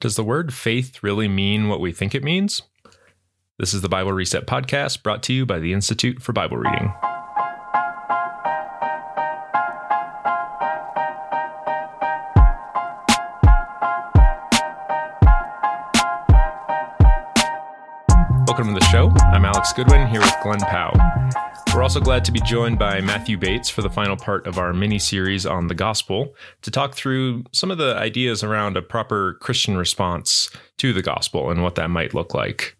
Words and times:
Does 0.00 0.14
the 0.14 0.22
word 0.22 0.54
faith 0.54 1.02
really 1.02 1.26
mean 1.26 1.68
what 1.68 1.80
we 1.80 1.90
think 1.90 2.14
it 2.14 2.22
means? 2.22 2.62
This 3.58 3.74
is 3.74 3.80
the 3.80 3.88
Bible 3.88 4.12
Reset 4.12 4.46
podcast 4.46 5.02
brought 5.02 5.24
to 5.24 5.32
you 5.32 5.44
by 5.44 5.58
the 5.58 5.72
Institute 5.72 6.22
for 6.22 6.32
Bible 6.32 6.56
Reading. 6.56 6.94
Welcome 18.46 18.68
to 18.68 18.78
the 18.78 18.88
show. 18.92 19.10
I'm 19.32 19.44
Alex 19.44 19.72
Goodwin 19.72 20.06
here 20.06 20.22
Glenn 20.42 20.60
Powell. 20.60 20.98
We're 21.74 21.82
also 21.82 22.00
glad 22.00 22.24
to 22.24 22.32
be 22.32 22.40
joined 22.40 22.78
by 22.78 23.00
Matthew 23.00 23.36
Bates 23.36 23.68
for 23.68 23.82
the 23.82 23.90
final 23.90 24.16
part 24.16 24.46
of 24.46 24.58
our 24.58 24.72
mini 24.72 24.98
series 24.98 25.44
on 25.44 25.66
the 25.66 25.74
gospel 25.74 26.34
to 26.62 26.70
talk 26.70 26.94
through 26.94 27.44
some 27.52 27.70
of 27.70 27.78
the 27.78 27.96
ideas 27.96 28.42
around 28.42 28.76
a 28.76 28.82
proper 28.82 29.34
Christian 29.40 29.76
response 29.76 30.50
to 30.78 30.92
the 30.92 31.02
gospel 31.02 31.50
and 31.50 31.62
what 31.62 31.74
that 31.74 31.90
might 31.90 32.14
look 32.14 32.34
like. 32.34 32.76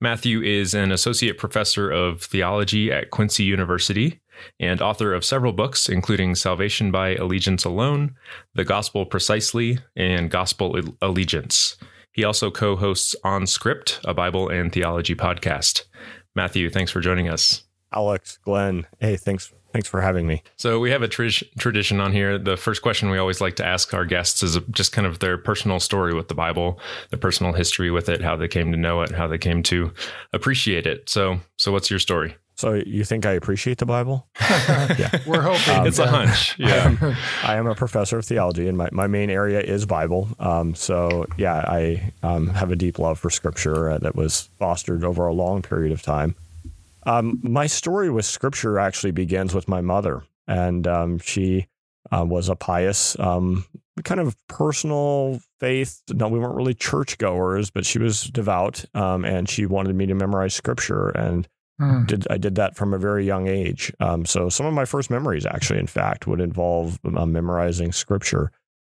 Matthew 0.00 0.42
is 0.42 0.74
an 0.74 0.92
associate 0.92 1.38
professor 1.38 1.90
of 1.90 2.22
theology 2.22 2.92
at 2.92 3.10
Quincy 3.10 3.44
University 3.44 4.20
and 4.58 4.80
author 4.80 5.12
of 5.12 5.24
several 5.24 5.52
books, 5.52 5.88
including 5.88 6.34
Salvation 6.34 6.90
by 6.90 7.14
Allegiance 7.16 7.64
Alone, 7.64 8.14
The 8.54 8.64
Gospel 8.64 9.04
Precisely, 9.04 9.78
and 9.96 10.30
Gospel 10.30 10.80
Allegiance. 11.02 11.76
He 12.12 12.24
also 12.24 12.50
co 12.50 12.76
hosts 12.76 13.14
On 13.22 13.46
Script, 13.46 14.00
a 14.04 14.14
Bible 14.14 14.48
and 14.48 14.72
theology 14.72 15.14
podcast. 15.14 15.84
Matthew, 16.34 16.70
thanks 16.70 16.90
for 16.90 17.00
joining 17.00 17.28
us. 17.28 17.64
Alex, 17.92 18.38
Glenn. 18.44 18.86
Hey, 19.00 19.16
thanks 19.16 19.52
thanks 19.72 19.88
for 19.88 20.00
having 20.00 20.26
me. 20.26 20.42
So 20.56 20.78
we 20.78 20.90
have 20.90 21.02
a 21.02 21.08
tr- 21.08 21.44
tradition 21.58 22.00
on 22.00 22.12
here. 22.12 22.38
The 22.38 22.56
first 22.56 22.82
question 22.82 23.10
we 23.10 23.18
always 23.18 23.40
like 23.40 23.56
to 23.56 23.64
ask 23.64 23.94
our 23.94 24.04
guests 24.04 24.42
is 24.42 24.58
just 24.70 24.92
kind 24.92 25.06
of 25.06 25.20
their 25.20 25.38
personal 25.38 25.80
story 25.80 26.14
with 26.14 26.28
the 26.28 26.34
Bible, 26.34 26.80
their 27.10 27.18
personal 27.18 27.52
history 27.52 27.90
with 27.90 28.08
it, 28.08 28.22
how 28.22 28.36
they 28.36 28.48
came 28.48 28.72
to 28.72 28.78
know 28.78 29.02
it, 29.02 29.12
how 29.12 29.26
they 29.26 29.38
came 29.38 29.62
to 29.64 29.92
appreciate 30.32 30.86
it. 30.86 31.08
So, 31.08 31.40
so 31.56 31.72
what's 31.72 31.90
your 31.90 32.00
story? 32.00 32.36
So 32.60 32.74
you 32.74 33.04
think 33.04 33.24
I 33.24 33.32
appreciate 33.32 33.78
the 33.78 33.86
Bible? 33.86 34.28
yeah, 34.40 35.10
we're 35.26 35.40
hoping 35.40 35.76
um, 35.76 35.86
it's 35.86 35.98
a 35.98 36.06
hunch. 36.06 36.56
Yeah, 36.58 36.94
I 37.00 37.06
am, 37.06 37.16
I 37.42 37.56
am, 37.56 37.66
a 37.66 37.74
professor 37.74 38.18
of 38.18 38.26
theology, 38.26 38.68
and 38.68 38.76
my, 38.76 38.90
my 38.92 39.06
main 39.06 39.30
area 39.30 39.60
is 39.60 39.86
Bible. 39.86 40.28
Um, 40.38 40.74
so 40.74 41.24
yeah, 41.38 41.64
I 41.66 42.12
um, 42.22 42.48
have 42.48 42.70
a 42.70 42.76
deep 42.76 42.98
love 42.98 43.18
for 43.18 43.30
Scripture 43.30 43.92
uh, 43.92 43.98
that 44.00 44.14
was 44.14 44.50
fostered 44.58 45.04
over 45.04 45.26
a 45.26 45.32
long 45.32 45.62
period 45.62 45.90
of 45.90 46.02
time. 46.02 46.34
Um, 47.06 47.40
my 47.42 47.66
story 47.66 48.10
with 48.10 48.26
scripture 48.26 48.78
actually 48.78 49.12
begins 49.12 49.54
with 49.54 49.66
my 49.66 49.80
mother, 49.80 50.22
and 50.46 50.86
um, 50.86 51.18
she 51.18 51.66
uh, 52.12 52.26
was 52.28 52.50
a 52.50 52.56
pious, 52.56 53.18
um, 53.18 53.64
kind 54.04 54.20
of 54.20 54.36
personal 54.48 55.40
faith. 55.60 56.02
No, 56.10 56.28
we 56.28 56.38
weren't 56.38 56.56
really 56.56 56.74
churchgoers, 56.74 57.70
but 57.70 57.86
she 57.86 57.98
was 57.98 58.24
devout, 58.24 58.84
um, 58.92 59.24
and 59.24 59.48
she 59.48 59.64
wanted 59.64 59.96
me 59.96 60.04
to 60.04 60.14
memorize 60.14 60.52
scripture, 60.52 61.08
and 61.08 61.48
mm. 61.80 62.06
did 62.06 62.26
I 62.30 62.36
did 62.36 62.56
that 62.56 62.76
from 62.76 62.94
a 62.94 62.98
very 62.98 63.24
young 63.24 63.48
age. 63.48 63.92
Um, 64.00 64.24
so 64.24 64.48
some 64.48 64.66
of 64.66 64.74
my 64.74 64.84
first 64.84 65.10
memories, 65.10 65.46
actually, 65.46 65.78
in 65.78 65.86
fact, 65.86 66.26
would 66.26 66.40
involve 66.40 66.98
uh, 67.04 67.26
memorizing 67.26 67.92
scripture. 67.92 68.52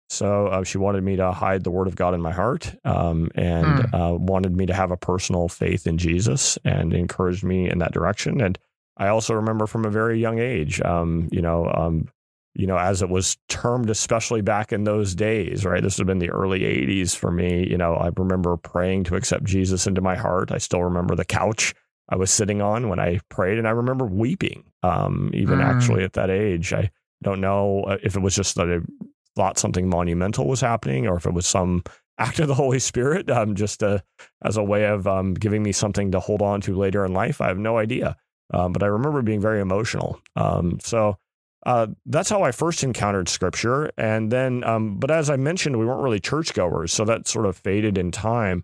So 0.09 0.47
uh, 0.47 0.63
she 0.63 0.77
wanted 0.77 1.03
me 1.03 1.17
to 1.17 1.31
hide 1.31 1.63
the 1.63 1.71
word 1.71 1.87
of 1.87 1.95
God 1.95 2.13
in 2.13 2.21
my 2.21 2.31
heart 2.31 2.73
um, 2.85 3.29
and 3.35 3.65
mm. 3.65 3.93
uh, 3.93 4.15
wanted 4.15 4.55
me 4.55 4.65
to 4.65 4.73
have 4.73 4.91
a 4.91 4.97
personal 4.97 5.49
faith 5.49 5.85
in 5.85 5.97
Jesus 5.97 6.57
and 6.63 6.93
encouraged 6.93 7.43
me 7.43 7.69
in 7.69 7.79
that 7.79 7.91
direction. 7.91 8.39
And 8.39 8.57
I 8.95 9.09
also 9.09 9.33
remember 9.33 9.67
from 9.67 9.83
a 9.83 9.89
very 9.89 10.19
young 10.19 10.39
age, 10.39 10.81
um, 10.81 11.27
you 11.31 11.41
know, 11.41 11.69
um, 11.73 12.07
you 12.55 12.65
know, 12.65 12.77
as 12.77 13.03
it 13.03 13.09
was 13.09 13.37
termed, 13.49 13.89
especially 13.89 14.41
back 14.41 14.71
in 14.71 14.83
those 14.83 15.13
days, 15.13 15.63
right? 15.63 15.83
This 15.83 15.97
would 15.97 16.07
have 16.07 16.19
been 16.19 16.27
the 16.27 16.33
early 16.33 16.61
80s 16.61 17.15
for 17.15 17.29
me. 17.29 17.67
You 17.69 17.77
know, 17.77 17.93
I 17.93 18.09
remember 18.17 18.57
praying 18.57 19.03
to 19.05 19.15
accept 19.15 19.43
Jesus 19.43 19.85
into 19.85 20.01
my 20.01 20.15
heart. 20.15 20.51
I 20.51 20.57
still 20.57 20.83
remember 20.83 21.15
the 21.15 21.25
couch 21.25 21.75
I 22.09 22.15
was 22.15 22.31
sitting 22.31 22.61
on 22.61 22.89
when 22.89 22.99
I 22.99 23.19
prayed, 23.29 23.57
and 23.57 23.67
I 23.67 23.71
remember 23.71 24.05
weeping, 24.05 24.63
um, 24.83 25.31
even 25.33 25.59
mm. 25.59 25.63
actually 25.63 26.03
at 26.03 26.13
that 26.13 26.29
age. 26.29 26.73
I 26.73 26.91
don't 27.23 27.41
know 27.41 27.83
uh, 27.83 27.97
if 28.03 28.15
it 28.15 28.21
was 28.21 28.35
just 28.35 28.55
that 28.55 28.69
I 28.69 28.79
thought 29.35 29.59
something 29.59 29.89
monumental 29.89 30.47
was 30.47 30.61
happening 30.61 31.07
or 31.07 31.17
if 31.17 31.25
it 31.25 31.33
was 31.33 31.45
some 31.45 31.83
act 32.19 32.39
of 32.39 32.47
the 32.47 32.55
Holy 32.55 32.79
Spirit, 32.79 33.29
um, 33.29 33.55
just 33.55 33.81
to, 33.81 34.03
as 34.43 34.57
a 34.57 34.63
way 34.63 34.85
of 34.85 35.05
um, 35.05 35.33
giving 35.33 35.61
me 35.61 35.71
something 35.71 36.11
to 36.11 36.19
hold 36.19 36.41
on 36.41 36.61
to 36.61 36.75
later 36.75 37.05
in 37.05 37.13
life. 37.13 37.41
I 37.41 37.47
have 37.47 37.59
no 37.59 37.77
idea. 37.77 38.15
Um, 38.53 38.71
but 38.71 38.81
I 38.81 38.87
remember 38.87 39.21
being 39.21 39.41
very 39.41 39.59
emotional. 39.59 40.19
Um, 40.35 40.79
so 40.81 41.17
uh, 41.65 41.87
that's 42.05 42.29
how 42.29 42.43
I 42.43 42.51
first 42.51 42.83
encountered 42.83 43.29
scripture. 43.29 43.91
And 43.97 44.31
then, 44.31 44.63
um, 44.63 44.97
but 44.97 45.11
as 45.11 45.29
I 45.29 45.35
mentioned, 45.35 45.77
we 45.77 45.85
weren't 45.85 46.01
really 46.01 46.19
churchgoers. 46.19 46.93
So 46.93 47.03
that 47.05 47.27
sort 47.27 47.45
of 47.45 47.57
faded 47.57 47.97
in 47.97 48.11
time. 48.11 48.63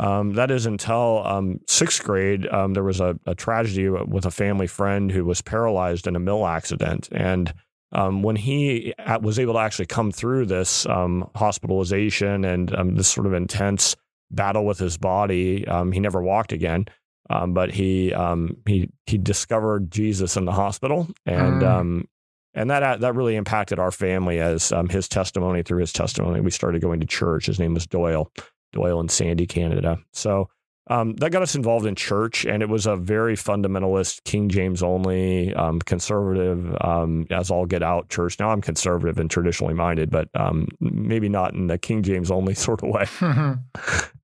Um, 0.00 0.34
that 0.34 0.50
is 0.50 0.66
until 0.66 1.58
sixth 1.68 2.02
grade, 2.02 2.48
there 2.50 2.82
was 2.82 3.00
a, 3.00 3.18
a 3.26 3.34
tragedy 3.34 3.88
with 3.88 4.26
a 4.26 4.30
family 4.30 4.66
friend 4.66 5.10
who 5.10 5.24
was 5.24 5.40
paralyzed 5.40 6.06
in 6.06 6.16
a 6.16 6.20
mill 6.20 6.46
accident. 6.46 7.08
And 7.12 7.54
um, 7.94 8.22
when 8.22 8.36
he 8.36 8.92
was 9.20 9.38
able 9.38 9.54
to 9.54 9.60
actually 9.60 9.86
come 9.86 10.10
through 10.10 10.46
this 10.46 10.84
um, 10.86 11.30
hospitalization 11.36 12.44
and 12.44 12.74
um, 12.74 12.96
this 12.96 13.08
sort 13.08 13.26
of 13.26 13.32
intense 13.32 13.94
battle 14.30 14.66
with 14.66 14.78
his 14.78 14.98
body, 14.98 15.66
um, 15.68 15.92
he 15.92 16.00
never 16.00 16.20
walked 16.20 16.52
again. 16.52 16.86
Um, 17.30 17.54
but 17.54 17.72
he 17.72 18.12
um, 18.12 18.58
he 18.66 18.90
he 19.06 19.16
discovered 19.16 19.90
Jesus 19.90 20.36
in 20.36 20.44
the 20.44 20.52
hospital, 20.52 21.08
and 21.24 21.62
mm. 21.62 22.06
and 22.52 22.68
that 22.68 23.00
that 23.00 23.14
really 23.14 23.36
impacted 23.36 23.78
our 23.78 23.90
family 23.90 24.40
as 24.40 24.72
his 24.90 25.08
testimony 25.08 25.62
through 25.62 25.80
his 25.80 25.92
testimony. 25.92 26.40
We 26.40 26.50
started 26.50 26.82
going 26.82 27.00
to 27.00 27.06
church. 27.06 27.46
His 27.46 27.58
name 27.58 27.72
was 27.72 27.86
Doyle, 27.86 28.30
Doyle 28.74 29.00
in 29.00 29.08
Sandy, 29.08 29.46
Canada. 29.46 29.98
So 30.12 30.48
um, 30.88 31.14
that 31.16 31.32
got 31.32 31.40
us 31.40 31.54
involved 31.54 31.86
in 31.86 31.94
church, 31.94 32.44
and 32.44 32.62
it 32.62 32.68
was 32.68 32.84
a 32.84 32.94
very 32.94 33.36
fundamentalist, 33.36 34.22
King 34.24 34.50
James 34.50 34.82
only, 34.82 35.54
um, 35.54 35.80
conservative, 35.80 36.76
um, 36.82 37.26
as 37.30 37.50
all 37.50 37.64
get 37.64 37.82
out 37.82 38.10
church. 38.10 38.38
Now 38.38 38.50
I'm 38.50 38.60
conservative 38.60 39.18
and 39.18 39.30
traditionally 39.30 39.72
minded, 39.72 40.10
but 40.10 40.28
um, 40.34 40.68
maybe 40.80 41.30
not 41.30 41.54
in 41.54 41.68
the 41.68 41.78
King 41.78 42.02
James 42.02 42.30
only 42.30 42.54
sort 42.66 42.82
of 42.82 42.90
way. 42.90 43.06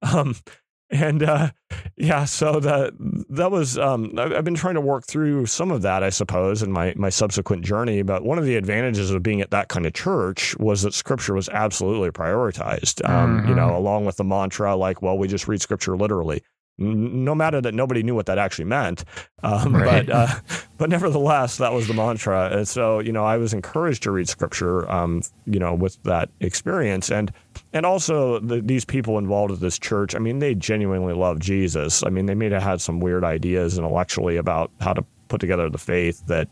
And 0.90 1.22
uh, 1.22 1.50
yeah, 1.96 2.24
so 2.24 2.58
that 2.60 2.92
that 3.28 3.50
was 3.50 3.78
um, 3.78 4.12
I've 4.18 4.44
been 4.44 4.54
trying 4.54 4.74
to 4.74 4.80
work 4.80 5.04
through 5.06 5.46
some 5.46 5.70
of 5.70 5.82
that, 5.82 6.02
I 6.02 6.10
suppose, 6.10 6.62
in 6.62 6.72
my 6.72 6.94
my 6.96 7.10
subsequent 7.10 7.64
journey. 7.64 8.02
But 8.02 8.24
one 8.24 8.38
of 8.38 8.44
the 8.44 8.56
advantages 8.56 9.10
of 9.10 9.22
being 9.22 9.40
at 9.40 9.50
that 9.52 9.68
kind 9.68 9.86
of 9.86 9.92
church 9.92 10.56
was 10.58 10.82
that 10.82 10.94
Scripture 10.94 11.34
was 11.34 11.48
absolutely 11.48 12.10
prioritized. 12.10 13.08
Um, 13.08 13.38
mm-hmm. 13.38 13.48
You 13.50 13.54
know, 13.54 13.76
along 13.76 14.04
with 14.04 14.16
the 14.16 14.24
mantra 14.24 14.74
like, 14.74 15.00
"Well, 15.00 15.16
we 15.16 15.28
just 15.28 15.46
read 15.46 15.62
Scripture 15.62 15.96
literally." 15.96 16.42
no 16.80 17.34
matter 17.34 17.60
that 17.60 17.74
nobody 17.74 18.02
knew 18.02 18.14
what 18.14 18.26
that 18.26 18.38
actually 18.38 18.64
meant. 18.64 19.04
Um, 19.42 19.76
right. 19.76 20.06
But 20.06 20.14
uh, 20.14 20.40
but 20.78 20.88
nevertheless, 20.88 21.58
that 21.58 21.72
was 21.72 21.86
the 21.86 21.94
mantra. 21.94 22.50
And 22.50 22.66
so 22.66 22.98
you 22.98 23.12
know, 23.12 23.24
I 23.24 23.36
was 23.36 23.52
encouraged 23.52 24.02
to 24.04 24.10
read 24.10 24.28
scripture. 24.28 24.90
Um, 24.90 25.22
you 25.44 25.60
know, 25.60 25.74
with 25.74 26.02
that 26.04 26.30
experience, 26.40 27.10
and 27.10 27.32
and 27.72 27.86
also 27.86 28.40
the, 28.40 28.60
these 28.60 28.84
people 28.84 29.18
involved 29.18 29.50
with 29.50 29.60
this 29.60 29.78
church. 29.78 30.14
I 30.14 30.18
mean, 30.18 30.38
they 30.38 30.54
genuinely 30.54 31.14
love 31.14 31.38
Jesus. 31.38 32.02
I 32.04 32.10
mean, 32.10 32.26
they 32.26 32.34
may 32.34 32.50
have 32.50 32.62
had 32.62 32.80
some 32.80 33.00
weird 33.00 33.24
ideas 33.24 33.78
intellectually 33.78 34.36
about 34.36 34.70
how 34.80 34.92
to 34.92 35.04
put 35.28 35.40
together 35.40 35.70
the 35.70 35.78
faith 35.78 36.26
that 36.26 36.48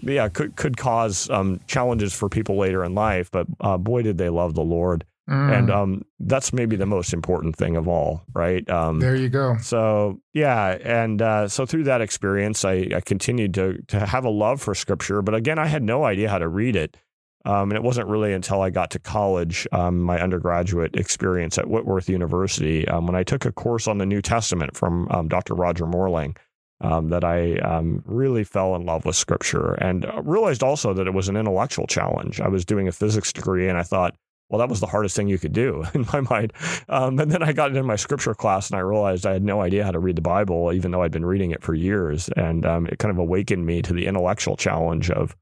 yeah 0.00 0.28
could 0.28 0.56
could 0.56 0.76
cause 0.76 1.28
um, 1.30 1.60
challenges 1.66 2.12
for 2.12 2.28
people 2.28 2.56
later 2.56 2.84
in 2.84 2.94
life. 2.94 3.30
But 3.30 3.46
uh, 3.60 3.78
boy, 3.78 4.02
did 4.02 4.18
they 4.18 4.30
love 4.30 4.54
the 4.54 4.64
Lord. 4.64 5.04
Mm. 5.30 5.58
And 5.58 5.70
um, 5.70 6.04
that's 6.18 6.52
maybe 6.52 6.74
the 6.74 6.86
most 6.86 7.12
important 7.12 7.54
thing 7.54 7.76
of 7.76 7.86
all, 7.86 8.24
right? 8.34 8.68
Um, 8.68 8.98
there 8.98 9.14
you 9.14 9.28
go. 9.28 9.56
So 9.62 10.20
yeah, 10.32 10.76
and 10.82 11.22
uh, 11.22 11.46
so 11.46 11.64
through 11.64 11.84
that 11.84 12.00
experience, 12.00 12.64
I, 12.64 12.88
I, 12.96 13.00
continued 13.00 13.54
to 13.54 13.80
to 13.88 14.04
have 14.04 14.24
a 14.24 14.30
love 14.30 14.60
for 14.60 14.74
Scripture, 14.74 15.22
but 15.22 15.36
again, 15.36 15.60
I 15.60 15.66
had 15.66 15.84
no 15.84 16.04
idea 16.04 16.28
how 16.28 16.38
to 16.38 16.48
read 16.48 16.74
it, 16.74 16.96
um, 17.44 17.70
and 17.70 17.74
it 17.74 17.82
wasn't 17.82 18.08
really 18.08 18.32
until 18.32 18.60
I 18.62 18.70
got 18.70 18.90
to 18.92 18.98
college, 18.98 19.66
um, 19.72 20.00
my 20.02 20.20
undergraduate 20.20 20.96
experience 20.96 21.58
at 21.58 21.68
Whitworth 21.68 22.08
University, 22.08 22.86
um, 22.88 23.06
when 23.06 23.16
I 23.16 23.22
took 23.22 23.44
a 23.44 23.52
course 23.52 23.86
on 23.86 23.98
the 23.98 24.06
New 24.06 24.22
Testament 24.22 24.76
from 24.76 25.08
um, 25.10 25.28
Dr. 25.28 25.54
Roger 25.54 25.86
Mohrlang. 25.86 26.36
that 26.80 27.24
I 27.24 27.80
really 28.04 28.44
fell 28.44 28.74
in 28.76 28.84
love 28.84 29.04
with 29.04 29.16
Scripture 29.16 29.74
and 29.74 30.04
uh, 30.04 30.22
realized 30.22 30.62
also 30.62 30.92
that 30.94 31.06
it 31.06 31.14
was 31.14 31.28
an 31.28 31.36
intellectual 31.36 31.86
challenge. 31.86 32.40
I 32.40 32.48
was 32.48 32.64
doing 32.64 32.88
a 32.88 32.92
physics 32.92 33.32
degree, 33.32 33.68
and 33.68 33.78
I 33.78 33.82
thought, 33.82 34.14
well, 34.52 34.58
that 34.58 34.68
was 34.68 34.80
the 34.80 34.86
hardest 34.86 35.16
thing 35.16 35.28
you 35.28 35.38
could 35.38 35.54
do 35.54 35.82
in 35.94 36.06
my 36.12 36.20
mind. 36.20 36.52
Um, 36.88 37.18
and 37.18 37.30
then 37.30 37.42
I 37.42 37.52
got 37.52 37.70
into 37.70 37.82
my 37.82 37.96
scripture 37.96 38.34
class 38.34 38.70
and 38.70 38.76
I 38.76 38.80
realized 38.80 39.26
I 39.26 39.32
had 39.32 39.42
no 39.42 39.62
idea 39.62 39.82
how 39.82 39.90
to 39.90 39.98
read 39.98 40.14
the 40.14 40.22
Bible, 40.22 40.72
even 40.72 40.90
though 40.90 41.02
I'd 41.02 41.10
been 41.10 41.24
reading 41.24 41.50
it 41.50 41.62
for 41.62 41.74
years. 41.74 42.28
And 42.36 42.66
um, 42.66 42.86
it 42.86 42.98
kind 42.98 43.10
of 43.10 43.18
awakened 43.18 43.64
me 43.64 43.80
to 43.82 43.94
the 43.94 44.06
intellectual 44.06 44.56
challenge 44.56 45.10
of, 45.10 45.34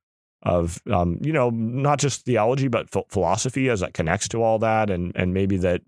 of 0.43 0.81
um, 0.91 1.19
you 1.21 1.33
know, 1.33 1.51
not 1.51 1.99
just 1.99 2.25
theology, 2.25 2.69
but 2.69 2.89
philosophy 3.11 3.69
as 3.69 3.83
it 3.83 3.95
connects 3.95 4.29
to 4.29 4.43
all 4.43 4.59
that. 4.59 4.91
And, 4.91 5.13
and 5.15 5.35
maybe 5.35 5.57
that 5.59 5.83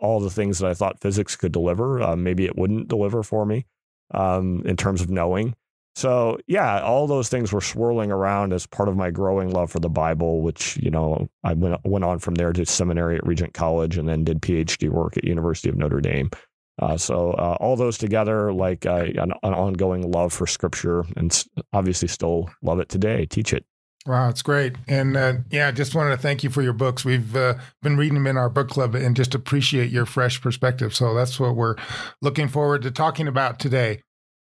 all 0.00 0.20
the 0.20 0.30
things 0.30 0.58
that 0.58 0.68
I 0.68 0.74
thought 0.74 1.00
physics 1.00 1.36
could 1.36 1.52
deliver, 1.52 2.02
uh, 2.02 2.16
maybe 2.16 2.46
it 2.46 2.56
wouldn't 2.56 2.88
deliver 2.88 3.22
for 3.22 3.46
me 3.46 3.66
um, 4.12 4.62
in 4.64 4.76
terms 4.76 5.00
of 5.00 5.10
knowing. 5.10 5.54
So 5.96 6.38
yeah, 6.46 6.80
all 6.80 7.06
those 7.06 7.28
things 7.28 7.52
were 7.52 7.60
swirling 7.60 8.10
around 8.10 8.52
as 8.52 8.66
part 8.66 8.88
of 8.88 8.96
my 8.96 9.10
growing 9.10 9.50
love 9.50 9.70
for 9.70 9.80
the 9.80 9.88
Bible, 9.88 10.40
which 10.40 10.76
you 10.76 10.90
know 10.90 11.28
I 11.42 11.52
went 11.52 11.84
went 11.84 12.04
on 12.04 12.20
from 12.20 12.36
there 12.36 12.52
to 12.52 12.64
seminary 12.64 13.16
at 13.16 13.26
Regent 13.26 13.54
College 13.54 13.98
and 13.98 14.08
then 14.08 14.24
did 14.24 14.40
PhD 14.40 14.88
work 14.88 15.16
at 15.16 15.24
University 15.24 15.68
of 15.68 15.76
Notre 15.76 16.00
Dame. 16.00 16.30
Uh, 16.80 16.96
so 16.96 17.32
uh, 17.32 17.56
all 17.60 17.76
those 17.76 17.98
together, 17.98 18.52
like 18.52 18.86
uh, 18.86 19.04
an, 19.16 19.32
an, 19.42 19.54
ongoing 19.54 20.10
love 20.10 20.32
for 20.32 20.46
Scripture, 20.46 21.04
and 21.16 21.44
obviously 21.74 22.08
still 22.08 22.50
love 22.62 22.80
it 22.80 22.88
today. 22.88 23.26
Teach 23.26 23.52
it. 23.52 23.66
Wow, 24.06 24.30
it's 24.30 24.40
great. 24.40 24.76
And 24.88 25.14
uh, 25.14 25.34
yeah, 25.50 25.68
I 25.68 25.72
just 25.72 25.94
wanted 25.94 26.10
to 26.10 26.16
thank 26.16 26.42
you 26.42 26.48
for 26.48 26.62
your 26.62 26.72
books. 26.72 27.04
We've 27.04 27.36
uh, 27.36 27.54
been 27.82 27.98
reading 27.98 28.14
them 28.14 28.26
in 28.26 28.38
our 28.38 28.48
book 28.48 28.70
club 28.70 28.94
and 28.94 29.14
just 29.14 29.34
appreciate 29.34 29.90
your 29.90 30.06
fresh 30.06 30.40
perspective. 30.40 30.94
So 30.94 31.12
that's 31.12 31.38
what 31.38 31.54
we're 31.54 31.76
looking 32.22 32.48
forward 32.48 32.80
to 32.82 32.90
talking 32.90 33.28
about 33.28 33.58
today. 33.58 34.00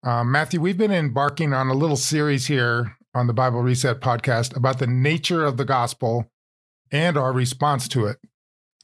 Um, 0.03 0.31
Matthew, 0.31 0.59
we've 0.59 0.77
been 0.77 0.91
embarking 0.91 1.53
on 1.53 1.69
a 1.69 1.73
little 1.73 1.95
series 1.95 2.47
here 2.47 2.97
on 3.15 3.27
the 3.27 3.33
Bible 3.33 3.61
Reset 3.61 4.01
podcast 4.01 4.55
about 4.55 4.79
the 4.79 4.87
nature 4.87 5.45
of 5.45 5.55
the 5.55 5.65
gospel 5.65 6.29
and 6.91 7.17
our 7.17 7.31
response 7.31 7.87
to 7.89 8.05
it. 8.05 8.17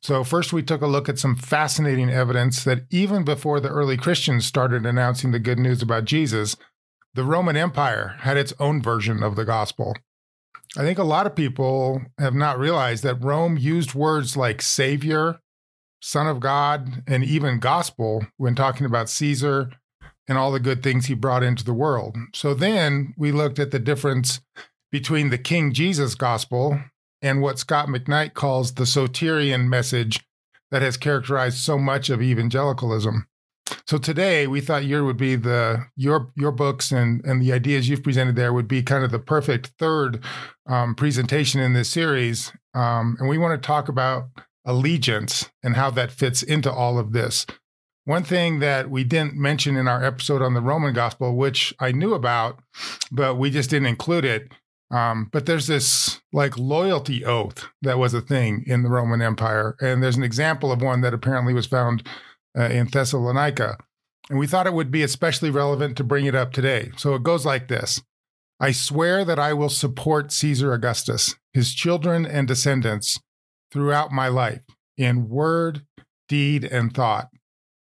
So, 0.03 0.25
first, 0.25 0.51
we 0.51 0.63
took 0.63 0.81
a 0.81 0.87
look 0.87 1.07
at 1.07 1.17
some 1.17 1.37
fascinating 1.37 2.09
evidence 2.09 2.65
that 2.65 2.83
even 2.89 3.23
before 3.23 3.61
the 3.61 3.69
early 3.69 3.95
Christians 3.95 4.45
started 4.45 4.85
announcing 4.85 5.31
the 5.31 5.39
good 5.39 5.57
news 5.57 5.81
about 5.81 6.03
Jesus, 6.03 6.57
the 7.13 7.23
Roman 7.23 7.55
Empire 7.55 8.17
had 8.19 8.35
its 8.35 8.53
own 8.59 8.81
version 8.81 9.23
of 9.23 9.37
the 9.37 9.45
gospel. 9.45 9.95
I 10.75 10.81
think 10.81 10.97
a 10.97 11.05
lot 11.05 11.25
of 11.25 11.35
people 11.35 12.01
have 12.19 12.33
not 12.33 12.59
realized 12.59 13.03
that 13.03 13.23
Rome 13.23 13.57
used 13.57 13.93
words 13.93 14.35
like 14.35 14.61
Savior, 14.61 15.39
Son 16.01 16.27
of 16.27 16.41
God, 16.41 17.03
and 17.07 17.23
even 17.23 17.59
gospel 17.59 18.27
when 18.35 18.55
talking 18.55 18.85
about 18.85 19.09
Caesar 19.09 19.71
and 20.27 20.37
all 20.37 20.51
the 20.51 20.59
good 20.59 20.83
things 20.83 21.05
he 21.05 21.13
brought 21.13 21.43
into 21.43 21.63
the 21.63 21.73
world. 21.73 22.17
So 22.33 22.53
then 22.53 23.13
we 23.17 23.31
looked 23.31 23.57
at 23.57 23.71
the 23.71 23.79
difference 23.79 24.41
between 24.91 25.29
the 25.29 25.37
King 25.37 25.71
Jesus 25.71 26.13
gospel 26.13 26.81
and 27.23 27.41
what 27.41 27.57
Scot 27.57 27.87
McKnight 27.87 28.35
calls 28.35 28.73
the 28.73 28.83
soterian 28.83 29.67
message 29.67 30.23
that 30.69 30.81
has 30.83 30.97
characterized 30.97 31.57
so 31.57 31.79
much 31.79 32.09
of 32.09 32.21
evangelicalism. 32.21 33.27
So 33.87 33.97
today 33.97 34.45
we 34.45 34.61
thought 34.61 34.85
your 34.85 35.03
would 35.05 35.17
be 35.17 35.35
the 35.35 35.85
your 35.95 36.31
your 36.35 36.51
books 36.51 36.91
and 36.91 37.23
and 37.25 37.41
the 37.41 37.53
ideas 37.53 37.87
you've 37.87 38.03
presented 38.03 38.35
there 38.35 38.53
would 38.53 38.67
be 38.67 38.83
kind 38.83 39.03
of 39.03 39.11
the 39.11 39.19
perfect 39.19 39.71
third 39.79 40.23
um, 40.67 40.95
presentation 40.95 41.61
in 41.61 41.73
this 41.73 41.89
series, 41.89 42.51
um, 42.73 43.15
and 43.19 43.29
we 43.29 43.37
want 43.37 43.59
to 43.59 43.65
talk 43.65 43.87
about 43.87 44.25
allegiance 44.65 45.49
and 45.63 45.75
how 45.75 45.89
that 45.91 46.11
fits 46.11 46.43
into 46.43 46.71
all 46.71 46.99
of 46.99 47.13
this. 47.13 47.45
One 48.05 48.23
thing 48.23 48.59
that 48.59 48.89
we 48.89 49.05
didn't 49.05 49.35
mention 49.35 49.77
in 49.77 49.87
our 49.87 50.03
episode 50.03 50.41
on 50.41 50.53
the 50.53 50.61
Roman 50.61 50.93
Gospel, 50.93 51.35
which 51.37 51.73
I 51.79 51.93
knew 51.93 52.13
about, 52.13 52.59
but 53.11 53.35
we 53.35 53.49
just 53.49 53.69
didn't 53.69 53.87
include 53.87 54.25
it. 54.25 54.51
Um, 54.93 55.29
but 55.31 55.47
there's 55.47 55.65
this 55.65 56.21
like 56.31 56.55
loyalty 56.55 57.25
oath 57.25 57.67
that 57.81 57.97
was 57.97 58.13
a 58.13 58.21
thing 58.21 58.63
in 58.67 58.83
the 58.83 58.89
Roman 58.89 59.23
Empire, 59.23 59.75
and 59.81 60.03
there's 60.03 60.17
an 60.17 60.23
example 60.23 60.71
of 60.71 60.83
one 60.83 61.01
that 61.01 61.15
apparently 61.15 61.53
was 61.53 61.65
found 61.65 62.07
uh, 62.57 62.65
in 62.65 62.87
Thessalonica. 62.87 63.77
And 64.29 64.37
we 64.37 64.45
thought 64.45 64.67
it 64.67 64.73
would 64.73 64.91
be 64.91 65.01
especially 65.01 65.49
relevant 65.49 65.97
to 65.97 66.03
bring 66.03 66.27
it 66.27 66.35
up 66.35 66.53
today. 66.53 66.91
So 66.95 67.15
it 67.15 67.23
goes 67.23 67.43
like 67.43 67.67
this 67.67 68.03
I 68.59 68.71
swear 68.71 69.25
that 69.25 69.39
I 69.39 69.53
will 69.53 69.69
support 69.69 70.31
Caesar 70.31 70.73
Augustus, 70.73 71.35
his 71.53 71.73
children 71.73 72.25
and 72.25 72.47
descendants 72.47 73.19
throughout 73.71 74.11
my 74.11 74.27
life, 74.27 74.63
in 74.95 75.27
word, 75.27 75.87
deed, 76.29 76.63
and 76.63 76.93
thought. 76.93 77.29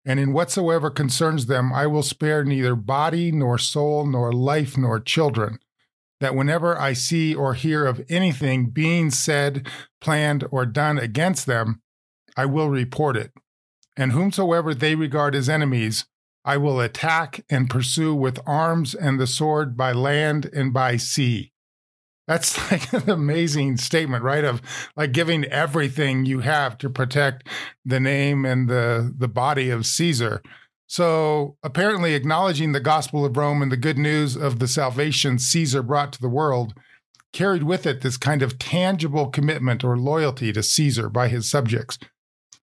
And 0.04 0.20
in 0.20 0.34
whatsoever 0.34 0.90
concerns 0.90 1.46
them, 1.46 1.72
I 1.72 1.86
will 1.86 2.02
spare 2.02 2.44
neither 2.44 2.74
body, 2.74 3.32
nor 3.32 3.56
soul, 3.56 4.06
nor 4.06 4.30
life, 4.30 4.76
nor 4.76 5.00
children. 5.00 5.58
That 6.20 6.34
whenever 6.34 6.76
I 6.78 6.94
see 6.94 7.34
or 7.34 7.54
hear 7.54 7.86
of 7.86 8.04
anything 8.08 8.70
being 8.70 9.10
said, 9.10 9.68
planned, 10.00 10.44
or 10.50 10.66
done 10.66 10.98
against 10.98 11.46
them, 11.46 11.80
I 12.36 12.44
will 12.44 12.68
report 12.68 13.16
it 13.16 13.32
and 13.98 14.12
whomsoever 14.12 14.72
they 14.72 14.94
regard 14.94 15.34
as 15.34 15.48
enemies, 15.48 16.06
I 16.44 16.56
will 16.56 16.80
attack 16.80 17.44
and 17.50 17.68
pursue 17.68 18.14
with 18.14 18.38
arms 18.46 18.94
and 18.94 19.18
the 19.18 19.26
sword 19.26 19.76
by 19.76 19.92
land 19.92 20.48
and 20.54 20.72
by 20.72 20.96
sea. 20.96 21.52
That's 22.28 22.56
like 22.70 22.92
an 22.92 23.10
amazing 23.10 23.76
statement, 23.76 24.22
right? 24.22 24.44
Of 24.44 24.62
like 24.96 25.12
giving 25.12 25.44
everything 25.46 26.24
you 26.24 26.40
have 26.40 26.78
to 26.78 26.88
protect 26.88 27.48
the 27.84 27.98
name 27.98 28.44
and 28.44 28.68
the, 28.68 29.12
the 29.14 29.28
body 29.28 29.68
of 29.68 29.84
Caesar. 29.84 30.42
So 30.88 31.56
apparently, 31.62 32.14
acknowledging 32.14 32.72
the 32.72 32.80
gospel 32.80 33.24
of 33.24 33.36
Rome 33.36 33.62
and 33.62 33.70
the 33.70 33.76
good 33.76 33.98
news 33.98 34.36
of 34.36 34.58
the 34.58 34.66
salvation 34.66 35.38
Caesar 35.38 35.82
brought 35.82 36.12
to 36.14 36.20
the 36.20 36.28
world 36.28 36.74
carried 37.32 37.62
with 37.62 37.86
it 37.86 38.00
this 38.00 38.16
kind 38.16 38.42
of 38.42 38.58
tangible 38.58 39.28
commitment 39.28 39.84
or 39.84 39.98
loyalty 39.98 40.52
to 40.52 40.62
Caesar 40.62 41.08
by 41.08 41.28
his 41.28 41.48
subjects. 41.48 41.98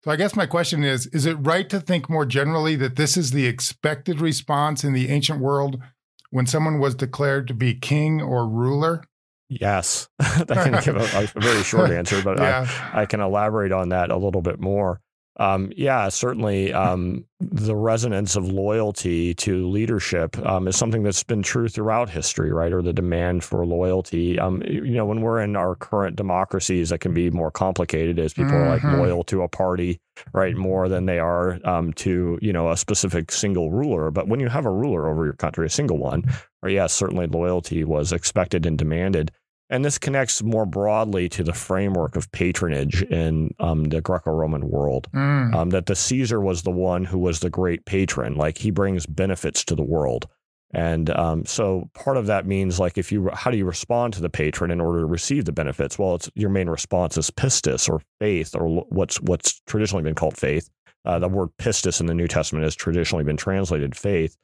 So 0.03 0.11
I 0.11 0.15
guess 0.15 0.35
my 0.35 0.45
question 0.45 0.83
is 0.83 1.07
is 1.07 1.25
it 1.25 1.35
right 1.35 1.69
to 1.69 1.79
think 1.79 2.09
more 2.09 2.25
generally 2.25 2.75
that 2.77 2.95
this 2.95 3.15
is 3.15 3.31
the 3.31 3.45
expected 3.45 4.19
response 4.19 4.83
in 4.83 4.93
the 4.93 5.09
ancient 5.09 5.39
world 5.39 5.81
when 6.29 6.45
someone 6.45 6.79
was 6.79 6.95
declared 6.95 7.47
to 7.49 7.53
be 7.53 7.75
king 7.75 8.21
or 8.21 8.47
ruler? 8.47 9.03
Yes. 9.49 10.09
I 10.19 10.43
can 10.45 10.81
give 10.83 10.95
a, 10.95 11.29
a, 11.35 11.39
very 11.39 11.63
short 11.63 11.91
answer, 11.91 12.21
but 12.23 12.39
yeah. 12.39 12.67
I, 12.93 13.01
I 13.01 13.05
can 13.05 13.21
elaborate 13.21 13.71
on 13.71 13.89
that 13.89 14.09
a 14.09 14.17
little 14.17 14.41
bit 14.41 14.59
more. 14.59 15.01
Um, 15.37 15.71
yeah, 15.75 16.09
certainly 16.09 16.71
um, 16.73 17.25
the 17.39 17.75
resonance 17.75 18.35
of 18.35 18.47
loyalty 18.47 19.33
to 19.35 19.67
leadership 19.67 20.37
um, 20.45 20.67
is 20.67 20.77
something 20.77 21.01
that's 21.01 21.23
been 21.23 21.41
true 21.41 21.67
throughout 21.67 22.09
history, 22.09 22.51
right? 22.51 22.71
Or 22.71 22.83
the 22.83 22.93
demand 22.93 23.43
for 23.43 23.65
loyalty. 23.65 24.37
Um, 24.37 24.61
you 24.67 24.93
know, 24.93 25.05
when 25.05 25.21
we're 25.21 25.41
in 25.41 25.55
our 25.55 25.75
current 25.75 26.15
democracies, 26.15 26.89
that 26.89 26.99
can 26.99 27.15
be 27.15 27.31
more 27.31 27.49
complicated 27.49 28.19
as 28.19 28.33
people 28.33 28.51
mm-hmm. 28.51 28.63
are 28.63 28.69
like 28.69 28.81
mm-hmm. 28.83 28.99
loyal 28.99 29.23
to 29.25 29.41
a 29.41 29.47
party, 29.47 29.99
right, 30.33 30.55
more 30.55 30.87
than 30.87 31.07
they 31.07 31.17
are 31.17 31.59
um, 31.65 31.93
to, 31.93 32.37
you 32.41 32.53
know, 32.53 32.69
a 32.69 32.77
specific 32.77 33.31
single 33.31 33.71
ruler. 33.71 34.11
But 34.11 34.27
when 34.27 34.39
you 34.39 34.49
have 34.49 34.67
a 34.67 34.71
ruler 34.71 35.09
over 35.09 35.25
your 35.25 35.33
country, 35.33 35.65
a 35.65 35.69
single 35.69 35.97
one, 35.97 36.23
or 36.61 36.69
yes, 36.69 36.93
certainly 36.93 37.25
loyalty 37.25 37.83
was 37.83 38.13
expected 38.13 38.67
and 38.67 38.77
demanded. 38.77 39.31
And 39.69 39.83
this 39.83 39.97
connects 39.97 40.43
more 40.43 40.65
broadly 40.65 41.29
to 41.29 41.43
the 41.43 41.53
framework 41.53 42.15
of 42.15 42.31
patronage 42.31 43.01
in 43.03 43.55
um, 43.59 43.85
the 43.85 44.01
Greco 44.01 44.31
Roman 44.31 44.69
world. 44.69 45.07
Mm. 45.13 45.55
Um, 45.55 45.69
that 45.71 45.87
the 45.87 45.95
Caesar 45.95 46.39
was 46.39 46.61
the 46.63 46.71
one 46.71 47.05
who 47.05 47.17
was 47.17 47.39
the 47.39 47.49
great 47.49 47.85
patron, 47.85 48.35
like 48.35 48.57
he 48.57 48.71
brings 48.71 49.05
benefits 49.05 49.63
to 49.65 49.75
the 49.75 49.83
world. 49.83 50.27
And 50.73 51.11
um, 51.11 51.45
so 51.45 51.89
part 51.93 52.17
of 52.17 52.25
that 52.25 52.47
means 52.47 52.79
like 52.79 52.97
if 52.97 53.11
you 53.11 53.29
how 53.31 53.51
do 53.51 53.57
you 53.57 53.65
respond 53.65 54.13
to 54.15 54.21
the 54.21 54.29
patron 54.29 54.71
in 54.71 54.81
order 54.81 55.01
to 55.01 55.05
receive 55.05 55.45
the 55.45 55.51
benefits? 55.51 55.99
Well, 55.99 56.15
it's 56.15 56.29
your 56.33 56.49
main 56.49 56.67
response 56.67 57.15
is 57.15 57.29
pistis 57.29 57.87
or 57.87 58.01
faith 58.19 58.55
or 58.55 58.83
what's 58.89 59.21
what's 59.21 59.61
traditionally 59.67 60.03
been 60.03 60.15
called 60.15 60.35
faith. 60.35 60.69
Uh, 61.05 61.19
the 61.19 61.27
word 61.27 61.49
pistis 61.59 61.99
in 61.99 62.07
the 62.07 62.13
New 62.13 62.27
Testament 62.27 62.63
has 62.63 62.75
traditionally 62.75 63.23
been 63.23 63.37
translated 63.37 63.95
faith, 63.95 64.35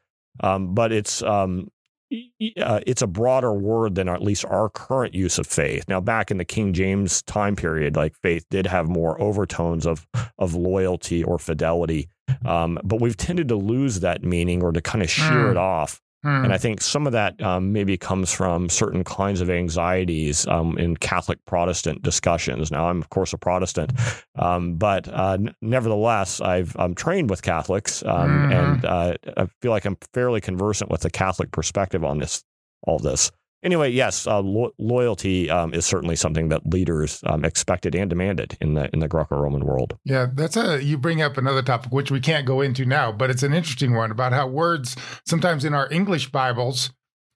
um, 0.42 0.76
but 0.76 0.92
it's 0.92 1.24
um, 1.24 1.70
uh, 2.62 2.80
it's 2.88 3.02
a 3.02 3.08
broader 3.08 3.54
word 3.54 3.96
than 3.96 4.10
at 4.10 4.22
least 4.22 4.46
our 4.46 4.70
current 4.70 5.14
use 5.14 5.38
of 5.38 5.48
faith. 5.48 5.86
Now, 5.88 6.00
back 6.00 6.32
in 6.32 6.38
the 6.38 6.46
King 6.46 6.74
James 6.74 7.22
time 7.24 7.56
period, 7.56 7.96
like 7.96 8.16
faith 8.16 8.46
did 8.50 8.66
have 8.68 8.88
more 8.88 9.20
overtones 9.22 9.86
of 9.86 10.08
of 10.38 10.54
loyalty 10.54 11.24
or 11.24 11.38
fidelity, 11.38 12.10
um, 12.46 12.80
but 12.84 13.02
we've 13.02 13.18
tended 13.18 13.48
to 13.50 13.56
lose 13.56 14.00
that 14.00 14.24
meaning 14.24 14.64
or 14.64 14.72
to 14.72 14.82
kind 14.82 15.04
of 15.04 15.10
shear 15.10 15.46
mm. 15.46 15.52
it 15.52 15.58
off 15.58 16.02
Hmm. 16.24 16.46
And 16.46 16.54
I 16.54 16.58
think 16.58 16.82
some 16.82 17.08
of 17.08 17.14
that 17.14 17.42
um, 17.42 17.72
maybe 17.72 17.98
comes 17.98 18.32
from 18.32 18.68
certain 18.68 19.04
kinds 19.06 19.40
of 19.40 19.50
anxieties 19.50 20.46
um, 20.48 20.78
in 20.78 20.98
Catholic 20.98 21.44
Protestant 21.46 22.02
discussions. 22.02 22.72
Now, 22.72 22.90
I'm 22.90 23.00
of 23.00 23.10
course 23.10 23.32
a 23.32 23.38
Protestant, 23.38 23.94
um, 24.38 24.76
but 24.76 25.08
uh, 25.08 25.38
n- 25.40 25.56
nevertheless, 25.62 26.42
I've 26.42 26.76
I'm 26.78 26.94
trained 26.94 27.30
with 27.30 27.42
Catholics, 27.42 28.04
mm-hmm. 28.04 28.52
and 28.52 28.86
uh, 28.86 29.14
I 29.38 29.48
feel 29.62 29.72
like 29.72 29.86
I'm 29.86 29.98
fairly 30.14 30.42
conversant 30.42 30.92
with 30.92 31.02
the 31.02 31.10
Catholic 31.10 31.52
perspective 31.52 32.04
on 32.04 32.20
this 32.20 32.44
all 32.84 33.00
this. 33.00 33.32
Anyway, 33.62 33.90
yes, 33.90 34.26
uh, 34.26 34.40
lo- 34.40 34.74
loyalty 34.78 35.50
um, 35.50 35.74
is 35.74 35.86
certainly 35.86 36.16
something 36.16 36.48
that 36.50 36.66
leaders 36.66 37.22
um, 37.26 37.44
expected 37.44 37.94
and 37.94 38.10
demanded 38.10 38.58
in 38.62 38.74
the 38.74 38.90
in 38.94 39.00
the 39.00 39.08
Greco-Roman 39.08 39.66
world. 39.66 39.98
Yeah, 40.06 40.28
that's 40.34 40.56
a 40.56 40.82
you 40.82 40.98
bring 40.98 41.22
up 41.22 41.38
another 41.38 41.62
topic 41.62 41.92
which 41.92 42.10
we 42.10 42.22
can't 42.22 42.46
go 42.46 42.62
into 42.62 42.86
now, 42.86 43.12
but 43.12 43.30
it's 43.30 43.44
an 43.44 43.54
interesting 43.54 43.94
one 43.94 44.12
about 44.12 44.32
how 44.32 44.48
words 44.48 44.96
sometimes 45.26 45.66
in 45.66 45.74
our 45.74 45.92
English 45.92 46.32
Bibles, 46.32 46.92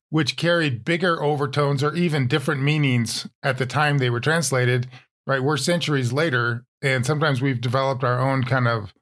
which 0.10 0.38
carried 0.38 0.86
bigger 0.86 1.22
overtones 1.22 1.84
or 1.84 1.94
even 1.94 2.28
different 2.28 2.62
meanings 2.62 3.28
at 3.42 3.58
the 3.58 3.66
time 3.66 3.98
they 3.98 4.10
were 4.10 4.22
translated, 4.22 4.88
right? 5.28 5.44
We're 5.44 5.58
centuries 5.58 6.14
later, 6.14 6.66
and 6.82 7.06
sometimes 7.06 7.42
we've 7.42 7.60
developed 7.60 8.04
our 8.04 8.20
own 8.20 8.44
kind 8.44 8.68
of 8.68 8.94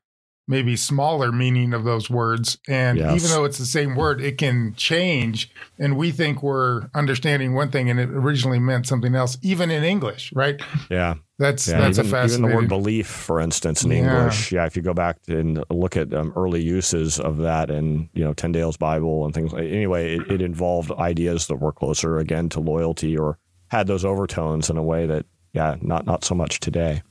maybe 0.47 0.75
smaller 0.75 1.31
meaning 1.31 1.73
of 1.73 1.83
those 1.83 2.09
words. 2.09 2.57
And 2.67 2.97
Yes. 2.97 3.15
even 3.15 3.29
though 3.29 3.45
it's 3.45 3.57
the 3.57 3.65
same 3.65 3.95
word, 3.95 4.19
it 4.21 4.37
can 4.37 4.73
change. 4.75 5.49
And 5.79 5.95
we 5.95 6.11
think 6.11 6.43
we're 6.43 6.89
understanding 6.93 7.53
one 7.53 7.69
thing 7.71 7.89
and 7.89 7.99
it 7.99 8.09
originally 8.09 8.59
meant 8.59 8.85
something 8.87 9.15
else, 9.15 9.37
even 9.41 9.71
in 9.71 9.83
English, 9.83 10.33
right? 10.35 10.61
Yeah. 10.89 11.15
That's 11.39 11.67
Yeah, 11.67 11.79
that's 11.79 11.97
even, 11.99 12.05
a 12.05 12.07
even 12.07 12.11
fascinating. 12.29 12.49
the 12.49 12.55
word 12.55 12.67
belief, 12.69 13.07
for 13.07 13.39
instance, 13.39 13.83
in 13.83 13.91
Yeah. 13.91 13.97
English. 13.97 14.51
Yeah, 14.51 14.65
if 14.65 14.75
you 14.75 14.81
go 14.81 14.93
back 14.93 15.17
and 15.27 15.63
look 15.69 15.95
at 15.95 16.13
um, 16.13 16.33
early 16.35 16.61
uses 16.61 17.19
of 17.19 17.37
that 17.37 17.69
in 17.71 18.09
you 18.13 18.23
know 18.23 18.33
Tyndale's 18.33 18.77
Bible 18.77 19.25
and 19.25 19.33
things. 19.33 19.53
like 19.53 19.63
Anyway, 19.63 20.17
it, 20.17 20.31
it 20.31 20.41
involved 20.41 20.91
ideas 20.93 21.47
that 21.47 21.55
were 21.55 21.71
closer 21.71 22.17
again 22.17 22.49
to 22.49 22.59
loyalty 22.59 23.17
or 23.17 23.37
had 23.69 23.87
those 23.87 24.03
overtones 24.03 24.69
in 24.69 24.77
a 24.77 24.83
way 24.83 25.05
that 25.07 25.25
yeah, 25.53 25.75
not 25.81 26.05
not 26.05 26.23
so 26.23 26.35
much 26.35 26.59
today. 26.59 27.01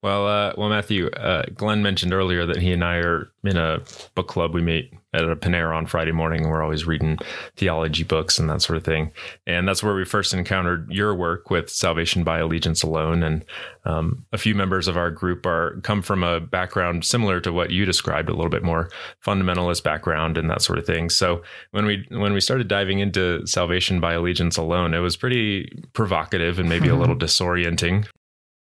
Well, 0.00 0.28
uh, 0.28 0.52
well, 0.56 0.68
Matthew, 0.68 1.08
uh, 1.08 1.42
Glenn 1.54 1.82
mentioned 1.82 2.14
earlier 2.14 2.46
that 2.46 2.58
he 2.58 2.72
and 2.72 2.84
I 2.84 2.96
are 2.96 3.32
in 3.42 3.56
a 3.56 3.80
book 4.14 4.28
club. 4.28 4.54
We 4.54 4.62
meet 4.62 4.92
at 5.12 5.24
a 5.24 5.34
Panera 5.34 5.74
on 5.74 5.86
Friday 5.86 6.12
morning, 6.12 6.42
and 6.42 6.50
we're 6.50 6.62
always 6.62 6.86
reading 6.86 7.18
theology 7.56 8.04
books 8.04 8.38
and 8.38 8.48
that 8.48 8.62
sort 8.62 8.76
of 8.76 8.84
thing. 8.84 9.10
And 9.44 9.66
that's 9.66 9.82
where 9.82 9.96
we 9.96 10.04
first 10.04 10.32
encountered 10.34 10.88
your 10.92 11.16
work 11.16 11.50
with 11.50 11.68
Salvation 11.68 12.22
by 12.22 12.38
Allegiance 12.38 12.84
Alone. 12.84 13.24
And 13.24 13.44
um, 13.86 14.24
a 14.32 14.38
few 14.38 14.54
members 14.54 14.86
of 14.86 14.96
our 14.96 15.10
group 15.10 15.44
are 15.46 15.80
come 15.82 16.02
from 16.02 16.22
a 16.22 16.38
background 16.38 17.04
similar 17.04 17.40
to 17.40 17.52
what 17.52 17.70
you 17.70 17.84
described, 17.84 18.28
a 18.28 18.34
little 18.34 18.50
bit 18.50 18.62
more 18.62 18.90
fundamentalist 19.26 19.82
background 19.82 20.38
and 20.38 20.48
that 20.48 20.62
sort 20.62 20.78
of 20.78 20.86
thing. 20.86 21.10
So 21.10 21.42
when 21.72 21.86
we 21.86 22.06
when 22.10 22.34
we 22.34 22.40
started 22.40 22.68
diving 22.68 23.00
into 23.00 23.44
Salvation 23.48 23.98
by 23.98 24.12
Allegiance 24.12 24.56
Alone, 24.56 24.94
it 24.94 25.00
was 25.00 25.16
pretty 25.16 25.72
provocative 25.92 26.60
and 26.60 26.68
maybe 26.68 26.88
a 26.88 26.94
little 26.96 27.16
disorienting. 27.16 28.06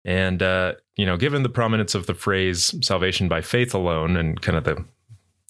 And 0.05 0.41
uh, 0.43 0.73
you 0.95 1.05
know, 1.05 1.17
given 1.17 1.43
the 1.43 1.49
prominence 1.49 1.95
of 1.95 2.05
the 2.05 2.13
phrase 2.13 2.73
"salvation 2.81 3.27
by 3.27 3.41
faith 3.41 3.73
alone" 3.73 4.15
and 4.15 4.39
kind 4.41 4.57
of 4.57 4.63
the 4.63 4.85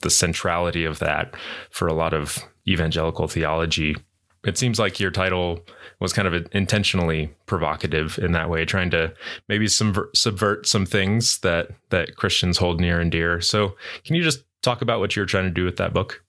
the 0.02 0.10
centrality 0.10 0.86
of 0.86 1.00
that 1.00 1.36
for 1.70 1.88
a 1.88 1.94
lot 1.94 2.14
of 2.14 2.40
evangelical 2.68 3.28
theology, 3.28 3.96
it 4.46 4.58
seems 4.58 4.80
like 4.80 5.00
your 5.00 5.12
title 5.12 5.60
was 6.00 6.14
kind 6.14 6.28
of 6.28 6.48
intentionally 6.52 7.34
provocative 7.46 8.20
in 8.20 8.32
that 8.34 8.50
way, 8.50 8.66
trying 8.66 8.92
to 8.92 9.14
maybe 9.48 9.68
subvert, 9.68 10.16
subvert 10.16 10.68
some 10.68 10.86
things 10.86 11.40
that 11.40 11.70
that 11.90 12.16
Christians 12.16 12.58
hold 12.58 12.80
near 12.80 13.00
and 13.00 13.12
dear. 13.12 13.42
So, 13.42 13.76
can 14.06 14.16
you 14.16 14.24
just 14.24 14.44
talk 14.62 14.82
about 14.82 15.00
what 15.00 15.16
you're 15.16 15.26
trying 15.26 15.46
to 15.46 15.52
do 15.52 15.66
with 15.66 15.78
that 15.78 15.94
book? 15.94 16.25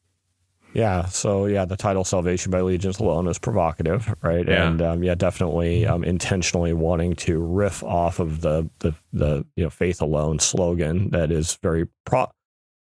Yeah. 0.77 1.07
So 1.07 1.47
yeah, 1.47 1.65
the 1.65 1.77
title 1.77 2.05
"Salvation 2.05 2.51
by 2.51 2.59
Allegiance 2.59 2.99
Alone" 2.99 3.27
is 3.29 3.39
provocative, 3.39 4.15
right? 4.23 4.47
Yeah. 4.47 4.69
And 4.69 4.83
um, 4.83 5.03
yeah, 5.03 5.15
definitely 5.15 5.87
um, 5.87 6.05
intentionally 6.05 6.75
wanting 6.75 7.15
to 7.17 7.39
riff 7.41 7.83
off 7.83 8.19
of 8.19 8.43
the 8.43 8.69
the 8.81 8.93
the 9.13 9.47
you 9.57 9.65
know 9.65 9.71
faith 9.71 10.03
alone 10.03 10.39
slogan 10.39 11.11
that 11.11 11.31
is 11.33 11.59
very 11.63 11.87
pro- 12.05 12.31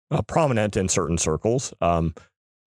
uh, 0.10 0.22
prominent 0.22 0.78
in 0.78 0.88
certain 0.88 1.18
circles. 1.18 1.74
Um, 1.82 2.14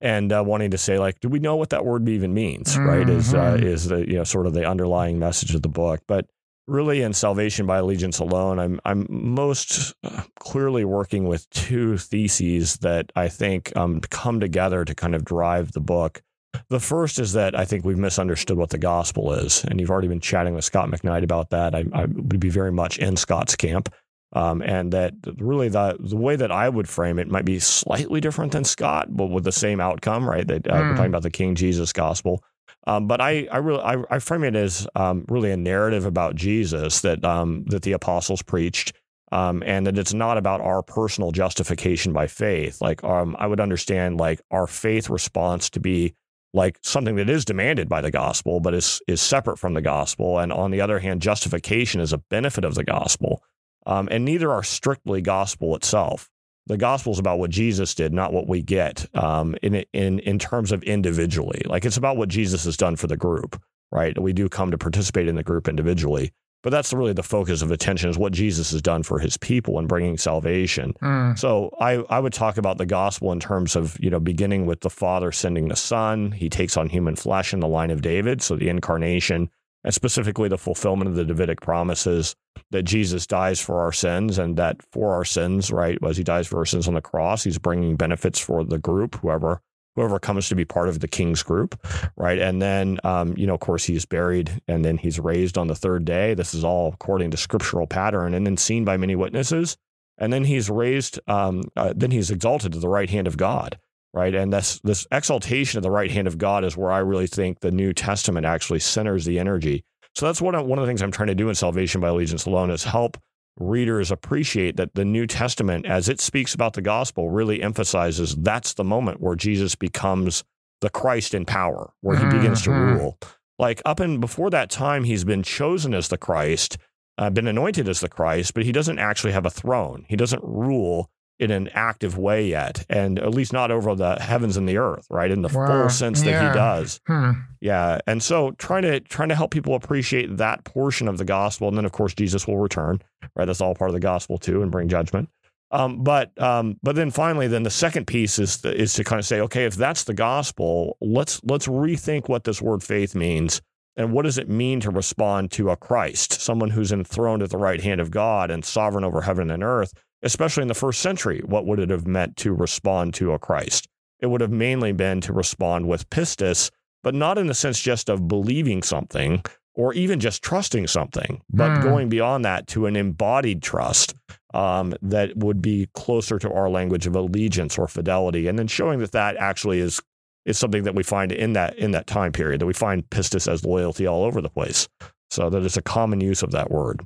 and 0.01 0.31
uh, 0.31 0.43
wanting 0.45 0.69
to 0.71 0.77
say 0.77 0.99
like, 0.99 1.19
do 1.21 1.29
we 1.29 1.39
know 1.39 1.55
what 1.55 1.71
that 1.71 1.85
word 1.85 2.07
even 2.07 2.33
means? 2.35 2.77
Right? 2.77 3.09
Is 3.09 3.33
uh, 3.33 3.57
Mhm. 3.57 3.63
is 3.63 3.87
the 3.87 4.07
you 4.07 4.17
know 4.17 4.23
sort 4.25 4.45
of 4.45 4.53
the 4.53 4.67
underlying 4.67 5.17
message 5.17 5.55
of 5.55 5.63
the 5.63 5.69
book, 5.69 6.01
but 6.07 6.27
really 6.67 7.01
in 7.01 7.13
salvation 7.13 7.65
by 7.65 7.77
allegiance 7.77 8.19
alone 8.19 8.59
i'm 8.59 8.79
i'm 8.85 9.05
most 9.09 9.93
uh, 10.03 10.23
clearly 10.39 10.83
working 10.85 11.27
with 11.27 11.49
two 11.49 11.97
theses 11.97 12.77
that 12.77 13.11
i 13.15 13.27
think 13.27 13.75
um, 13.75 13.99
come 14.01 14.39
together 14.39 14.83
to 14.83 14.95
kind 14.95 15.13
of 15.15 15.23
drive 15.23 15.71
the 15.73 15.79
book 15.81 16.21
the 16.69 16.79
first 16.79 17.19
is 17.19 17.33
that 17.33 17.57
i 17.57 17.65
think 17.65 17.85
we've 17.85 17.97
misunderstood 17.97 18.57
what 18.57 18.69
the 18.71 18.77
gospel 18.77 19.33
is 19.33 19.63
and 19.65 19.79
you've 19.79 19.91
already 19.91 20.07
been 20.07 20.19
chatting 20.21 20.55
with 20.55 20.65
scot 20.65 20.89
mcknight 20.89 21.23
about 21.23 21.49
that 21.51 21.75
i, 21.75 21.83
I 21.93 22.05
would 22.05 22.39
be 22.39 22.49
very 22.49 22.71
much 22.71 22.97
in 22.97 23.15
scot's 23.15 23.55
camp 23.55 23.93
um, 24.33 24.61
and 24.63 24.91
that 24.91 25.13
really 25.37 25.69
the 25.69 25.95
the 25.99 26.17
way 26.17 26.35
that 26.35 26.51
I 26.51 26.67
would 26.67 26.89
frame 26.89 27.19
it 27.19 27.29
might 27.29 27.45
be 27.45 27.59
slightly 27.59 28.19
different 28.19 28.51
than 28.51 28.65
Scot, 28.65 29.07
but 29.15 29.27
with 29.27 29.45
the 29.45 29.51
same 29.53 29.79
outcome, 29.79 30.27
right? 30.29 30.45
That 30.45 30.67
uh, 30.67 30.71
we're 30.73 30.83
Mm. 30.91 30.95
talking 30.97 31.11
about 31.11 31.23
the 31.23 31.29
King 31.29 31.55
Jesus 31.55 31.93
gospel. 31.93 32.43
Um, 32.87 33.07
but 33.07 33.19
I, 33.19 33.47
I 33.51 33.57
really, 33.57 33.81
I, 33.81 34.03
I 34.09 34.19
frame 34.19 34.43
it 34.43 34.55
as 34.55 34.87
um, 34.95 35.25
really 35.27 35.51
a 35.51 35.57
narrative 35.57 36.05
about 36.05 36.35
Jesus 36.35 37.01
that 37.01 37.23
um, 37.23 37.65
that 37.67 37.81
the 37.81 37.93
apostles 37.93 38.41
preached, 38.41 38.93
um, 39.31 39.63
and 39.65 39.87
that 39.87 39.97
it's 39.97 40.13
not 40.13 40.37
about 40.37 40.61
our 40.61 40.83
personal 40.83 41.31
justification 41.31 42.13
by 42.13 42.27
faith. 42.27 42.81
Like 42.81 43.03
um, 43.03 43.35
I 43.39 43.47
would 43.47 43.59
understand 43.59 44.17
like 44.17 44.41
our 44.51 44.67
faith 44.67 45.09
response 45.09 45.69
to 45.71 45.79
be 45.79 46.13
like 46.53 46.77
something 46.83 47.15
that 47.15 47.29
is 47.29 47.43
demanded 47.43 47.89
by 47.89 48.01
the 48.01 48.11
gospel, 48.11 48.59
but 48.59 48.75
is 48.75 49.01
is 49.07 49.21
separate 49.21 49.57
from 49.57 49.73
the 49.73 49.81
gospel. 49.81 50.37
And 50.37 50.53
on 50.53 50.69
the 50.71 50.81
other 50.81 50.99
hand, 50.99 51.21
justification 51.21 52.01
is 52.01 52.13
a 52.13 52.19
benefit 52.29 52.63
of 52.63 52.75
the 52.75 52.83
gospel, 52.83 53.41
um, 53.87 54.07
and 54.11 54.25
neither 54.25 54.51
are 54.51 54.63
strictly 54.63 55.21
gospel 55.21 55.75
itself 55.75 56.29
the 56.67 56.77
gospel 56.77 57.13
is 57.13 57.19
about 57.19 57.39
what 57.39 57.49
Jesus 57.49 57.93
did, 57.93 58.13
not 58.13 58.33
what 58.33 58.47
we 58.47 58.61
get 58.61 59.07
um, 59.15 59.55
in 59.61 59.85
in 59.93 60.19
in 60.19 60.39
terms 60.39 60.71
of 60.71 60.83
individually. 60.83 61.61
Like 61.65 61.85
it's 61.85 61.97
about 61.97 62.17
what 62.17 62.29
Jesus 62.29 62.65
has 62.65 62.77
done 62.77 62.95
for 62.95 63.07
the 63.07 63.17
group, 63.17 63.61
right? 63.91 64.19
We 64.19 64.33
do 64.33 64.49
come 64.49 64.71
to 64.71 64.77
participate 64.77 65.27
in 65.27 65.35
the 65.35 65.43
group 65.43 65.67
individually, 65.67 66.31
but 66.63 66.71
that's 66.71 66.91
really 66.91 67.13
the 67.13 67.21
focus 67.21 67.61
of 67.61 67.71
attention 67.71 68.09
is 68.09 68.17
what 68.17 68.33
Jesus 68.33 68.71
has 68.71 68.81
done 68.81 69.03
for 69.03 69.19
His 69.19 69.37
people 69.37 69.77
and 69.77 69.87
bringing 69.87 70.17
salvation. 70.17 70.93
Mm. 71.01 71.37
So 71.37 71.69
I 71.79 72.03
I 72.09 72.19
would 72.19 72.33
talk 72.33 72.57
about 72.57 72.79
the 72.79 72.87
gospel 72.87 73.31
in 73.31 73.39
terms 73.39 73.75
of 73.75 73.97
you 73.99 74.09
know 74.09 74.19
beginning 74.19 74.65
with 74.65 74.81
the 74.81 74.89
Father 74.89 75.31
sending 75.31 75.67
the 75.67 75.75
Son. 75.75 76.31
He 76.31 76.49
takes 76.49 76.77
on 76.77 76.89
human 76.89 77.15
flesh 77.15 77.53
in 77.53 77.59
the 77.59 77.67
line 77.67 77.91
of 77.91 78.01
David, 78.01 78.41
so 78.41 78.55
the 78.55 78.69
incarnation 78.69 79.51
and 79.85 79.93
specifically 79.93 80.49
the 80.49 80.57
fulfillment 80.57 81.07
of 81.07 81.15
the 81.15 81.23
Davidic 81.23 81.61
promises 81.61 82.35
that 82.71 82.83
Jesus 82.83 83.27
dies 83.27 83.61
for 83.61 83.79
our 83.79 83.91
sins 83.91 84.39
and 84.39 84.57
that 84.57 84.81
for 84.91 85.13
our 85.13 85.23
sins, 85.23 85.71
right, 85.71 85.97
as 86.05 86.17
he 86.17 86.23
dies 86.23 86.47
for 86.47 86.57
our 86.57 86.65
sins 86.65 86.87
on 86.87 86.95
the 86.95 87.01
cross, 87.01 87.43
he's 87.43 87.59
bringing 87.59 87.95
benefits 87.95 88.39
for 88.39 88.65
the 88.65 88.79
group, 88.79 89.15
whoever 89.21 89.61
whoever 89.95 90.19
comes 90.19 90.49
to 90.49 90.55
be 90.55 90.65
part 90.65 90.89
of 90.89 90.99
the 90.99 91.07
king's 91.07 91.41
group, 91.41 91.79
right? 92.17 92.39
And 92.39 92.61
then, 92.61 92.99
um, 93.03 93.33
you 93.37 93.47
know, 93.47 93.53
of 93.53 93.61
course, 93.61 93.85
he's 93.85 94.05
buried 94.05 94.61
and 94.67 94.83
then 94.83 94.97
he's 94.97 95.19
raised 95.19 95.57
on 95.57 95.67
the 95.67 95.75
third 95.75 96.03
day. 96.03 96.33
This 96.33 96.53
is 96.53 96.65
all 96.65 96.91
according 96.93 97.31
to 97.31 97.37
scriptural 97.37 97.87
pattern 97.87 98.33
and 98.33 98.45
then 98.45 98.57
seen 98.57 98.83
by 98.83 98.97
many 98.97 99.15
witnesses. 99.15 99.77
And 100.17 100.31
then 100.31 100.43
he's 100.43 100.69
raised, 100.69 101.19
um, 101.27 101.63
uh, 101.75 101.93
then 101.95 102.11
he's 102.11 102.31
exalted 102.31 102.73
to 102.73 102.79
the 102.79 102.89
right 102.89 103.09
hand 103.09 103.27
of 103.27 103.37
God, 103.37 103.79
right? 104.15 104.33
And 104.33 104.51
this 104.51 104.79
this 104.83 105.05
exaltation 105.11 105.77
of 105.77 105.83
the 105.83 105.91
right 105.91 106.09
hand 106.09 106.27
of 106.27 106.37
God 106.37 106.63
is 106.63 106.75
where 106.77 106.91
I 106.91 106.99
really 106.99 107.27
think 107.27 107.59
the 107.59 107.71
New 107.71 107.93
Testament 107.93 108.45
actually 108.45 108.79
centers 108.79 109.25
the 109.25 109.37
energy. 109.37 109.83
So 110.15 110.25
that's 110.25 110.41
one 110.41 110.55
of, 110.55 110.65
one 110.65 110.79
of 110.79 110.85
the 110.85 110.89
things 110.89 111.01
I'm 111.01 111.11
trying 111.11 111.27
to 111.27 111.35
do 111.35 111.49
in 111.49 111.55
Salvation 111.55 111.99
by 111.99 112.07
Allegiance 112.07 112.45
Alone 112.45 112.71
is 112.71 112.85
help 112.85 113.17
readers 113.59 114.11
appreciate 114.11 114.77
that 114.77 114.95
the 114.95 115.05
New 115.05 115.27
Testament, 115.27 115.85
as 115.85 116.07
it 116.09 116.21
speaks 116.21 116.53
about 116.53 116.73
the 116.73 116.81
gospel, 116.81 117.29
really 117.29 117.61
emphasizes 117.61 118.35
that's 118.37 118.73
the 118.73 118.83
moment 118.83 119.21
where 119.21 119.35
Jesus 119.35 119.75
becomes 119.75 120.43
the 120.81 120.89
Christ 120.89 121.33
in 121.33 121.45
power, 121.45 121.93
where 122.01 122.17
he 122.17 122.25
begins 122.25 122.61
to 122.63 122.69
Mhm. 122.69 122.95
rule. 122.97 123.19
Like 123.59 123.81
up 123.85 123.99
and 123.99 124.19
before 124.19 124.49
that 124.49 124.69
time, 124.69 125.03
he's 125.05 125.23
been 125.23 125.43
chosen 125.43 125.93
as 125.93 126.09
the 126.09 126.17
Christ, 126.17 126.77
uh, 127.17 127.29
been 127.29 127.47
anointed 127.47 127.87
as 127.87 128.01
the 128.01 128.09
Christ, 128.09 128.53
but 128.53 128.63
he 128.63 128.73
doesn't 128.73 128.99
actually 128.99 129.31
have 129.31 129.45
a 129.45 129.49
throne. 129.49 130.05
He 130.09 130.17
doesn't 130.17 130.43
rule 130.43 131.09
in 131.39 131.51
an 131.51 131.67
active 131.73 132.17
way 132.17 132.47
yet, 132.47 132.85
and 132.89 133.19
at 133.19 133.31
least 133.33 133.51
not 133.51 133.69
over 133.69 133.93
the 133.93 134.15
heavens 134.21 134.55
and 134.55 134.69
the 134.69 134.77
earth, 134.77 135.05
right? 135.09 135.29
In 135.31 135.41
the 135.41 135.49
Wow. 135.49 135.65
full 135.67 135.89
sense 135.89 136.21
that 136.21 136.41
he 136.41 136.53
does. 136.57 137.01
Hmm. 137.07 137.31
Yeah, 137.59 137.99
and 138.07 138.23
so 138.23 138.51
trying 138.51 138.83
to 138.83 138.99
trying 139.01 139.29
to 139.29 139.35
help 139.35 139.51
people 139.51 139.75
appreciate 139.75 140.37
that 140.37 140.63
portion 140.63 141.07
of 141.07 141.17
the 141.17 141.25
gospel, 141.25 141.67
and 141.67 141.77
then 141.77 141.85
of 141.85 141.91
course 141.91 142.13
Jesus 142.13 142.47
will 142.47 142.57
return, 142.57 143.01
right? 143.35 143.45
That's 143.45 143.59
all 143.61 143.75
part 143.75 143.89
of 143.89 143.93
the 143.93 143.99
gospel 143.99 144.37
too, 144.37 144.61
and 144.61 144.71
bring 144.71 144.87
judgment. 144.87 145.29
Um, 145.71 146.03
but 146.03 146.31
um, 146.41 146.77
but 146.83 146.95
then 146.95 147.11
finally, 147.11 147.47
then 147.47 147.63
the 147.63 147.69
second 147.69 148.05
piece 148.07 148.39
is 148.39 148.63
is 148.63 148.93
to 148.93 149.03
kind 149.03 149.19
of 149.19 149.25
say, 149.25 149.41
okay, 149.41 149.65
if 149.65 149.75
that's 149.75 150.03
the 150.05 150.13
gospel, 150.13 150.95
let's 151.01 151.41
let's 151.43 151.67
rethink 151.67 152.29
what 152.29 152.43
this 152.45 152.61
word 152.61 152.81
faith 152.83 153.13
means, 153.15 153.61
and 153.97 154.13
what 154.13 154.23
does 154.23 154.37
it 154.37 154.47
mean 154.47 154.79
to 154.81 154.89
respond 154.91 155.51
to 155.53 155.71
a 155.71 155.75
Christ, 155.75 156.39
someone 156.39 156.69
who's 156.69 156.91
enthroned 156.93 157.41
at 157.43 157.49
the 157.49 157.57
right 157.57 157.81
hand 157.81 157.99
of 157.99 158.11
God 158.11 158.51
and 158.51 158.63
sovereign 158.63 159.03
over 159.03 159.21
heaven 159.21 159.49
and 159.49 159.63
earth, 159.63 159.91
especially 160.25 160.63
in 160.63 160.67
the 160.67 160.73
first 160.73 160.99
century. 161.01 161.41
What 161.45 161.65
would 161.65 161.79
it 161.79 161.89
have 161.89 162.05
meant 162.05 162.35
to 162.37 162.51
respond 162.53 163.13
to 163.15 163.31
a 163.31 163.39
Christ? 163.39 163.87
It 164.19 164.27
would 164.27 164.41
have 164.41 164.51
mainly 164.51 164.91
been 164.91 165.21
to 165.21 165.31
respond 165.33 165.87
with 165.87 166.09
pistis, 166.09 166.71
but 167.03 167.15
not 167.15 167.37
in 167.37 167.47
the 167.47 167.53
sense 167.53 167.79
just 167.79 168.09
of 168.09 168.27
believing 168.27 168.83
something 168.83 169.43
or 169.75 169.93
even 169.93 170.19
just 170.19 170.41
trusting 170.41 170.87
something, 170.87 171.41
but 171.49 171.69
Hmm. 171.73 171.81
going 171.81 172.09
beyond 172.09 172.43
that 172.45 172.65
to 172.67 172.85
an 172.85 172.95
embodied 172.95 173.61
trust 173.61 174.13
um, 174.53 174.93
that 175.01 175.35
would 175.35 175.61
be 175.61 175.87
closer 175.93 176.39
to 176.39 176.49
our 176.51 176.69
language 176.69 177.05
of 177.05 177.15
allegiance 177.15 177.77
or 177.77 177.87
fidelity, 177.89 178.47
and 178.47 178.57
then 178.57 178.67
showing 178.67 178.99
that 178.99 179.11
that 179.11 179.35
actually 179.37 179.79
is 179.79 180.01
is 180.45 180.57
something 180.59 180.83
that 180.83 180.93
we 180.95 181.01
find 181.03 181.31
in 181.31 181.53
that 181.53 181.75
in 181.77 181.91
that 181.91 182.07
time 182.07 182.31
period 182.31 182.61
that 182.61 182.65
we 182.67 182.73
find 182.73 183.09
pistis 183.09 183.51
as 183.51 183.65
loyalty 183.65 184.07
all 184.07 184.23
over 184.23 184.39
the 184.41 184.49
place. 184.49 184.87
So 185.29 185.49
that 185.49 185.63
it's 185.63 185.75
a 185.75 185.81
common 185.81 186.21
use 186.21 186.41
of 186.41 186.51
that 186.51 186.71
word. 186.71 187.01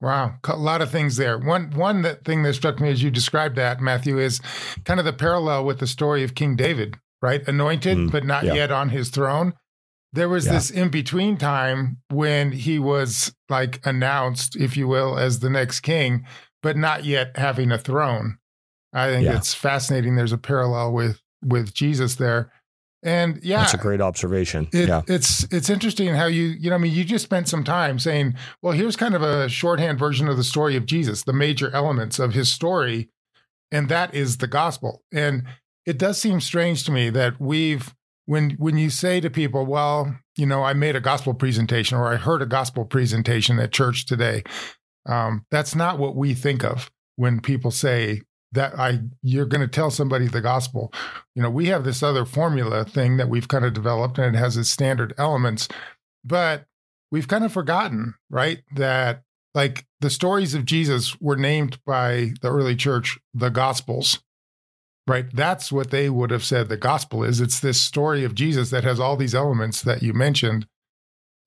Wow, 0.00 0.34
a 0.46 0.56
lot 0.56 0.80
of 0.80 0.90
things 0.92 1.16
there. 1.16 1.38
One 1.38 1.70
one 1.72 2.02
that 2.02 2.24
thing 2.24 2.42
that 2.44 2.54
struck 2.54 2.80
me 2.80 2.88
as 2.90 3.02
you 3.02 3.10
described 3.10 3.56
that 3.56 3.80
Matthew 3.80 4.18
is 4.18 4.40
kind 4.84 5.00
of 5.00 5.06
the 5.06 5.12
parallel 5.12 5.64
with 5.64 5.80
the 5.80 5.88
story 5.88 6.22
of 6.22 6.36
King 6.36 6.54
David, 6.54 6.96
right? 7.20 7.46
Anointed 7.48 7.98
Mm, 7.98 8.12
but 8.12 8.24
not 8.24 8.44
yeah. 8.44 8.54
yet 8.54 8.70
on 8.70 8.90
his 8.90 9.10
throne. 9.10 9.54
There 10.12 10.28
was 10.28 10.46
Yeah. 10.46 10.52
this 10.52 10.70
in 10.70 10.88
between 10.90 11.36
time 11.36 11.98
when 12.10 12.52
he 12.52 12.78
was 12.78 13.34
like 13.48 13.84
announced, 13.84 14.54
if 14.56 14.76
you 14.76 14.86
will, 14.86 15.18
as 15.18 15.40
the 15.40 15.50
next 15.50 15.80
king, 15.80 16.24
but 16.62 16.76
not 16.76 17.04
yet 17.04 17.36
having 17.36 17.72
a 17.72 17.78
throne. 17.78 18.38
I 18.92 19.10
think 19.10 19.24
yeah. 19.26 19.36
it's 19.36 19.52
fascinating. 19.52 20.14
There's 20.14 20.32
a 20.32 20.38
parallel 20.38 20.92
with 20.92 21.20
with 21.42 21.74
Jesus 21.74 22.14
there. 22.14 22.52
And 23.02 23.38
yeah, 23.44 23.60
that's 23.60 23.74
a 23.74 23.78
great 23.78 24.00
observation. 24.00 24.68
It, 24.72 24.88
yeah, 24.88 25.02
it's 25.06 25.44
it's 25.52 25.70
interesting 25.70 26.14
how 26.14 26.26
you 26.26 26.46
you 26.46 26.70
know 26.70 26.76
I 26.76 26.78
mean 26.78 26.92
you 26.92 27.04
just 27.04 27.24
spent 27.24 27.48
some 27.48 27.62
time 27.62 27.98
saying, 27.98 28.34
well, 28.60 28.72
here's 28.72 28.96
kind 28.96 29.14
of 29.14 29.22
a 29.22 29.48
shorthand 29.48 29.98
version 29.98 30.28
of 30.28 30.36
the 30.36 30.44
story 30.44 30.74
of 30.76 30.84
Jesus, 30.84 31.22
the 31.22 31.32
major 31.32 31.70
elements 31.74 32.18
of 32.18 32.34
his 32.34 32.50
story, 32.50 33.10
and 33.70 33.88
that 33.88 34.14
is 34.14 34.38
the 34.38 34.48
gospel. 34.48 35.02
And 35.12 35.44
it 35.86 35.96
does 35.96 36.18
seem 36.18 36.40
strange 36.40 36.84
to 36.84 36.92
me 36.92 37.08
that 37.10 37.40
we've 37.40 37.94
when 38.26 38.50
when 38.58 38.76
you 38.76 38.90
say 38.90 39.20
to 39.20 39.30
people, 39.30 39.64
well, 39.64 40.18
you 40.36 40.46
know, 40.46 40.64
I 40.64 40.72
made 40.72 40.96
a 40.96 41.00
gospel 41.00 41.34
presentation 41.34 41.96
or 41.96 42.12
I 42.12 42.16
heard 42.16 42.42
a 42.42 42.46
gospel 42.46 42.84
presentation 42.84 43.60
at 43.60 43.72
church 43.72 44.06
today, 44.06 44.42
um, 45.06 45.46
that's 45.50 45.74
not 45.74 45.98
what 45.98 46.16
we 46.16 46.34
think 46.34 46.64
of 46.64 46.90
when 47.16 47.40
people 47.40 47.70
say 47.70 48.22
that 48.52 48.78
I 48.78 49.00
you're 49.22 49.46
going 49.46 49.60
to 49.60 49.68
tell 49.68 49.90
somebody 49.90 50.26
the 50.26 50.40
gospel. 50.40 50.92
You 51.34 51.42
know, 51.42 51.50
we 51.50 51.66
have 51.66 51.84
this 51.84 52.02
other 52.02 52.24
formula 52.24 52.84
thing 52.84 53.16
that 53.18 53.28
we've 53.28 53.48
kind 53.48 53.64
of 53.64 53.72
developed 53.72 54.18
and 54.18 54.34
it 54.34 54.38
has 54.38 54.56
its 54.56 54.70
standard 54.70 55.14
elements, 55.18 55.68
but 56.24 56.66
we've 57.10 57.28
kind 57.28 57.44
of 57.44 57.52
forgotten, 57.52 58.14
right? 58.30 58.62
That 58.74 59.22
like 59.54 59.86
the 60.00 60.10
stories 60.10 60.54
of 60.54 60.64
Jesus 60.64 61.20
were 61.20 61.36
named 61.36 61.78
by 61.84 62.32
the 62.42 62.50
early 62.50 62.76
church 62.76 63.18
the 63.34 63.50
gospels. 63.50 64.20
Right? 65.06 65.24
That's 65.32 65.72
what 65.72 65.90
they 65.90 66.10
would 66.10 66.30
have 66.30 66.44
said 66.44 66.68
the 66.68 66.76
gospel 66.76 67.24
is. 67.24 67.40
It's 67.40 67.60
this 67.60 67.80
story 67.80 68.24
of 68.24 68.34
Jesus 68.34 68.68
that 68.68 68.84
has 68.84 69.00
all 69.00 69.16
these 69.16 69.34
elements 69.34 69.80
that 69.80 70.02
you 70.02 70.12
mentioned. 70.12 70.66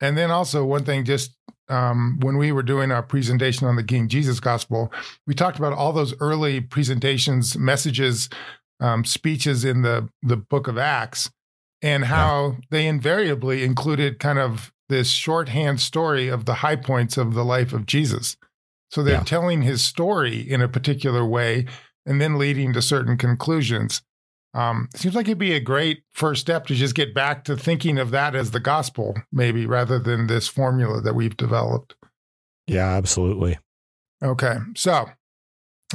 And 0.02 0.18
then 0.18 0.32
also 0.32 0.66
one 0.66 0.84
thing 0.84 1.06
just 1.06 1.38
um, 1.72 2.18
when 2.22 2.38
we 2.38 2.52
were 2.52 2.64
doing 2.64 2.92
our 2.92 3.02
presentation 3.02 3.68
on 3.68 3.76
the 3.76 3.84
King 3.84 4.08
Jesus 4.08 4.40
Gospel, 4.40 4.92
we 5.26 5.34
talked 5.34 5.58
about 5.58 5.74
all 5.74 5.94
those 5.94 6.14
early 6.20 6.60
presentations, 6.62 7.58
messages, 7.58 8.30
um, 8.80 9.06
speeches 9.06 9.64
in 9.64 9.82
the 9.82 10.10
the 10.22 10.38
Book 10.38 10.68
of 10.68 10.78
Acts, 10.78 11.32
and 11.82 12.06
how 12.06 12.52
yeah. 12.52 12.58
they 12.70 12.88
invariably 12.88 13.64
included 13.64 14.20
kind 14.20 14.40
of 14.40 14.72
this 14.90 15.10
shorthand 15.10 15.80
story 15.80 16.28
of 16.28 16.46
the 16.46 16.56
high 16.56 16.76
points 16.76 17.18
of 17.18 17.34
the 17.34 17.46
life 17.46 17.72
of 17.72 17.86
Jesus. 17.86 18.36
So 18.90 19.02
they're 19.02 19.16
yeah. 19.16 19.24
telling 19.24 19.62
his 19.62 19.82
story 19.82 20.40
in 20.40 20.62
a 20.62 20.68
particular 20.68 21.26
way, 21.26 21.66
and 22.06 22.20
then 22.20 22.38
leading 22.38 22.74
to 22.74 22.82
certain 22.82 23.18
conclusions. 23.18 24.02
Um, 24.54 24.90
seems 24.96 25.16
like 25.16 25.28
it'd 25.28 25.38
be 25.38 25.54
a 25.54 25.62
great 25.62 26.04
first 26.12 26.42
step 26.42 26.68
to 26.68 26.76
just 26.76 26.96
get 26.96 27.14
back 27.14 27.46
to 27.46 27.56
thinking 27.56 27.98
of 27.98 28.12
that 28.12 28.36
as 28.36 28.52
the 28.52 28.60
gospel, 28.60 29.16
maybe 29.32 29.66
rather 29.66 29.98
than 29.98 30.28
this 30.28 30.48
formula 30.48 31.02
that 31.02 31.16
we've 31.16 31.38
developed. 31.38 31.96
Yeah, 32.68 32.90
absolutely. 32.90 33.58
Okay. 34.22 34.58
So, 34.76 35.10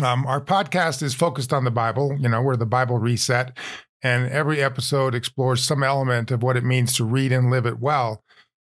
um, 0.02 0.26
our 0.26 0.40
podcast 0.40 1.02
is 1.02 1.14
focused 1.14 1.52
on 1.52 1.64
the 1.64 1.70
Bible. 1.70 2.16
You 2.18 2.28
know, 2.28 2.42
we're 2.42 2.56
the 2.56 2.66
Bible 2.66 2.98
Reset, 2.98 3.56
and 4.02 4.30
every 4.30 4.62
episode 4.62 5.14
explores 5.14 5.62
some 5.64 5.82
element 5.82 6.30
of 6.30 6.42
what 6.42 6.56
it 6.56 6.64
means 6.64 6.94
to 6.96 7.04
read 7.04 7.32
and 7.32 7.50
live 7.50 7.66
it 7.66 7.78
well. 7.78 8.22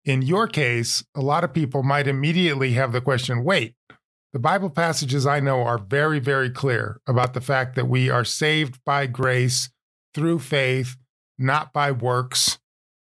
In 0.03 0.21
your 0.21 0.47
case, 0.47 1.03
a 1.15 1.21
lot 1.21 1.43
of 1.43 1.53
people 1.53 1.81
might 1.81 2.07
immediately 2.07 2.73
have 2.73 2.91
the 2.91 3.01
question 3.01 3.43
wait, 3.43 3.75
the 4.33 4.39
Bible 4.39 4.69
passages 4.69 5.25
I 5.25 5.39
know 5.39 5.63
are 5.63 5.77
very, 5.77 6.19
very 6.19 6.49
clear 6.49 6.99
about 7.07 7.33
the 7.33 7.41
fact 7.41 7.75
that 7.75 7.87
we 7.87 8.09
are 8.09 8.25
saved 8.25 8.83
by 8.85 9.07
grace 9.07 9.69
through 10.15 10.39
faith, 10.39 10.95
not 11.37 11.71
by 11.73 11.91
works. 11.91 12.57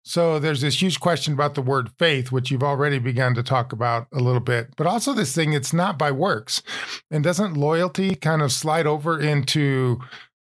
So 0.04 0.40
there's 0.40 0.62
this 0.62 0.82
huge 0.82 1.00
question 1.00 1.34
about 1.34 1.56
the 1.56 1.62
word 1.62 1.92
faith, 2.00 2.32
which 2.32 2.50
you've 2.50 2.64
already 2.64 2.98
begun 2.98 3.36
to 3.36 3.44
talk 3.44 3.74
about 3.74 4.08
a 4.14 4.20
little 4.20 4.42
bit, 4.42 4.70
but 4.78 4.88
also 4.88 5.14
this 5.14 5.36
thing, 5.36 5.54
it's 5.54 5.74
not 5.74 5.98
by 5.98 6.12
works. 6.12 6.64
And 7.12 7.24
doesn't 7.24 7.58
loyalty 7.58 8.16
kind 8.16 8.42
of 8.42 8.52
slide 8.52 8.88
over 8.88 9.20
into 9.20 10.00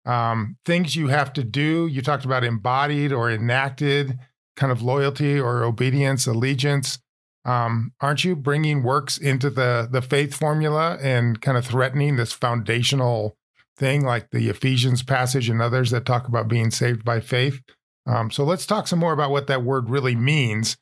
um, 0.05 0.57
things 0.65 0.95
you 0.95 1.07
have 1.07 1.33
to 1.33 1.43
do? 1.43 1.87
You 1.87 2.01
talked 2.01 2.25
about 2.25 2.43
embodied 2.43 3.11
or 3.11 3.29
enacted 3.29 4.17
kind 4.55 4.71
of 4.71 4.81
loyalty 4.81 5.39
or 5.39 5.63
obedience, 5.63 6.27
allegiance. 6.27 6.99
Um, 7.43 7.93
aren't 7.99 8.23
you 8.23 8.35
bringing 8.35 8.83
works 8.83 9.17
into 9.17 9.49
the 9.49 9.89
the 9.91 10.01
faith 10.01 10.35
formula 10.35 10.99
and 11.01 11.41
kind 11.41 11.57
of 11.57 11.65
threatening 11.65 12.15
this 12.15 12.33
foundational 12.33 13.35
thing 13.81 14.05
like 14.05 14.29
the 14.29 14.47
Ephesians 14.47 15.01
passage 15.01 15.49
and 15.49 15.59
others 15.59 15.89
that 15.89 16.05
talk 16.05 16.27
about 16.27 16.47
being 16.47 16.69
saved 16.69 17.03
by 17.03 17.19
faith. 17.19 17.59
Um, 18.05 18.29
so 18.29 18.43
let's 18.43 18.67
talk 18.67 18.87
some 18.87 18.99
more 18.99 19.11
about 19.11 19.31
what 19.31 19.47
that 19.47 19.63
word 19.63 19.89
really 19.89 20.15
means 20.15 20.77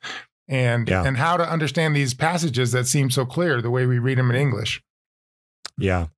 and 0.46 0.86
yeah. 0.86 1.04
and 1.04 1.16
how 1.16 1.38
to 1.38 1.50
understand 1.50 1.96
these 1.96 2.12
passages 2.12 2.72
that 2.72 2.86
seem 2.86 3.10
so 3.10 3.24
clear 3.24 3.62
the 3.62 3.70
way 3.70 3.86
we 3.86 3.98
read 3.98 4.18
them 4.18 4.30
in 4.30 4.36
English. 4.36 4.82
Yeah. 5.78 6.08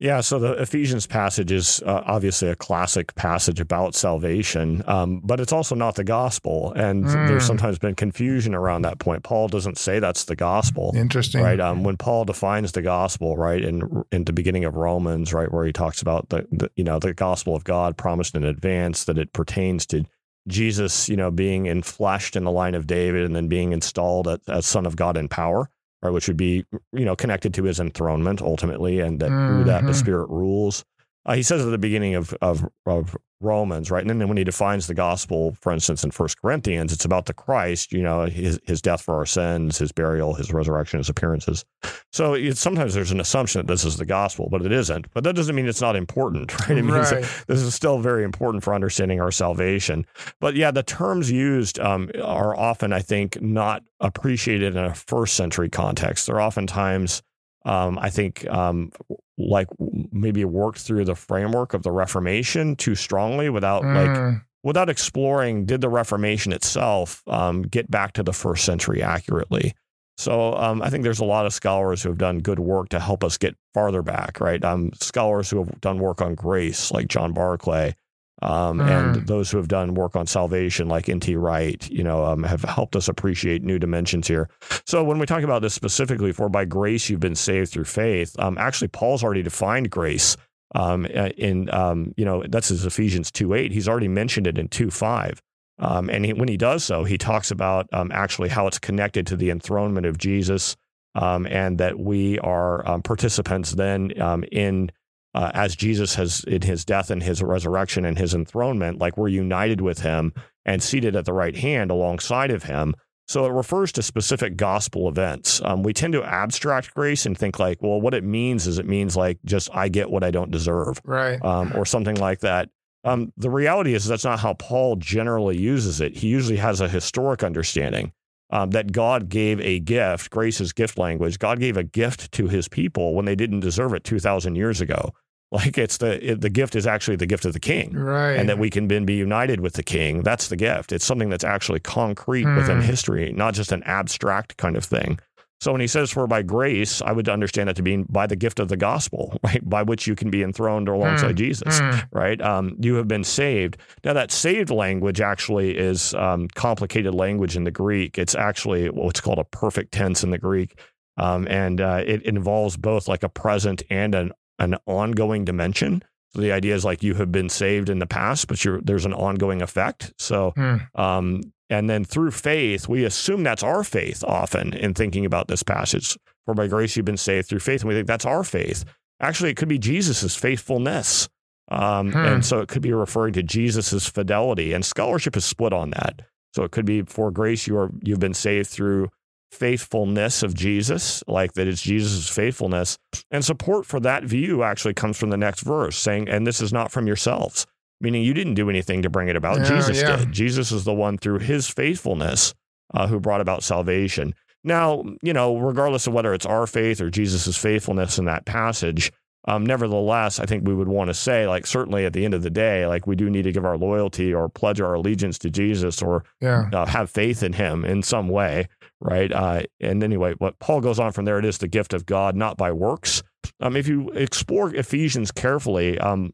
Yeah, 0.00 0.22
so 0.22 0.38
the 0.38 0.52
Ephesians 0.52 1.06
passage 1.06 1.52
is 1.52 1.82
uh, 1.84 2.02
obviously 2.06 2.48
a 2.48 2.56
classic 2.56 3.14
passage 3.16 3.60
about 3.60 3.94
salvation, 3.94 4.82
um, 4.86 5.20
but 5.22 5.40
it's 5.40 5.52
also 5.52 5.74
not 5.74 5.96
the 5.96 6.04
gospel. 6.04 6.72
And 6.74 7.04
mm. 7.04 7.28
there's 7.28 7.44
sometimes 7.44 7.78
been 7.78 7.94
confusion 7.94 8.54
around 8.54 8.82
that 8.82 8.98
point. 8.98 9.24
Paul 9.24 9.48
doesn't 9.48 9.76
say 9.76 9.98
that's 9.98 10.24
the 10.24 10.36
gospel. 10.36 10.92
Interesting. 10.96 11.42
Right. 11.42 11.60
Um, 11.60 11.84
when 11.84 11.98
Paul 11.98 12.24
defines 12.24 12.72
the 12.72 12.80
gospel, 12.80 13.36
right, 13.36 13.62
in, 13.62 14.04
in 14.10 14.24
the 14.24 14.32
beginning 14.32 14.64
of 14.64 14.74
Romans, 14.74 15.34
right, 15.34 15.52
where 15.52 15.66
he 15.66 15.72
talks 15.72 16.00
about 16.00 16.30
the, 16.30 16.46
the, 16.50 16.70
you 16.76 16.84
know, 16.84 16.98
the 16.98 17.12
gospel 17.12 17.54
of 17.54 17.64
God 17.64 17.98
promised 17.98 18.34
in 18.34 18.42
advance 18.42 19.04
that 19.04 19.18
it 19.18 19.34
pertains 19.34 19.84
to 19.88 20.06
Jesus, 20.48 21.10
you 21.10 21.16
know, 21.16 21.30
being 21.30 21.64
enfleshed 21.64 22.36
in 22.36 22.44
the 22.44 22.50
line 22.50 22.74
of 22.74 22.86
David 22.86 23.26
and 23.26 23.36
then 23.36 23.48
being 23.48 23.72
installed 23.72 24.28
as, 24.28 24.38
as 24.48 24.64
Son 24.64 24.86
of 24.86 24.96
God 24.96 25.18
in 25.18 25.28
power 25.28 25.70
right, 26.02 26.10
which 26.10 26.28
would 26.28 26.36
be 26.36 26.64
you 26.92 27.04
know 27.04 27.16
connected 27.16 27.54
to 27.54 27.64
his 27.64 27.80
enthronement 27.80 28.42
ultimately, 28.42 29.00
and 29.00 29.20
that 29.20 29.30
mm-hmm. 29.30 29.46
through 29.46 29.64
that 29.64 29.82
the 29.82 29.92
mm-hmm. 29.92 29.98
Spirit 29.98 30.28
rules. 30.28 30.84
Uh, 31.26 31.34
he 31.34 31.42
says 31.42 31.64
at 31.64 31.70
the 31.70 31.78
beginning 31.78 32.14
of, 32.14 32.34
of, 32.40 32.66
of 32.86 33.16
Romans, 33.40 33.90
right? 33.90 34.02
And 34.06 34.20
then 34.20 34.28
when 34.28 34.36
he 34.36 34.44
defines 34.44 34.86
the 34.86 34.94
gospel, 34.94 35.56
for 35.60 35.72
instance, 35.72 36.04
in 36.04 36.10
First 36.10 36.40
Corinthians, 36.40 36.92
it's 36.92 37.04
about 37.04 37.26
the 37.26 37.32
Christ, 37.32 37.92
you 37.92 38.02
know, 38.02 38.26
his, 38.26 38.60
his 38.64 38.82
death 38.82 39.00
for 39.00 39.14
our 39.16 39.26
sins, 39.26 39.78
his 39.78 39.92
burial, 39.92 40.34
his 40.34 40.52
resurrection, 40.52 40.98
his 40.98 41.08
appearances. 41.08 41.64
So 42.12 42.52
sometimes 42.52 42.94
there's 42.94 43.12
an 43.12 43.20
assumption 43.20 43.60
that 43.60 43.66
this 43.66 43.84
is 43.84 43.96
the 43.96 44.04
gospel, 44.04 44.48
but 44.50 44.64
it 44.64 44.72
isn't. 44.72 45.12
But 45.14 45.24
that 45.24 45.34
doesn't 45.34 45.54
mean 45.54 45.66
it's 45.66 45.80
not 45.80 45.96
important, 45.96 46.58
right? 46.68 46.76
It 46.78 46.82
means 46.82 47.12
right. 47.12 47.24
this 47.46 47.60
is 47.60 47.74
still 47.74 47.98
very 47.98 48.24
important 48.24 48.62
for 48.62 48.74
understanding 48.74 49.20
our 49.20 49.30
salvation. 49.30 50.06
But 50.38 50.54
yeah, 50.54 50.70
the 50.70 50.82
terms 50.82 51.30
used 51.30 51.78
um, 51.80 52.10
are 52.22 52.54
often, 52.54 52.92
I 52.92 53.00
think, 53.00 53.40
not 53.40 53.82
appreciated 54.00 54.76
in 54.76 54.84
a 54.84 54.94
first 54.94 55.34
century 55.34 55.70
context. 55.70 56.26
They're 56.26 56.40
oftentimes 56.40 57.22
um, 57.64 57.98
I 57.98 58.10
think 58.10 58.48
um, 58.48 58.92
like 59.38 59.68
maybe 60.12 60.44
worked 60.44 60.78
through 60.78 61.04
the 61.04 61.14
framework 61.14 61.74
of 61.74 61.82
the 61.82 61.90
Reformation 61.90 62.76
too 62.76 62.94
strongly 62.94 63.48
without 63.48 63.82
mm. 63.82 63.94
like 63.94 64.42
without 64.62 64.88
exploring 64.88 65.64
did 65.64 65.80
the 65.80 65.88
Reformation 65.88 66.52
itself 66.52 67.22
um, 67.26 67.62
get 67.62 67.90
back 67.90 68.12
to 68.14 68.22
the 68.22 68.32
first 68.32 68.64
century 68.64 69.02
accurately. 69.02 69.74
So 70.18 70.54
um, 70.56 70.82
I 70.82 70.90
think 70.90 71.02
there's 71.02 71.20
a 71.20 71.24
lot 71.24 71.46
of 71.46 71.54
scholars 71.54 72.02
who 72.02 72.10
have 72.10 72.18
done 72.18 72.40
good 72.40 72.58
work 72.58 72.90
to 72.90 73.00
help 73.00 73.24
us 73.24 73.38
get 73.38 73.56
farther 73.72 74.02
back, 74.02 74.38
right? 74.38 74.62
Um, 74.62 74.90
scholars 75.00 75.48
who 75.48 75.64
have 75.64 75.80
done 75.80 75.98
work 75.98 76.20
on 76.20 76.34
grace, 76.34 76.92
like 76.92 77.08
John 77.08 77.32
Barclay, 77.32 77.94
um, 78.42 78.78
mm. 78.78 78.88
And 78.88 79.26
those 79.26 79.50
who 79.50 79.58
have 79.58 79.68
done 79.68 79.94
work 79.94 80.16
on 80.16 80.26
salvation, 80.26 80.88
like 80.88 81.08
N.T. 81.08 81.36
Wright, 81.36 81.88
you 81.90 82.02
know, 82.02 82.24
um, 82.24 82.42
have 82.42 82.62
helped 82.62 82.96
us 82.96 83.08
appreciate 83.08 83.62
new 83.62 83.78
dimensions 83.78 84.28
here. 84.28 84.48
So 84.86 85.04
when 85.04 85.18
we 85.18 85.26
talk 85.26 85.42
about 85.42 85.62
this 85.62 85.74
specifically, 85.74 86.32
for 86.32 86.48
by 86.48 86.64
grace 86.64 87.10
you've 87.10 87.20
been 87.20 87.34
saved 87.34 87.72
through 87.72 87.84
faith, 87.84 88.34
um, 88.38 88.56
actually 88.58 88.88
Paul's 88.88 89.22
already 89.22 89.42
defined 89.42 89.90
grace. 89.90 90.36
Um, 90.72 91.04
in 91.06 91.68
um, 91.74 92.14
you 92.16 92.24
know 92.24 92.44
that's 92.48 92.68
his 92.68 92.86
Ephesians 92.86 93.32
two 93.32 93.54
eight. 93.54 93.72
He's 93.72 93.88
already 93.88 94.06
mentioned 94.06 94.46
it 94.46 94.56
in 94.56 94.68
two 94.68 94.90
five. 94.90 95.42
Um, 95.80 96.08
and 96.08 96.24
he, 96.24 96.32
when 96.32 96.46
he 96.46 96.56
does 96.56 96.84
so, 96.84 97.04
he 97.04 97.18
talks 97.18 97.50
about 97.50 97.88
actually 97.92 98.50
how 98.50 98.68
it's 98.68 98.78
connected 98.78 99.26
to 99.28 99.36
the 99.36 99.50
enthronement 99.50 100.06
of 100.06 100.16
Jesus, 100.16 100.76
and 101.14 101.78
that 101.78 101.98
we 101.98 102.38
are 102.38 103.00
participants 103.02 103.72
then 103.72 104.12
in 104.52 104.92
uh, 105.34 105.50
as 105.54 105.76
Jesus 105.76 106.14
has 106.16 106.44
in 106.44 106.62
his 106.62 106.84
death 106.84 107.10
and 107.10 107.22
his 107.22 107.42
resurrection 107.42 108.04
and 108.04 108.18
his 108.18 108.34
enthronement, 108.34 108.98
like 108.98 109.16
we're 109.16 109.28
united 109.28 109.80
with 109.80 110.00
him 110.00 110.32
and 110.64 110.82
seated 110.82 111.16
at 111.16 111.24
the 111.24 111.32
right 111.32 111.56
hand 111.56 111.90
alongside 111.90 112.50
of 112.50 112.64
him. 112.64 112.94
So 113.28 113.44
it 113.46 113.52
refers 113.52 113.92
to 113.92 114.02
specific 114.02 114.56
gospel 114.56 115.08
events. 115.08 115.60
Um, 115.64 115.84
we 115.84 115.92
tend 115.92 116.14
to 116.14 116.24
abstract 116.24 116.92
grace 116.94 117.26
and 117.26 117.38
think 117.38 117.60
like, 117.60 117.80
well, 117.80 118.00
what 118.00 118.12
it 118.12 118.24
means 118.24 118.66
is 118.66 118.78
it 118.78 118.86
means 118.86 119.16
like 119.16 119.38
just 119.44 119.68
I 119.72 119.88
get 119.88 120.10
what 120.10 120.24
I 120.24 120.32
don't 120.32 120.50
deserve, 120.50 121.00
right, 121.04 121.40
um, 121.44 121.72
or 121.76 121.86
something 121.86 122.16
like 122.16 122.40
that. 122.40 122.70
Um, 123.04 123.32
the 123.36 123.48
reality 123.48 123.94
is 123.94 124.04
that's 124.04 124.24
not 124.24 124.40
how 124.40 124.54
Paul 124.54 124.96
generally 124.96 125.56
uses 125.56 126.00
it. 126.00 126.16
He 126.16 126.26
usually 126.26 126.56
has 126.56 126.80
a 126.80 126.88
historic 126.88 127.44
understanding 127.44 128.12
um, 128.50 128.70
that 128.70 128.92
God 128.92 129.28
gave 129.28 129.60
a 129.60 129.80
gift, 129.80 130.30
grace 130.30 130.60
is 130.60 130.72
gift 130.72 130.98
language. 130.98 131.38
God 131.38 131.60
gave 131.60 131.76
a 131.76 131.84
gift 131.84 132.32
to 132.32 132.48
his 132.48 132.68
people 132.68 133.14
when 133.14 133.24
they 133.24 133.36
didn't 133.36 133.60
deserve 133.60 133.94
it 133.94 134.04
2,000 134.04 134.56
years 134.56 134.80
ago. 134.80 135.12
Like 135.52 135.78
it's 135.78 135.96
the 135.96 136.30
it, 136.30 136.42
the 136.42 136.48
gift 136.48 136.76
is 136.76 136.86
actually 136.86 137.16
the 137.16 137.26
gift 137.26 137.44
of 137.44 137.52
the 137.52 137.58
king, 137.58 137.92
right? 137.92 138.34
And 138.34 138.48
that 138.48 138.58
we 138.60 138.70
can 138.70 138.86
then 138.86 139.04
be 139.04 139.14
united 139.14 139.58
with 139.58 139.72
the 139.72 139.82
king. 139.82 140.22
That's 140.22 140.46
the 140.46 140.54
gift. 140.54 140.92
It's 140.92 141.04
something 141.04 141.28
that's 141.28 141.42
actually 141.42 141.80
concrete 141.80 142.44
hmm. 142.44 142.54
within 142.54 142.80
history, 142.80 143.32
not 143.32 143.54
just 143.54 143.72
an 143.72 143.82
abstract 143.82 144.58
kind 144.58 144.76
of 144.76 144.84
thing. 144.84 145.18
So 145.60 145.72
when 145.72 145.80
he 145.82 145.86
says 145.86 146.10
for 146.10 146.26
by 146.26 146.42
grace, 146.42 147.02
I 147.02 147.12
would 147.12 147.28
understand 147.28 147.68
that 147.68 147.76
to 147.76 147.82
mean 147.82 148.06
by 148.08 148.26
the 148.26 148.36
gift 148.36 148.60
of 148.60 148.68
the 148.68 148.76
gospel, 148.76 149.38
right? 149.44 149.66
By 149.68 149.82
which 149.82 150.06
you 150.06 150.14
can 150.14 150.30
be 150.30 150.42
enthroned 150.42 150.88
alongside 150.88 151.34
mm. 151.34 151.38
Jesus, 151.38 151.80
mm. 151.80 152.06
right? 152.12 152.40
Um, 152.40 152.76
you 152.80 152.94
have 152.94 153.08
been 153.08 153.24
saved. 153.24 153.76
Now 154.04 154.14
that 154.14 154.32
saved 154.32 154.70
language 154.70 155.20
actually 155.20 155.76
is 155.76 156.14
um, 156.14 156.48
complicated 156.48 157.14
language 157.14 157.56
in 157.56 157.64
the 157.64 157.70
Greek. 157.70 158.18
It's 158.18 158.34
actually 158.34 158.88
what's 158.88 159.20
called 159.20 159.38
a 159.38 159.44
perfect 159.44 159.92
tense 159.92 160.24
in 160.24 160.30
the 160.30 160.38
Greek. 160.38 160.78
Um, 161.16 161.46
and 161.48 161.80
uh, 161.80 162.02
it 162.06 162.22
involves 162.22 162.78
both 162.78 163.06
like 163.06 163.22
a 163.22 163.28
present 163.28 163.82
and 163.90 164.14
an, 164.14 164.32
an 164.58 164.76
ongoing 164.86 165.44
dimension. 165.44 166.02
So 166.30 166.40
the 166.40 166.52
idea 166.52 166.74
is 166.74 166.84
like 166.84 167.02
you 167.02 167.14
have 167.14 167.30
been 167.30 167.48
saved 167.48 167.90
in 167.90 167.98
the 167.98 168.06
past, 168.06 168.46
but 168.46 168.64
there's 168.84 169.04
an 169.04 169.12
ongoing 169.12 169.60
effect. 169.60 170.14
So, 170.16 170.52
hmm. 170.56 170.76
um, 170.94 171.42
and 171.70 171.88
then 171.88 172.04
through 172.04 172.32
faith, 172.32 172.88
we 172.88 173.04
assume 173.04 173.42
that's 173.44 173.62
our 173.62 173.84
faith 173.84 174.24
often 174.24 174.74
in 174.74 174.92
thinking 174.92 175.24
about 175.24 175.48
this 175.48 175.62
passage. 175.62 176.18
For 176.44 176.54
by 176.54 176.66
grace 176.66 176.96
you've 176.96 177.06
been 177.06 177.16
saved 177.16 177.48
through 177.48 177.60
faith, 177.60 177.82
and 177.82 177.88
we 177.88 177.94
think 177.94 178.08
that's 178.08 178.26
our 178.26 178.42
faith. 178.44 178.84
Actually, 179.20 179.50
it 179.50 179.56
could 179.56 179.68
be 179.68 179.78
Jesus's 179.78 180.34
faithfulness. 180.34 181.28
Um, 181.70 182.10
hmm. 182.10 182.18
And 182.18 182.44
so 182.44 182.60
it 182.60 182.68
could 182.68 182.82
be 182.82 182.92
referring 182.92 183.34
to 183.34 183.42
Jesus's 183.42 184.06
fidelity. 184.06 184.72
And 184.72 184.84
scholarship 184.84 185.36
is 185.36 185.44
split 185.44 185.72
on 185.72 185.90
that. 185.90 186.22
So 186.54 186.64
it 186.64 186.72
could 186.72 186.84
be 186.84 187.02
for 187.02 187.30
grace 187.30 187.68
you 187.68 187.76
are 187.78 187.90
you've 188.02 188.18
been 188.18 188.34
saved 188.34 188.68
through 188.68 189.08
faithfulness 189.52 190.42
of 190.42 190.54
Jesus, 190.54 191.22
like 191.26 191.52
that 191.52 191.68
it's 191.68 191.82
Jesus' 191.82 192.28
faithfulness. 192.28 192.98
And 193.30 193.44
support 193.44 193.86
for 193.86 194.00
that 194.00 194.24
view 194.24 194.62
actually 194.62 194.94
comes 194.94 195.16
from 195.16 195.30
the 195.30 195.36
next 195.36 195.60
verse 195.60 195.96
saying, 195.96 196.28
and 196.28 196.46
this 196.46 196.60
is 196.60 196.72
not 196.72 196.90
from 196.90 197.06
yourselves, 197.06 197.66
meaning 198.00 198.22
you 198.22 198.34
didn't 198.34 198.54
do 198.54 198.70
anything 198.70 199.02
to 199.02 199.10
bring 199.10 199.28
it 199.28 199.36
about. 199.36 199.58
Yeah, 199.58 199.76
Jesus 199.76 200.00
yeah. 200.00 200.16
did. 200.16 200.32
Jesus 200.32 200.72
is 200.72 200.84
the 200.84 200.94
one 200.94 201.18
through 201.18 201.38
his 201.38 201.68
faithfulness 201.68 202.54
uh, 202.94 203.06
who 203.06 203.20
brought 203.20 203.40
about 203.40 203.62
salvation. 203.62 204.34
Now, 204.62 205.04
you 205.22 205.32
know, 205.32 205.56
regardless 205.56 206.06
of 206.06 206.12
whether 206.12 206.34
it's 206.34 206.46
our 206.46 206.66
faith 206.66 207.00
or 207.00 207.10
Jesus' 207.10 207.56
faithfulness 207.56 208.18
in 208.18 208.26
that 208.26 208.44
passage, 208.44 209.10
um, 209.48 209.64
nevertheless, 209.64 210.38
I 210.38 210.44
think 210.44 210.66
we 210.66 210.74
would 210.74 210.88
want 210.88 211.08
to 211.08 211.14
say, 211.14 211.46
like, 211.46 211.66
certainly 211.66 212.04
at 212.04 212.12
the 212.12 212.26
end 212.26 212.34
of 212.34 212.42
the 212.42 212.50
day, 212.50 212.86
like, 212.86 213.06
we 213.06 213.16
do 213.16 213.30
need 213.30 213.42
to 213.42 213.52
give 213.52 213.64
our 213.64 213.78
loyalty 213.78 214.34
or 214.34 214.50
pledge 214.50 214.82
our 214.82 214.92
allegiance 214.92 215.38
to 215.38 215.50
Jesus 215.50 216.02
or 216.02 216.24
yeah. 216.42 216.68
uh, 216.74 216.84
have 216.84 217.08
faith 217.08 217.42
in 217.42 217.54
him 217.54 217.86
in 217.86 218.02
some 218.02 218.28
way 218.28 218.68
right? 219.00 219.32
Uh, 219.32 219.62
and 219.80 220.02
anyway, 220.02 220.34
what 220.38 220.58
Paul 220.58 220.80
goes 220.80 220.98
on 220.98 221.12
from 221.12 221.24
there, 221.24 221.38
it 221.38 221.44
is 221.44 221.58
the 221.58 221.68
gift 221.68 221.94
of 221.94 222.06
God, 222.06 222.36
not 222.36 222.56
by 222.56 222.70
works. 222.72 223.22
Um, 223.60 223.76
if 223.76 223.88
you 223.88 224.10
explore 224.10 224.74
Ephesians 224.74 225.30
carefully 225.30 225.98
um, 225.98 226.32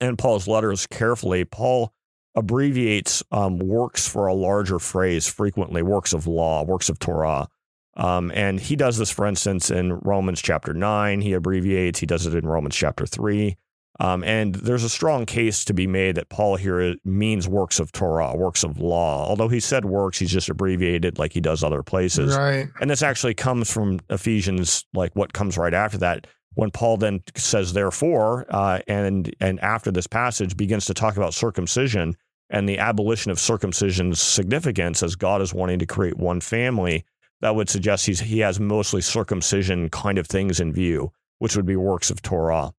and 0.00 0.18
Paul's 0.18 0.48
letters 0.48 0.86
carefully, 0.86 1.44
Paul 1.44 1.92
abbreviates 2.34 3.22
um, 3.32 3.58
works 3.58 4.06
for 4.06 4.26
a 4.26 4.34
larger 4.34 4.78
phrase 4.78 5.26
frequently, 5.26 5.82
works 5.82 6.12
of 6.12 6.26
law, 6.26 6.62
works 6.64 6.88
of 6.88 6.98
Torah. 6.98 7.48
Um, 7.96 8.30
and 8.32 8.60
he 8.60 8.76
does 8.76 8.96
this, 8.96 9.10
for 9.10 9.26
instance, 9.26 9.70
in 9.70 9.94
Romans 9.94 10.40
chapter 10.40 10.72
9. 10.72 11.20
He 11.20 11.32
abbreviates, 11.32 11.98
he 11.98 12.06
does 12.06 12.26
it 12.26 12.34
in 12.34 12.46
Romans 12.46 12.76
chapter 12.76 13.06
3. 13.06 13.56
Um, 14.00 14.22
and 14.22 14.54
there's 14.54 14.84
a 14.84 14.88
strong 14.88 15.26
case 15.26 15.64
to 15.64 15.74
be 15.74 15.88
made 15.88 16.14
that 16.14 16.28
Paul 16.28 16.54
here 16.54 16.94
means 17.04 17.48
works 17.48 17.80
of 17.80 17.90
Torah, 17.90 18.36
works 18.36 18.62
of 18.62 18.78
law. 18.78 19.26
Although 19.26 19.48
he 19.48 19.58
said 19.58 19.84
works, 19.84 20.20
he's 20.20 20.30
just 20.30 20.48
abbreviated 20.48 21.18
like 21.18 21.32
he 21.32 21.40
does 21.40 21.64
other 21.64 21.82
places. 21.82 22.36
Right. 22.36 22.68
And 22.80 22.88
this 22.88 23.02
actually 23.02 23.34
comes 23.34 23.72
from 23.72 23.98
Ephesians, 24.08 24.84
like 24.94 25.16
what 25.16 25.32
comes 25.32 25.58
right 25.58 25.74
after 25.74 25.98
that. 25.98 26.28
When 26.58 26.72
Paul 26.72 26.96
then 26.96 27.22
says, 27.36 27.72
therefore, 27.72 28.44
uh, 28.48 28.80
and 28.88 29.32
and 29.38 29.60
after 29.60 29.92
this 29.92 30.08
passage 30.08 30.56
begins 30.56 30.86
to 30.86 30.92
talk 30.92 31.16
about 31.16 31.32
circumcision 31.32 32.16
and 32.50 32.68
the 32.68 32.80
abolition 32.80 33.30
of 33.30 33.38
circumcision's 33.38 34.20
significance 34.20 35.04
as 35.04 35.14
God 35.14 35.40
is 35.40 35.54
wanting 35.54 35.78
to 35.78 35.86
create 35.86 36.18
one 36.18 36.40
family, 36.40 37.04
that 37.42 37.54
would 37.54 37.68
suggest 37.68 38.06
he's 38.06 38.18
he 38.18 38.40
has 38.40 38.58
mostly 38.58 39.00
circumcision 39.00 39.88
kind 39.90 40.18
of 40.18 40.26
things 40.26 40.58
in 40.58 40.72
view, 40.72 41.12
which 41.38 41.54
would 41.54 41.64
be 41.64 41.76
works 41.76 42.10
of 42.10 42.22
Torah. 42.22 42.72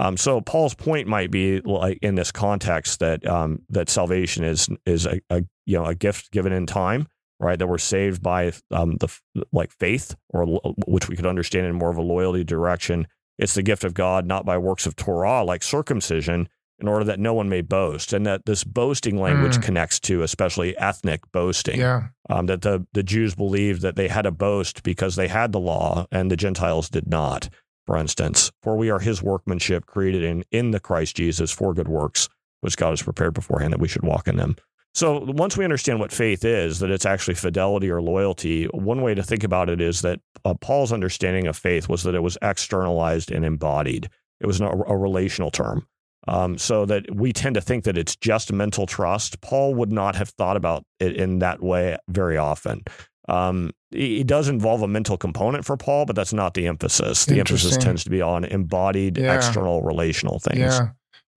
Um, 0.00 0.16
so 0.16 0.40
Paul's 0.40 0.72
point 0.72 1.06
might 1.06 1.30
be 1.30 1.60
like 1.60 1.98
in 2.00 2.14
this 2.14 2.32
context 2.32 3.00
that 3.00 3.26
um, 3.26 3.60
that 3.68 3.90
salvation 3.90 4.44
is 4.44 4.66
is 4.86 5.04
a, 5.04 5.20
a, 5.28 5.42
you 5.66 5.76
know 5.76 5.84
a 5.84 5.94
gift 5.94 6.30
given 6.30 6.54
in 6.54 6.64
time, 6.64 7.06
right? 7.38 7.58
That 7.58 7.66
we're 7.66 7.76
saved 7.76 8.22
by 8.22 8.54
um, 8.70 8.96
the 8.96 9.14
like 9.52 9.72
faith, 9.72 10.16
or 10.30 10.46
which 10.86 11.10
we 11.10 11.16
could 11.16 11.26
understand 11.26 11.66
in 11.66 11.74
more 11.74 11.90
of 11.90 11.98
a 11.98 12.02
loyalty 12.02 12.42
direction. 12.42 13.06
It's 13.38 13.54
the 13.54 13.62
gift 13.62 13.84
of 13.84 13.94
God, 13.94 14.26
not 14.26 14.44
by 14.44 14.58
works 14.58 14.86
of 14.86 14.96
Torah, 14.96 15.44
like 15.44 15.62
circumcision, 15.62 16.48
in 16.78 16.88
order 16.88 17.04
that 17.04 17.20
no 17.20 17.34
one 17.34 17.48
may 17.48 17.62
boast, 17.62 18.12
and 18.12 18.26
that 18.26 18.46
this 18.46 18.64
boasting 18.64 19.18
language 19.18 19.56
mm. 19.56 19.62
connects 19.62 19.98
to 20.00 20.22
especially 20.22 20.76
ethnic 20.76 21.20
boasting. 21.32 21.80
Yeah. 21.80 22.08
Um, 22.28 22.46
that 22.46 22.62
the 22.62 22.86
the 22.92 23.02
Jews 23.02 23.34
believed 23.34 23.82
that 23.82 23.96
they 23.96 24.08
had 24.08 24.22
to 24.22 24.30
boast 24.30 24.82
because 24.82 25.16
they 25.16 25.28
had 25.28 25.52
the 25.52 25.60
law, 25.60 26.06
and 26.10 26.30
the 26.30 26.36
Gentiles 26.36 26.88
did 26.88 27.08
not 27.08 27.48
for 27.86 27.96
instance, 27.96 28.50
for 28.62 28.76
we 28.76 28.90
are 28.90 28.98
his 28.98 29.22
workmanship 29.22 29.86
created 29.86 30.24
in, 30.24 30.44
in 30.50 30.72
the 30.72 30.80
Christ 30.80 31.16
Jesus 31.16 31.52
for 31.52 31.72
good 31.72 31.88
works, 31.88 32.28
which 32.60 32.76
God 32.76 32.90
has 32.90 33.02
prepared 33.02 33.34
beforehand 33.34 33.72
that 33.72 33.80
we 33.80 33.88
should 33.88 34.02
walk 34.02 34.26
in 34.26 34.36
them. 34.36 34.56
So 34.96 35.18
once 35.26 35.58
we 35.58 35.64
understand 35.64 36.00
what 36.00 36.10
faith 36.10 36.42
is, 36.42 36.78
that 36.78 36.90
it's 36.90 37.04
actually 37.04 37.34
fidelity 37.34 37.90
or 37.90 38.00
loyalty, 38.00 38.64
one 38.72 39.02
way 39.02 39.14
to 39.14 39.22
think 39.22 39.44
about 39.44 39.68
it 39.68 39.78
is 39.78 40.00
that 40.00 40.20
uh, 40.42 40.54
Paul's 40.54 40.90
understanding 40.90 41.46
of 41.46 41.54
faith 41.54 41.86
was 41.86 42.02
that 42.04 42.14
it 42.14 42.22
was 42.22 42.38
externalized 42.40 43.30
and 43.30 43.44
embodied. 43.44 44.08
It 44.40 44.46
was 44.46 44.58
a, 44.58 44.64
a 44.64 44.96
relational 44.96 45.50
term. 45.50 45.86
Um, 46.28 46.56
so 46.56 46.86
that 46.86 47.14
we 47.14 47.34
tend 47.34 47.56
to 47.56 47.60
think 47.60 47.84
that 47.84 47.98
it's 47.98 48.16
just 48.16 48.54
mental 48.54 48.86
trust. 48.86 49.42
Paul 49.42 49.74
would 49.74 49.92
not 49.92 50.16
have 50.16 50.30
thought 50.30 50.56
about 50.56 50.82
it 50.98 51.14
in 51.14 51.40
that 51.40 51.62
way 51.62 51.98
very 52.08 52.38
often. 52.38 52.82
Um, 53.28 53.72
it 53.92 54.26
does 54.26 54.48
involve 54.48 54.80
a 54.80 54.88
mental 54.88 55.18
component 55.18 55.66
for 55.66 55.76
Paul, 55.76 56.06
but 56.06 56.16
that's 56.16 56.32
not 56.32 56.54
the 56.54 56.66
emphasis. 56.66 57.26
The 57.26 57.38
emphasis 57.38 57.76
tends 57.76 58.02
to 58.04 58.10
be 58.10 58.22
on 58.22 58.44
embodied 58.44 59.18
yeah. 59.18 59.36
external 59.36 59.82
relational 59.82 60.38
things. 60.38 60.58
Yeah. 60.58 60.88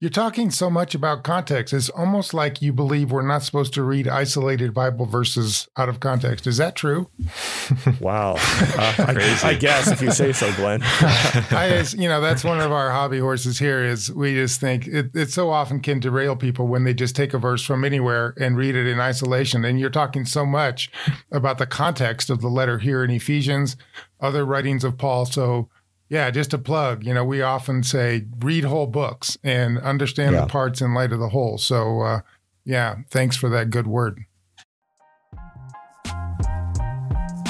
You're 0.02 0.10
talking 0.10 0.50
so 0.50 0.70
much 0.70 0.96
about 0.96 1.26
context. 1.26 1.74
It's 1.74 1.90
almost 1.90 2.34
like 2.34 2.62
you 2.62 2.72
believe 2.72 3.12
we're 3.12 3.22
not 3.22 3.44
supposed 3.44 3.74
to 3.74 3.84
read 3.84 4.08
isolated 4.08 4.74
Bible 4.74 5.06
verses 5.06 5.68
out 5.76 5.90
of 5.90 6.00
context. 6.00 6.48
Is 6.48 6.56
that 6.56 6.74
true? 6.78 7.10
wow. 8.00 8.36
Uh, 8.38 8.96
I, 8.98 9.40
I, 9.44 9.54
guess 9.56 9.90
if 9.90 10.02
you 10.02 10.12
say 10.12 10.32
so, 10.32 10.54
Glenn. 10.54 10.80
I, 10.84 11.86
you 11.98 12.08
know, 12.08 12.22
that's 12.22 12.46
one 12.46 12.62
of 12.62 12.72
our 12.72 12.92
hobby 12.92 13.20
horses 13.20 13.60
here 13.60 13.84
is 13.84 14.10
we 14.10 14.36
just 14.36 14.62
think 14.62 14.88
it, 14.88 15.14
it 15.14 15.32
so 15.32 15.50
often 15.50 15.82
can 15.82 16.00
derail 16.00 16.38
people 16.38 16.68
when 16.68 16.86
they 16.86 16.94
just 16.94 17.14
take 17.14 17.34
a 17.34 17.38
verse 17.38 17.66
from 17.66 17.84
anywhere 17.84 18.34
and 18.40 18.56
read 18.56 18.76
it 18.76 18.88
in 18.88 19.02
isolation. 19.02 19.66
And 19.66 19.82
you're 19.82 19.90
talking 19.90 20.24
so 20.24 20.46
much 20.46 20.90
about 21.30 21.58
the 21.58 21.68
context 21.68 22.30
of 22.30 22.40
the 22.40 22.48
letter 22.48 22.80
here 22.80 23.04
in 23.04 23.12
Ephesians, 23.12 23.76
other 24.22 24.46
writings 24.46 24.86
of 24.86 24.98
Paul. 24.98 25.26
So 25.26 25.68
yeah, 26.10 26.32
just 26.32 26.54
a 26.54 26.58
plug. 26.58 27.06
You 27.06 27.14
know, 27.14 27.24
we 27.24 27.42
often 27.42 27.84
say 27.84 28.26
read 28.40 28.66
whole 28.66 28.88
books 28.88 29.38
and 29.44 29.78
understand 29.80 30.34
yeah. 30.34 30.42
the 30.42 30.48
parts 30.48 30.82
in 30.82 30.94
light 30.94 31.14
of 31.14 31.20
the 31.20 31.30
whole. 31.30 31.58
So, 31.58 32.02
uh, 32.02 32.22
yeah, 32.66 32.98
thanks 33.10 33.38
for 33.38 33.48
that 33.50 33.70
good 33.70 33.88
word. 33.88 34.26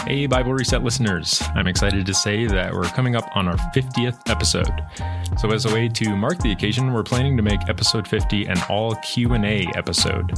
Hey, 0.05 0.25
Bible 0.25 0.53
Reset 0.53 0.83
listeners. 0.83 1.41
I'm 1.55 1.67
excited 1.67 2.05
to 2.05 2.13
say 2.13 2.47
that 2.47 2.73
we're 2.73 2.83
coming 2.83 3.15
up 3.15 3.29
on 3.35 3.47
our 3.47 3.57
50th 3.75 4.27
episode. 4.27 4.71
So 5.37 5.51
as 5.51 5.65
a 5.65 5.73
way 5.73 5.87
to 5.87 6.15
mark 6.15 6.39
the 6.39 6.51
occasion, 6.51 6.93
we're 6.93 7.03
planning 7.03 7.37
to 7.37 7.43
make 7.43 7.69
episode 7.69 8.07
50 8.07 8.47
an 8.47 8.57
all 8.69 8.95
Q&A 8.95 9.67
episode. 9.75 10.33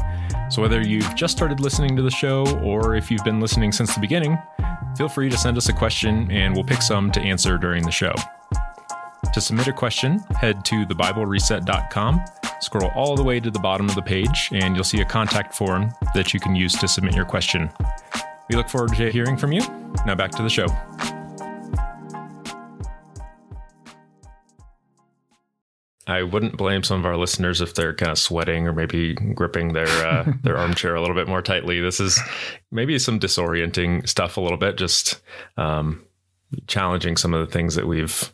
So 0.49 0.61
whether 0.61 0.81
you've 0.81 1.15
just 1.15 1.37
started 1.37 1.61
listening 1.61 1.95
to 1.95 2.01
the 2.01 2.11
show 2.11 2.45
or 2.61 2.95
if 2.95 3.09
you've 3.09 3.23
been 3.23 3.39
listening 3.39 3.71
since 3.71 3.93
the 3.93 4.01
beginning, 4.01 4.37
feel 4.97 5.07
free 5.07 5.29
to 5.29 5.37
send 5.37 5.57
us 5.57 5.69
a 5.69 5.73
question 5.73 6.29
and 6.29 6.53
we'll 6.53 6.65
pick 6.65 6.81
some 6.81 7.09
to 7.11 7.21
answer 7.21 7.57
during 7.57 7.83
the 7.83 7.91
show. 7.91 8.13
To 9.33 9.39
submit 9.39 9.67
a 9.67 9.73
question, 9.73 10.19
head 10.35 10.65
to 10.65 10.85
thebiblereset.com, 10.85 12.21
scroll 12.59 12.91
all 12.93 13.15
the 13.15 13.23
way 13.23 13.39
to 13.39 13.49
the 13.49 13.59
bottom 13.59 13.87
of 13.87 13.95
the 13.95 14.01
page, 14.01 14.49
and 14.51 14.75
you'll 14.75 14.83
see 14.83 14.99
a 14.99 15.05
contact 15.05 15.53
form 15.55 15.93
that 16.13 16.33
you 16.33 16.39
can 16.41 16.55
use 16.55 16.73
to 16.73 16.87
submit 16.87 17.15
your 17.15 17.25
question. 17.25 17.69
We 18.51 18.57
look 18.57 18.67
forward 18.67 18.93
to 18.97 19.09
hearing 19.09 19.37
from 19.37 19.53
you. 19.53 19.61
Now 20.05 20.13
back 20.13 20.31
to 20.31 20.43
the 20.43 20.49
show. 20.49 20.65
I 26.05 26.23
wouldn't 26.23 26.57
blame 26.57 26.83
some 26.83 26.99
of 26.99 27.05
our 27.05 27.15
listeners 27.15 27.61
if 27.61 27.75
they're 27.75 27.95
kind 27.95 28.11
of 28.11 28.17
sweating 28.17 28.67
or 28.67 28.73
maybe 28.73 29.13
gripping 29.13 29.71
their 29.71 29.87
uh, 29.87 30.33
their 30.43 30.57
armchair 30.57 30.95
a 30.95 30.99
little 30.99 31.15
bit 31.15 31.29
more 31.29 31.41
tightly. 31.41 31.79
This 31.79 32.01
is 32.01 32.19
maybe 32.71 32.99
some 32.99 33.21
disorienting 33.21 34.05
stuff 34.09 34.35
a 34.35 34.41
little 34.41 34.57
bit, 34.57 34.77
just 34.77 35.21
um, 35.55 36.03
challenging 36.67 37.15
some 37.15 37.33
of 37.33 37.47
the 37.47 37.53
things 37.53 37.75
that 37.75 37.87
we've 37.87 38.33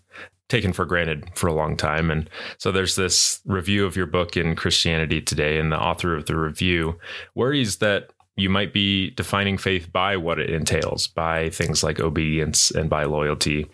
taken 0.50 0.74
for 0.74 0.86
granted 0.86 1.30
for 1.36 1.46
a 1.46 1.54
long 1.54 1.78
time. 1.78 2.10
And 2.10 2.28
so 2.58 2.72
there's 2.72 2.96
this 2.96 3.40
review 3.46 3.86
of 3.86 3.96
your 3.96 4.08
book 4.08 4.36
in 4.36 4.56
Christianity 4.56 5.22
Today, 5.22 5.60
and 5.60 5.72
the 5.72 5.80
author 5.80 6.16
of 6.16 6.26
the 6.26 6.36
review 6.36 6.98
worries 7.36 7.78
that 7.78 8.10
you 8.38 8.50
might 8.50 8.72
be 8.72 9.10
defining 9.12 9.58
faith 9.58 9.92
by 9.92 10.16
what 10.16 10.40
it 10.40 10.50
entails, 10.50 11.08
by 11.08 11.50
things 11.50 11.84
like 11.84 12.00
obedience 12.00 12.72
and 12.72 12.90
by 12.90 13.04
loyalty. 13.04 13.66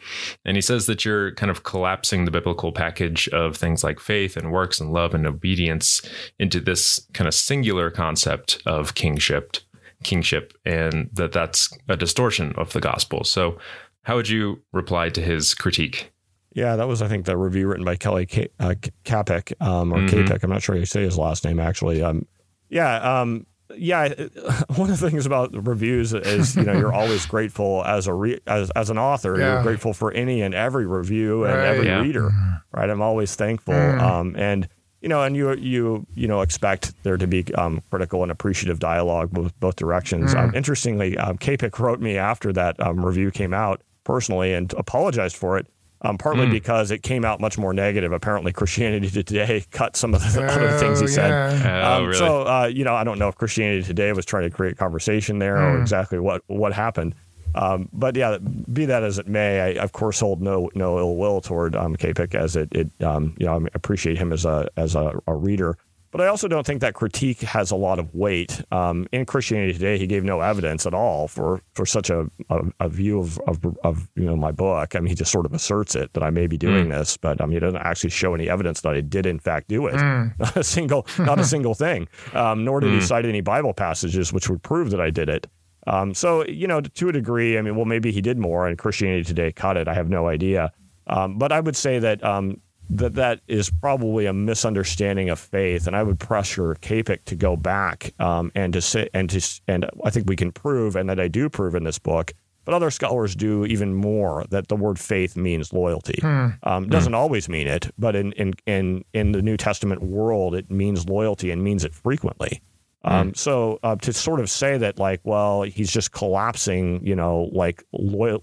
And 0.45 0.56
he 0.58 0.62
says 0.62 0.86
that 0.88 1.04
you're 1.06 1.34
kind 1.36 1.49
of 1.52 1.63
collapsing 1.63 2.26
the 2.26 2.32
biblical 2.32 2.71
package 2.71 3.28
of 3.30 3.56
things 3.58 3.84
like 3.84 3.99
faith 3.99 4.38
and 4.38 4.52
works 4.52 4.80
and 4.80 4.91
love 4.93 5.13
and 5.13 5.28
obedience 5.28 6.02
into 6.39 6.60
this 6.62 7.06
kind 7.13 7.28
of 7.28 7.34
singular 7.34 7.91
concept 7.91 8.62
of 8.65 8.95
kingship 8.95 9.58
kingship 10.04 10.54
and 10.65 11.10
that 11.13 11.32
that's 11.32 11.71
a 11.88 11.95
distortion 11.95 12.54
of 12.58 12.73
the 12.73 12.82
gospel. 12.82 13.23
So 13.23 13.58
How 14.04 14.15
would 14.17 14.28
you 14.28 14.62
reply 14.73 15.08
to 15.10 15.21
his 15.21 15.54
critique? 15.54 16.12
Yeah, 16.54 16.76
that 16.76 16.88
was 16.89 17.02
I 17.02 17.08
think 17.08 17.26
the 17.26 17.38
review 17.38 17.67
written 17.67 17.86
by 17.86 17.95
Kelly 17.95 18.26
K- 18.26 18.49
uh, 18.60 18.76
Kapic 19.06 19.54
um, 19.62 19.93
or 19.93 19.99
Mhm. 19.99 20.10
Kapik. 20.28 20.43
I'm 20.43 20.49
not 20.49 20.62
sure 20.62 20.76
you 20.76 20.86
say 20.86 21.04
his 21.04 21.17
last 21.17 21.45
name 21.45 21.58
actually. 21.60 22.04
Um, 22.04 22.26
yeah, 22.69 22.95
um, 23.21 23.45
yeah. 23.76 24.08
One 24.76 24.89
of 24.89 24.99
the 24.99 25.10
things 25.10 25.26
about 25.26 25.52
reviews 25.67 26.13
is 26.13 26.56
you 26.56 26.63
know 26.63 26.73
you're 26.73 26.93
always 27.02 27.26
grateful 27.26 27.84
as 27.86 28.08
a 28.08 28.13
re- 28.13 28.39
as 28.47 28.69
as 28.71 28.89
an 28.89 28.97
author. 28.97 29.38
Yeah. 29.39 29.54
You're 29.56 29.63
grateful 29.63 29.93
for 29.93 30.12
any 30.12 30.41
and 30.41 30.54
every 30.54 30.86
review 30.86 31.43
and 31.45 31.56
Right. 31.56 31.65
every 31.67 31.86
Yeah. 31.88 32.02
reader. 32.02 32.32
Right. 32.71 32.89
I'm 32.89 33.02
always 33.02 33.36
thankful. 33.36 33.73
Mm. 33.73 34.02
Um, 34.02 34.36
and 34.38 34.67
you 35.02 35.10
know, 35.10 35.21
and 35.23 35.36
you 35.36 35.54
you 35.56 36.06
you 36.15 36.28
know 36.28 36.41
expect 36.41 36.93
there 37.04 37.17
to 37.17 37.28
be 37.28 37.43
um, 37.56 37.82
critical 37.89 38.23
and 38.23 38.32
appreciative 38.32 38.80
dialogue 38.80 39.32
both 39.32 39.60
both 39.60 39.76
directions. 39.76 40.34
Mm. 40.34 40.39
Um, 40.39 40.56
interestingly, 40.56 41.17
um, 41.17 41.38
Kapic 41.38 41.78
wrote 41.80 41.99
me 41.99 42.17
after 42.17 42.54
that 42.54 42.80
um, 42.80 43.04
review 43.06 43.30
came 43.32 43.54
out 43.54 43.82
personally 44.06 44.54
and 44.54 44.71
apologized 44.73 45.36
for 45.36 45.58
it. 45.58 45.67
Um, 46.06 46.18
partly 46.18 46.48
Mm. 46.48 46.52
because 46.52 46.92
it 46.92 47.02
came 47.02 47.24
out 47.24 47.39
much 47.39 47.58
more 47.58 47.74
negative. 47.74 48.12
Apparently, 48.12 48.52
Christianity 48.52 49.10
Today 49.10 49.63
cut 49.72 49.96
some 49.96 50.13
of 50.13 50.22
the 50.22 50.44
other 50.44 50.72
things 50.78 51.00
he 51.00 51.06
Oh, 51.06 51.08
said. 51.08 51.32
Oh, 51.66 51.94
Um, 51.98 52.06
really? 52.08 52.18
So, 52.18 52.42
uh, 52.42 52.66
you 52.66 52.84
know, 52.84 52.94
I 52.94 53.06
don't 53.06 53.18
know 53.20 53.30
if 53.30 53.36
Christianity 53.38 53.84
Today 53.84 54.12
was 54.12 54.26
trying 54.26 54.44
to 54.44 54.50
create 54.50 54.78
conversation 54.78 55.39
there 55.39 55.56
or 55.58 55.78
Mm. 55.78 55.82
exactly 55.82 56.20
what 56.20 56.42
what 56.48 56.74
happened. 56.74 57.16
Um, 57.56 57.88
but 57.94 58.16
yeah, 58.18 58.38
be 58.74 58.86
that 58.86 59.04
as 59.04 59.18
it 59.18 59.28
may, 59.28 59.62
I 59.62 59.68
of 59.84 59.92
course 59.94 60.20
hold 60.20 60.42
no 60.42 60.70
no 60.76 60.98
ill 61.00 61.16
will 61.16 61.39
toward 61.39 61.74
um, 61.76 61.96
Kapic 61.96 62.36
as 62.36 62.56
it 62.58 62.68
it 62.74 62.89
um, 63.02 63.34
you 63.38 63.46
know 63.46 63.60
I 63.60 63.68
appreciate 63.74 64.18
him 64.18 64.34
as 64.34 64.44
a 64.44 64.68
as 64.76 64.96
a, 64.96 65.13
a 65.28 65.36
reader. 65.36 65.78
But 66.13 66.21
I 66.21 66.28
also 66.28 66.47
don't 66.47 66.65
think 66.65 66.80
that 66.82 66.93
critique 66.93 67.41
has 67.41 67.71
a 67.71 67.76
lot 67.76 67.97
of 67.99 68.13
weight. 68.15 68.62
Um, 68.71 69.08
in 69.12 69.26
Christianity 69.26 69.73
Today, 69.73 69.97
he 69.97 70.08
gave 70.08 70.23
no 70.23 70.39
evidence 70.41 70.86
at 70.86 70.93
all 70.93 71.28
for 71.28 71.60
for 71.73 71.86
such 71.86 72.10
a, 72.10 72.30
a, 72.49 72.60
a 72.82 72.88
view 72.88 73.19
of, 73.19 73.38
of 73.47 73.60
of 73.84 74.08
you 74.15 74.23
know 74.26 74.36
my 74.38 74.52
book. 74.52 74.95
I 74.95 74.99
mean, 74.99 75.08
he 75.08 75.15
just 75.15 75.32
sort 75.32 75.45
of 75.47 75.54
asserts 75.54 75.95
it 75.95 76.13
that 76.13 76.21
I 76.23 76.30
may 76.30 76.45
be 76.47 76.56
doing 76.58 76.89
this, 76.89 77.17
but 77.17 77.41
um, 77.41 77.49
he 77.52 77.58
doesn't 77.60 77.82
actually 77.82 78.12
show 78.12 78.36
any 78.36 78.47
evidence 78.47 78.82
that 78.82 78.93
I 78.93 79.02
did 79.02 79.26
in 79.26 79.39
fact 79.39 79.67
do 79.67 79.88
it. 79.88 79.95
Mm. 79.95 80.34
Not 80.39 80.56
a 80.56 80.63
single, 80.63 81.06
not 81.17 81.39
a 81.39 81.43
single 81.56 81.73
thing. 81.73 82.08
Um, 82.34 82.63
nor 82.63 82.80
did 82.80 82.91
he 82.91 82.99
Hmm. 82.99 83.06
cite 83.06 83.26
any 83.26 83.41
Bible 83.41 83.73
passages 83.73 84.32
which 84.32 84.47
would 84.49 84.62
prove 84.62 84.91
that 84.91 85.02
I 85.02 85.10
did 85.10 85.30
it. 85.30 85.47
Um, 85.88 86.13
so 86.13 86.45
you 86.45 86.67
know, 86.67 86.80
to 86.80 87.10
a 87.10 87.12
degree, 87.12 87.58
I 87.58 87.62
mean, 87.63 87.76
well, 87.76 87.86
maybe 87.86 88.12
he 88.12 88.21
did 88.21 88.38
more, 88.38 88.67
and 88.67 88.78
Christianity 88.78 89.23
Today 89.23 89.52
cut 89.52 89.78
it. 89.78 89.88
I 89.88 89.95
have 89.95 90.10
no 90.10 90.28
idea. 90.28 90.71
Um, 91.08 91.38
but 91.39 91.52
I 91.52 91.60
would 91.60 91.76
say 91.76 91.97
that 91.99 92.23
um, 92.23 92.62
that 92.89 93.15
that 93.15 93.39
is 93.48 93.69
probably 93.69 94.26
a 94.26 94.34
misunderstanding 94.34 95.30
of 95.30 95.39
faith, 95.39 95.88
and 95.88 95.96
I 95.96 96.04
would 96.04 96.19
pressure 96.19 96.76
Kapic 96.76 97.26
to 97.26 97.36
go 97.36 97.56
back 97.56 98.13
um, 98.19 98.52
and 98.56 98.74
to 98.74 98.82
say 98.82 99.10
and 99.13 99.30
to 99.30 99.62
and 99.67 99.89
I 100.04 100.10
think 100.10 100.28
we 100.30 100.36
can 100.36 100.52
prove, 100.52 100.96
and 100.96 101.10
that 101.10 101.19
I 101.19 101.28
do 101.28 101.50
prove 101.50 101.76
in 101.76 101.84
this 101.84 102.00
book. 102.00 102.34
But 102.65 102.74
other 102.74 102.91
scholars 102.91 103.36
do 103.36 103.65
even 103.65 103.93
more 103.93 104.46
that 104.50 104.69
the 104.69 104.78
word 104.78 104.98
faith 104.98 105.36
means 105.36 105.74
loyalty. 105.74 106.19
Um, 106.63 106.88
doesn't 106.88 107.13
always 107.13 107.50
mean 107.50 107.67
it, 107.67 107.89
but 107.98 108.15
in, 108.15 108.32
in 108.34 108.54
in 108.65 109.04
in 109.13 109.32
the 109.34 109.41
New 109.41 109.58
Testament 109.58 110.02
world, 110.02 110.56
it 110.56 110.72
means 110.72 111.06
loyalty 111.08 111.52
and 111.52 111.62
means 111.62 111.84
it 111.84 111.93
frequently. 111.93 112.62
Um, 113.06 113.34
so 113.34 113.80
uh, 113.84 113.98
to 113.98 114.13
sort 114.13 114.39
of 114.39 114.50
say 114.50 114.78
that, 114.78 114.98
like, 114.98 115.19
well, 115.26 115.63
he's 115.63 115.91
just 115.91 116.13
collapsing, 116.13 117.06
you 117.06 117.17
know, 117.17 117.50
like 117.52 117.84
loyal, 117.91 118.41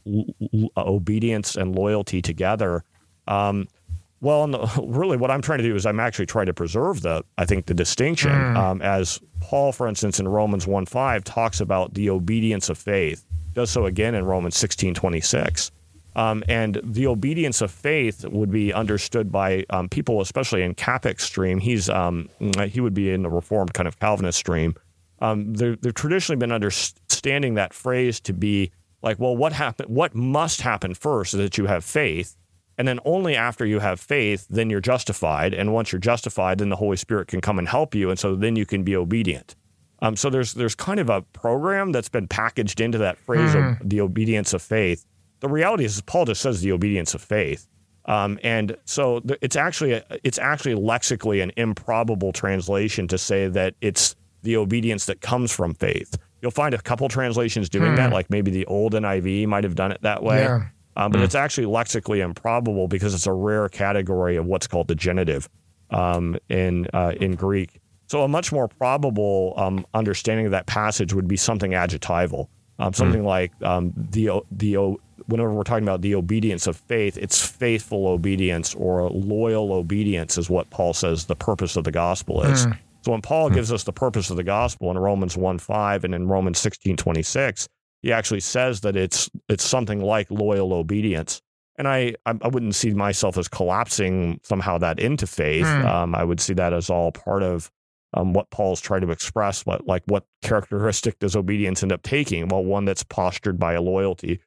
l- 0.53 0.69
obedience 0.77 1.57
and 1.57 1.75
loyalty 1.75 2.21
together. 2.21 2.85
Um, 3.27 3.69
well, 4.21 4.45
and 4.45 4.55
the, 4.55 4.83
really, 4.87 5.17
what 5.17 5.31
I'm 5.31 5.43
trying 5.43 5.59
to 5.59 5.65
do 5.65 5.75
is 5.75 5.87
I'm 5.87 6.01
actually 6.01 6.27
trying 6.27 6.47
to 6.47 6.55
preserve 6.55 7.03
the, 7.03 7.25
I 7.39 7.45
think, 7.45 7.67
the 7.67 7.75
distinction. 7.75 8.31
Um, 8.57 8.83
as 8.83 9.21
Paul, 9.41 9.73
for 9.73 9.89
instance, 9.89 10.21
in 10.21 10.29
Romans 10.29 10.67
1 10.67 10.87
5 10.87 11.25
talks 11.25 11.61
about 11.61 11.95
the 11.95 12.11
obedience 12.11 12.69
of 12.69 12.79
faith, 12.79 13.25
does 13.55 13.71
so 13.71 13.87
again 13.87 14.15
in 14.15 14.25
Romans 14.25 14.57
16 14.57 14.95
26. 14.95 15.71
Um, 16.17 16.43
and 16.49 16.81
the 16.83 17.07
obedience 17.07 17.61
of 17.61 17.71
faith 17.71 18.25
would 18.25 18.51
be 18.51 18.73
understood 18.73 19.31
by 19.31 19.65
um, 19.71 19.89
people, 19.89 20.21
especially 20.21 20.63
in 20.63 20.75
Kapic's 20.75 21.25
stream. 21.25 21.61
He's 21.61 21.89
um, 21.89 22.29
he 22.67 22.81
would 22.81 22.95
be 22.95 23.11
in 23.11 23.23
the 23.23 23.31
Reformed 23.31 23.75
kind 23.75 23.87
of 23.87 23.99
Calvinist 24.01 24.39
stream. 24.39 24.75
Um, 25.21 25.55
they're, 25.55 25.77
they've 25.77 25.95
traditionally 25.95 26.39
been 26.39 26.53
understanding 26.53 27.55
that 27.55 27.73
phrase 27.73 28.21
to 28.21 28.33
be 28.33 28.73
like, 29.03 29.19
well, 29.19 29.37
what 29.37 29.53
happen? 29.53 29.87
What 29.87 30.15
must 30.15 30.63
happen 30.63 30.95
first 30.95 31.35
is 31.35 31.39
that 31.39 31.59
you 31.59 31.67
have 31.67 31.85
faith, 31.85 32.37
and 32.81 32.89
then 32.89 32.99
only 33.05 33.37
after 33.37 33.67
you 33.67 33.79
have 33.79 34.01
faith, 34.01 34.47
then 34.49 34.71
you're 34.71 34.81
justified. 34.81 35.53
And 35.53 35.75
once 35.75 35.93
you're 35.93 35.99
justified, 35.99 36.57
then 36.57 36.71
the 36.71 36.77
Holy 36.77 36.97
Spirit 36.97 37.29
can 37.29 37.43
come 37.43 37.59
and 37.59 37.69
help 37.69 37.95
you, 37.95 38.09
and 38.09 38.19
so 38.19 38.35
then 38.35 38.57
you 38.57 38.65
can 38.65 38.85
be 38.85 38.97
obedient. 38.97 39.55
Um, 40.01 40.17
so 40.17 40.31
there's 40.31 40.55
there's 40.55 40.75
kind 40.75 40.99
of 40.99 41.11
a 41.11 41.21
program 41.21 41.93
that's 41.93 42.09
been 42.09 42.27
packaged 42.27 42.81
into 42.81 42.97
that 42.97 43.19
phrase 43.19 43.55
of 43.83 43.91
the 43.91 44.01
obedience 44.01 44.55
of 44.55 44.63
faith. 44.63 45.05
The 45.41 45.49
reality 45.49 45.85
is, 45.85 46.01
Paul 46.01 46.25
just 46.25 46.41
says 46.41 46.63
the 46.63 46.73
obedience 46.73 47.13
of 47.13 47.21
faith, 47.21 47.69
um, 48.07 48.39
and 48.43 48.75
so 48.87 49.21
th- 49.21 49.39
it's 49.43 49.57
actually 49.57 49.93
a, 49.93 50.05
it's 50.25 50.39
actually 50.39 50.75
lexically 50.75 51.43
an 51.43 51.53
improbable 51.59 52.33
translation 52.33 53.07
to 53.09 53.19
say 53.19 53.47
that 53.49 53.75
it's 53.83 54.17
the 54.43 54.57
obedience 54.57 55.05
that 55.05 55.21
comes 55.21 55.53
from 55.53 55.75
faith. 55.75 56.17
You'll 56.41 56.51
find 56.51 56.73
a 56.75 56.81
couple 56.81 57.07
translations 57.11 57.69
doing 57.69 57.91
that, 57.97 58.11
like 58.15 58.31
maybe 58.31 58.51
the 58.51 58.65
old 58.65 58.95
NIV 58.95 59.47
might 59.49 59.65
have 59.65 59.75
done 59.75 59.93
it 59.93 60.01
that 60.01 60.23
way. 60.23 60.39
Yeah. 60.39 60.69
Um, 61.01 61.11
but 61.13 61.23
it's 61.23 61.35
actually 61.35 61.67
lexically 61.67 62.21
improbable 62.21 62.87
because 62.87 63.15
it's 63.15 63.27
a 63.27 63.33
rare 63.33 63.71
category 63.71 64.37
of 64.37 64.45
what's 64.45 64.67
called 64.67 64.87
the 64.87 64.95
genitive 64.95 65.49
um, 65.89 66.37
in 66.51 66.89
uh, 66.93 67.15
in 67.19 67.37
Greek. 67.37 67.81
So 68.07 68.23
a 68.23 68.29
much 68.29 68.53
more 68.53 68.69
probable 68.69 69.55
um, 69.57 69.87
understanding 69.95 70.45
of 70.45 70.53
that 70.53 70.67
passage 70.67 71.15
would 71.15 71.27
be 71.27 71.39
something 71.39 71.73
adjectival, 71.73 72.51
um, 72.79 72.93
something 72.93 73.25
like 73.25 73.51
um, 73.63 73.95
the 73.97 74.43
the 74.53 74.77
whenever 75.25 75.55
we're 75.55 75.63
talking 75.63 75.85
about 75.85 76.03
the 76.03 76.15
obedience 76.15 76.67
of 76.67 76.77
faith, 76.77 77.17
it's 77.17 77.47
faithful 77.47 78.07
obedience 78.09 78.75
or 78.75 79.09
loyal 79.09 79.73
obedience 79.73 80.37
is 80.37 80.51
what 80.51 80.69
Paul 80.69 80.93
says 80.93 81.25
the 81.25 81.37
purpose 81.37 81.77
of 81.77 81.85
the 81.85 81.93
gospel 81.93 82.43
is. 82.43 82.67
So 83.03 83.13
when 83.13 83.23
Paul 83.23 83.49
gives 83.49 83.73
us 83.73 83.85
the 83.85 83.93
purpose 83.93 84.29
of 84.29 84.37
the 84.37 84.45
gospel 84.45 84.91
in 84.91 84.99
Romans 84.99 85.35
1 85.35 85.59
5 85.59 86.05
and 86.05 86.15
in 86.15 86.29
Romans 86.29 86.59
sixteen 86.59 86.99
twenty 86.99 87.23
six, 87.23 87.69
he 88.03 88.13
actually 88.13 88.41
says 88.41 88.81
that 88.83 88.97
it's 88.97 89.31
it's 89.49 89.65
something 89.65 90.01
like 90.01 90.31
loyal 90.31 90.73
obedience. 90.73 91.41
And 91.79 91.89
I, 91.89 92.15
I 92.27 92.49
wouldn't 92.49 92.75
see 92.75 92.93
myself 92.93 93.39
as 93.39 93.49
collapsing 93.49 94.41
somehow 94.43 94.77
that 94.79 94.99
into 95.01 95.27
faith. 95.27 95.67
Hmm. 95.67 95.87
Um, 95.87 96.15
I 96.15 96.25
would 96.25 96.39
see 96.39 96.53
that 96.53 96.75
as 96.75 96.91
all 96.91 97.11
part 97.11 97.43
of 97.43 97.71
um, 98.13 98.35
what 98.35 98.51
Paul's 98.51 98.83
trying 98.83 99.01
to 99.01 99.11
express. 99.11 99.65
What 99.65 99.87
like 99.87 100.03
what 100.07 100.25
characteristic 100.43 101.19
does 101.21 101.37
obedience 101.37 101.83
end 101.83 101.93
up 101.93 102.03
taking? 102.03 102.49
Well, 102.49 102.63
one 102.65 102.85
that's 102.85 103.03
postured 103.05 103.59
by 103.59 103.73
a 103.75 103.81
loyalty 103.81 104.41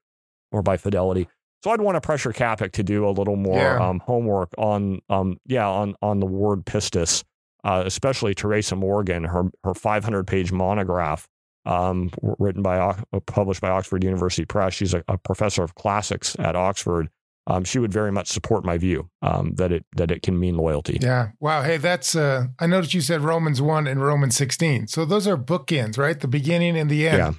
or 0.52 0.62
by 0.62 0.78
fidelity. 0.78 1.28
So 1.64 1.72
I'd 1.72 1.82
want 1.82 1.96
to 1.96 2.02
pressure 2.02 2.34
Kapic 2.34 2.74
to 2.74 2.84
do 2.84 3.08
a 3.08 3.10
little 3.10 3.38
more 3.38 3.58
Yeah. 3.58 3.80
um, 3.90 4.00
homework 4.00 4.50
on 4.58 5.00
um, 5.10 5.40
yeah 5.48 5.68
on 5.68 5.96
on 6.04 6.20
the 6.20 6.26
word 6.28 6.66
pistis, 6.66 7.24
uh, 7.64 7.82
especially 7.86 8.36
Teresa 8.36 8.76
Morgan, 8.76 9.24
her 9.24 9.46
her 9.64 9.74
500 9.74 10.28
page 10.28 10.52
monograph 10.52 11.28
um, 11.66 12.12
written 12.22 12.62
by 12.62 12.78
uh, 12.78 13.20
published 13.26 13.62
by 13.62 13.70
Oxford 13.70 14.04
University 14.04 14.46
Press. 14.46 14.74
She's 14.74 14.94
a, 14.94 15.04
a 15.08 15.18
professor 15.18 15.64
of 15.64 15.76
classics 15.76 16.36
at 16.40 16.56
Oxford. 16.56 17.10
Um, 17.46 17.66
she 17.66 17.78
would 17.78 17.92
very 17.92 18.12
much 18.12 18.28
support 18.28 18.64
my 18.64 18.78
view 18.78 19.10
um, 19.22 19.56
that 19.56 19.72
it 19.72 19.86
that 19.96 20.12
it 20.12 20.22
can 20.22 20.40
mean 20.40 20.56
loyalty. 20.56 20.98
Yeah. 21.02 21.30
Wow. 21.40 21.62
Hey, 21.64 21.78
that's 21.78 22.16
uh 22.16 22.46
I 22.60 22.68
noticed 22.68 22.94
you 22.94 23.02
said 23.02 23.22
Romans 23.22 23.62
1 23.62 23.86
and 23.88 24.02
Romans 24.02 24.36
16. 24.38 24.88
So 24.88 25.04
those 25.04 25.28
are 25.28 25.38
bookends, 25.38 25.98
right? 25.98 26.20
The 26.20 26.28
beginning 26.28 26.78
and 26.78 26.90
the 26.90 27.08
end. 27.08 27.18
Yeah. 27.18 27.34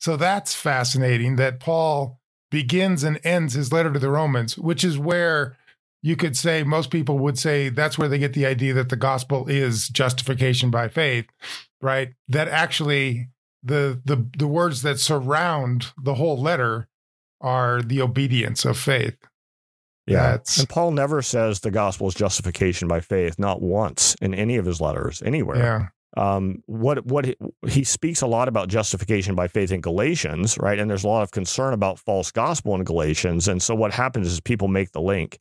So 0.00 0.16
that's 0.16 0.54
fascinating 0.54 1.36
that 1.36 1.60
Paul 1.60 2.20
begins 2.50 3.04
and 3.04 3.20
ends 3.22 3.52
his 3.54 3.72
letter 3.72 3.92
to 3.92 3.98
the 3.98 4.10
Romans, 4.10 4.56
which 4.56 4.82
is 4.82 4.98
where 4.98 5.56
you 6.02 6.16
could 6.16 6.36
say 6.36 6.62
most 6.62 6.90
people 6.90 7.18
would 7.18 7.38
say 7.38 7.68
that's 7.68 7.98
where 7.98 8.08
they 8.08 8.18
get 8.18 8.32
the 8.32 8.46
idea 8.46 8.72
that 8.72 8.88
the 8.88 8.96
gospel 8.96 9.46
is 9.46 9.88
justification 9.88 10.70
by 10.70 10.88
faith, 10.88 11.26
right? 11.82 12.14
That 12.28 12.48
actually 12.48 13.28
the 13.62 14.00
the 14.04 14.26
the 14.36 14.46
words 14.46 14.82
that 14.82 14.98
surround 14.98 15.92
the 16.02 16.14
whole 16.14 16.40
letter 16.40 16.88
are 17.40 17.82
the 17.82 18.00
obedience 18.00 18.64
of 18.64 18.78
faith. 18.78 19.16
Yeah. 20.06 20.32
That's 20.32 20.58
And 20.58 20.68
Paul 20.68 20.90
never 20.92 21.22
says 21.22 21.60
the 21.60 21.70
gospel 21.70 22.08
is 22.08 22.14
justification 22.14 22.88
by 22.88 23.00
faith, 23.00 23.38
not 23.38 23.62
once 23.62 24.16
in 24.20 24.34
any 24.34 24.56
of 24.56 24.66
his 24.66 24.80
letters, 24.80 25.22
anywhere. 25.24 25.56
yeah. 26.16 26.34
um, 26.34 26.62
what 26.66 27.06
what 27.06 27.24
he, 27.24 27.36
he 27.68 27.84
speaks 27.84 28.20
a 28.20 28.26
lot 28.26 28.48
about 28.48 28.68
justification 28.68 29.34
by 29.34 29.46
faith 29.46 29.70
in 29.70 29.80
Galatians, 29.80 30.58
right? 30.58 30.78
And 30.78 30.90
there's 30.90 31.04
a 31.04 31.08
lot 31.08 31.22
of 31.22 31.30
concern 31.30 31.74
about 31.74 31.98
false 31.98 32.32
gospel 32.32 32.74
in 32.74 32.84
Galatians, 32.84 33.46
and 33.46 33.62
so 33.62 33.74
what 33.74 33.92
happens 33.92 34.26
is 34.26 34.40
people 34.40 34.68
make 34.68 34.92
the 34.92 35.00
link. 35.00 35.38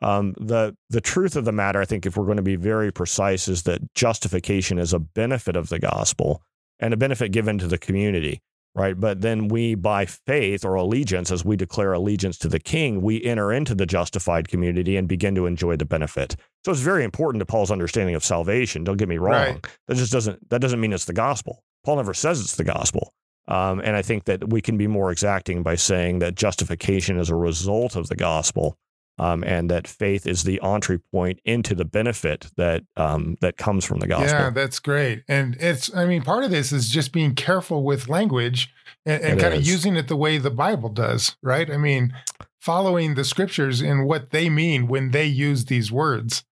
Um, 0.00 0.34
the 0.38 0.76
the 0.90 1.00
truth 1.00 1.36
of 1.36 1.44
the 1.44 1.52
matter, 1.52 1.80
I 1.80 1.84
think, 1.84 2.06
if 2.06 2.16
we're 2.16 2.24
going 2.24 2.36
to 2.36 2.42
be 2.42 2.56
very 2.56 2.92
precise, 2.92 3.48
is 3.48 3.64
that 3.64 3.94
justification 3.94 4.78
is 4.78 4.92
a 4.92 4.98
benefit 4.98 5.56
of 5.56 5.68
the 5.68 5.78
gospel 5.78 6.42
and 6.82 6.92
a 6.92 6.96
benefit 6.96 7.30
given 7.30 7.56
to 7.58 7.68
the 7.68 7.78
community, 7.78 8.42
right? 8.74 8.98
But 8.98 9.20
then 9.22 9.48
we, 9.48 9.76
by 9.76 10.04
faith 10.04 10.64
or 10.64 10.74
allegiance, 10.74 11.30
as 11.30 11.44
we 11.44 11.56
declare 11.56 11.92
allegiance 11.92 12.36
to 12.38 12.48
the 12.48 12.58
King, 12.58 13.00
we 13.00 13.22
enter 13.24 13.52
into 13.52 13.74
the 13.74 13.86
justified 13.86 14.48
community 14.48 14.96
and 14.96 15.08
begin 15.08 15.34
to 15.36 15.46
enjoy 15.46 15.76
the 15.76 15.84
benefit. 15.84 16.36
So 16.66 16.72
it's 16.72 16.80
very 16.80 17.04
important 17.04 17.40
to 17.40 17.46
Paul's 17.46 17.70
understanding 17.70 18.16
of 18.16 18.24
salvation. 18.24 18.82
Don't 18.84 18.98
get 18.98 19.08
me 19.08 19.18
wrong. 19.18 19.32
Right. 19.32 19.66
That 19.86 19.96
just 19.96 20.12
doesn't 20.12 20.50
that 20.50 20.60
doesn't 20.60 20.80
mean 20.80 20.92
it's 20.92 21.06
the 21.06 21.12
gospel. 21.12 21.62
Paul 21.84 21.96
never 21.96 22.14
says 22.14 22.40
it's 22.40 22.56
the 22.56 22.64
gospel. 22.64 23.14
Um, 23.48 23.80
and 23.80 23.96
I 23.96 24.02
think 24.02 24.24
that 24.24 24.50
we 24.50 24.60
can 24.60 24.76
be 24.76 24.86
more 24.86 25.10
exacting 25.10 25.62
by 25.62 25.74
saying 25.74 26.20
that 26.20 26.36
justification 26.36 27.18
is 27.18 27.28
a 27.28 27.34
result 27.34 27.96
of 27.96 28.08
the 28.08 28.16
gospel, 28.16 28.76
um, 29.18 29.44
and 29.44 29.70
that 29.70 29.86
faith 29.86 30.26
is 30.26 30.44
the 30.44 30.60
entry 30.62 30.98
point 30.98 31.40
into 31.44 31.74
the 31.74 31.84
benefit 31.84 32.50
that 32.56 32.84
um, 32.96 33.36
that 33.40 33.56
comes 33.56 33.84
from 33.84 34.00
the 34.00 34.06
gospel. 34.06 34.38
Yeah, 34.38 34.50
that's 34.50 34.78
great. 34.78 35.22
And 35.28 35.56
it's, 35.60 35.94
I 35.94 36.06
mean, 36.06 36.22
part 36.22 36.44
of 36.44 36.50
this 36.50 36.72
is 36.72 36.88
just 36.88 37.12
being 37.12 37.34
careful 37.34 37.84
with 37.84 38.08
language 38.08 38.72
and, 39.04 39.22
and 39.22 39.40
kind 39.40 39.54
is. 39.54 39.60
of 39.60 39.66
using 39.66 39.96
it 39.96 40.08
the 40.08 40.16
way 40.16 40.38
the 40.38 40.50
Bible 40.50 40.88
does, 40.88 41.36
right? 41.42 41.70
I 41.70 41.76
mean, 41.76 42.14
following 42.60 43.14
the 43.14 43.24
scriptures 43.24 43.80
in 43.82 44.04
what 44.04 44.30
they 44.30 44.48
mean 44.48 44.88
when 44.88 45.10
they 45.10 45.26
use 45.26 45.66
these 45.66 45.92
words. 45.92 46.44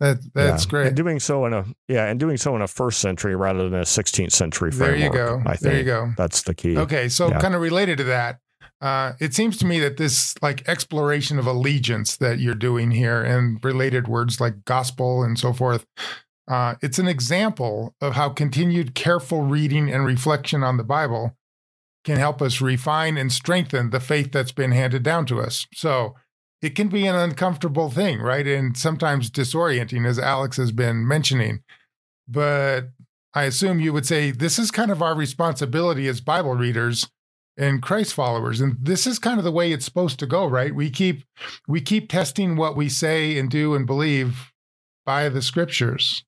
That 0.00 0.18
that's 0.32 0.64
yeah. 0.64 0.70
great. 0.70 0.86
And 0.88 0.96
doing 0.96 1.18
so 1.18 1.44
in 1.44 1.52
a 1.52 1.64
yeah, 1.88 2.06
and 2.06 2.20
doing 2.20 2.36
so 2.36 2.54
in 2.54 2.62
a 2.62 2.68
first 2.68 3.00
century 3.00 3.34
rather 3.34 3.68
than 3.68 3.80
a 3.80 3.84
16th 3.84 4.30
century 4.30 4.70
framework. 4.70 4.98
There 4.98 5.06
you 5.06 5.12
go. 5.12 5.42
I 5.44 5.56
think 5.56 5.60
there 5.60 5.78
you 5.78 5.84
go. 5.84 6.12
That's 6.16 6.42
the 6.42 6.54
key. 6.54 6.78
Okay, 6.78 7.08
so 7.08 7.28
yeah. 7.28 7.40
kind 7.40 7.56
of 7.56 7.60
related 7.60 7.98
to 7.98 8.04
that, 8.04 8.38
uh, 8.80 9.12
it 9.20 9.34
seems 9.34 9.56
to 9.58 9.66
me 9.66 9.80
that 9.80 9.96
this 9.96 10.34
like 10.40 10.68
exploration 10.68 11.38
of 11.38 11.46
allegiance 11.46 12.16
that 12.16 12.38
you're 12.38 12.54
doing 12.54 12.92
here 12.92 13.22
and 13.22 13.62
related 13.64 14.06
words 14.06 14.40
like 14.40 14.64
gospel 14.64 15.22
and 15.22 15.38
so 15.38 15.52
forth, 15.52 15.84
uh, 16.48 16.76
it's 16.80 16.98
an 16.98 17.08
example 17.08 17.94
of 18.00 18.14
how 18.14 18.28
continued 18.28 18.94
careful 18.94 19.42
reading 19.42 19.90
and 19.90 20.04
reflection 20.04 20.62
on 20.62 20.76
the 20.76 20.84
Bible 20.84 21.36
can 22.04 22.16
help 22.16 22.40
us 22.40 22.60
refine 22.60 23.16
and 23.16 23.32
strengthen 23.32 23.90
the 23.90 24.00
faith 24.00 24.30
that's 24.32 24.52
been 24.52 24.72
handed 24.72 25.02
down 25.02 25.26
to 25.26 25.40
us. 25.40 25.66
So 25.74 26.14
it 26.62 26.70
can 26.70 26.88
be 26.88 27.06
an 27.06 27.16
uncomfortable 27.16 27.90
thing, 27.90 28.20
right? 28.20 28.46
And 28.46 28.76
sometimes 28.76 29.30
disorienting, 29.30 30.06
as 30.06 30.18
Alex 30.18 30.56
has 30.56 30.72
been 30.72 31.06
mentioning. 31.06 31.62
But 32.26 32.90
I 33.34 33.44
assume 33.44 33.80
you 33.80 33.92
would 33.92 34.06
say 34.06 34.30
this 34.30 34.58
is 34.58 34.70
kind 34.70 34.90
of 34.90 35.02
our 35.02 35.14
responsibility 35.14 36.08
as 36.08 36.20
Bible 36.20 36.54
readers 36.54 37.08
and 37.58 37.82
Christ 37.82 38.14
followers. 38.14 38.60
And 38.60 38.76
this 38.80 39.06
is 39.06 39.18
kind 39.18 39.38
of 39.38 39.44
the 39.44 39.52
way 39.52 39.72
it's 39.72 39.84
supposed 39.84 40.18
to 40.20 40.26
go, 40.26 40.46
right? 40.46 40.74
We 40.74 40.90
keep 40.90 41.24
we 41.66 41.80
keep 41.80 42.08
testing 42.08 42.56
what 42.56 42.76
we 42.76 42.88
say 42.88 43.36
and 43.38 43.50
do 43.50 43.74
and 43.74 43.86
believe 43.86 44.52
by 45.04 45.28
the 45.28 45.42
scriptures. 45.42 46.24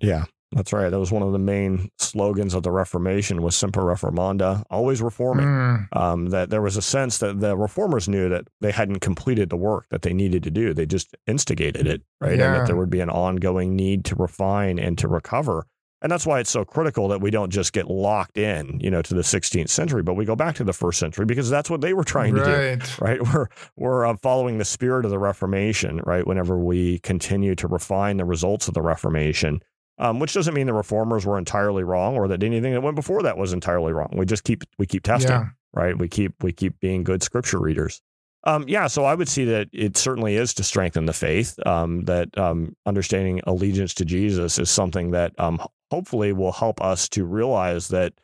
Yeah. 0.00 0.26
That's 0.54 0.72
right. 0.72 0.90
That 0.90 0.98
was 0.98 1.10
one 1.10 1.22
of 1.22 1.32
the 1.32 1.38
main 1.38 1.88
slogans 1.98 2.52
of 2.52 2.62
the 2.62 2.70
Reformation 2.70 3.40
was 3.40 3.56
Semper 3.56 3.80
Reformanda, 3.80 4.64
always 4.70 5.00
reforming. 5.00 5.46
Mm. 5.46 5.86
Um, 5.92 6.26
that 6.26 6.50
there 6.50 6.60
was 6.60 6.76
a 6.76 6.82
sense 6.82 7.18
that 7.18 7.40
the 7.40 7.56
reformers 7.56 8.08
knew 8.08 8.28
that 8.28 8.46
they 8.60 8.70
hadn't 8.70 9.00
completed 9.00 9.48
the 9.48 9.56
work 9.56 9.86
that 9.90 10.02
they 10.02 10.12
needed 10.12 10.42
to 10.42 10.50
do. 10.50 10.74
They 10.74 10.84
just 10.84 11.16
instigated 11.26 11.86
it, 11.86 12.02
right? 12.20 12.38
Yeah. 12.38 12.52
And 12.52 12.54
that 12.54 12.66
there 12.66 12.76
would 12.76 12.90
be 12.90 13.00
an 13.00 13.08
ongoing 13.08 13.74
need 13.74 14.04
to 14.06 14.14
refine 14.14 14.78
and 14.78 14.98
to 14.98 15.08
recover. 15.08 15.66
And 16.02 16.10
that's 16.10 16.26
why 16.26 16.40
it's 16.40 16.50
so 16.50 16.64
critical 16.64 17.08
that 17.08 17.20
we 17.20 17.30
don't 17.30 17.50
just 17.50 17.72
get 17.72 17.88
locked 17.88 18.36
in, 18.36 18.80
you 18.80 18.90
know, 18.90 19.02
to 19.02 19.14
the 19.14 19.22
16th 19.22 19.68
century, 19.68 20.02
but 20.02 20.14
we 20.14 20.24
go 20.24 20.34
back 20.34 20.56
to 20.56 20.64
the 20.64 20.72
first 20.72 20.98
century 20.98 21.24
because 21.24 21.48
that's 21.48 21.70
what 21.70 21.80
they 21.80 21.94
were 21.94 22.02
trying 22.02 22.34
right. 22.34 22.44
to 22.44 22.76
do, 22.78 23.04
right? 23.04 23.22
We're 23.32 23.46
we're 23.76 24.06
uh, 24.06 24.16
following 24.20 24.58
the 24.58 24.64
spirit 24.64 25.04
of 25.04 25.12
the 25.12 25.18
Reformation, 25.18 26.00
right? 26.04 26.26
Whenever 26.26 26.58
we 26.58 26.98
continue 26.98 27.54
to 27.54 27.68
refine 27.68 28.16
the 28.16 28.24
results 28.24 28.66
of 28.66 28.74
the 28.74 28.82
Reformation, 28.82 29.62
um, 29.98 30.18
which 30.18 30.34
doesn't 30.34 30.54
mean 30.54 30.66
the 30.66 30.72
reformers 30.72 31.24
were 31.24 31.38
entirely 31.38 31.84
wrong 31.84 32.16
or 32.16 32.26
that 32.28 32.42
anything 32.42 32.72
that 32.72 32.80
went 32.80 32.96
before 32.96 33.22
that 33.22 33.38
was 33.38 33.52
entirely 33.52 33.92
wrong. 33.92 34.10
We 34.14 34.26
just 34.26 34.42
keep 34.42 34.64
we 34.78 34.86
keep 34.86 35.04
testing, 35.04 35.30
yeah. 35.30 35.48
right? 35.72 35.96
We 35.96 36.08
keep 36.08 36.42
we 36.42 36.52
keep 36.52 36.80
being 36.80 37.04
good 37.04 37.22
scripture 37.22 37.60
readers. 37.60 38.02
Um, 38.44 38.64
yeah, 38.66 38.88
so 38.88 39.04
I 39.04 39.14
would 39.14 39.28
see 39.28 39.44
that 39.44 39.68
it 39.72 39.96
certainly 39.96 40.36
is 40.36 40.52
to 40.54 40.64
strengthen 40.64 41.06
the 41.06 41.12
faith. 41.12 41.56
Um, 41.66 42.04
that 42.04 42.36
um, 42.36 42.74
understanding 42.86 43.40
allegiance 43.46 43.94
to 43.94 44.04
Jesus 44.04 44.58
is 44.58 44.70
something 44.70 45.12
that 45.12 45.38
um, 45.38 45.60
hopefully 45.90 46.32
will 46.32 46.52
help 46.52 46.80
us 46.80 47.08
to 47.10 47.24
realize 47.24 47.88
that 47.88 48.14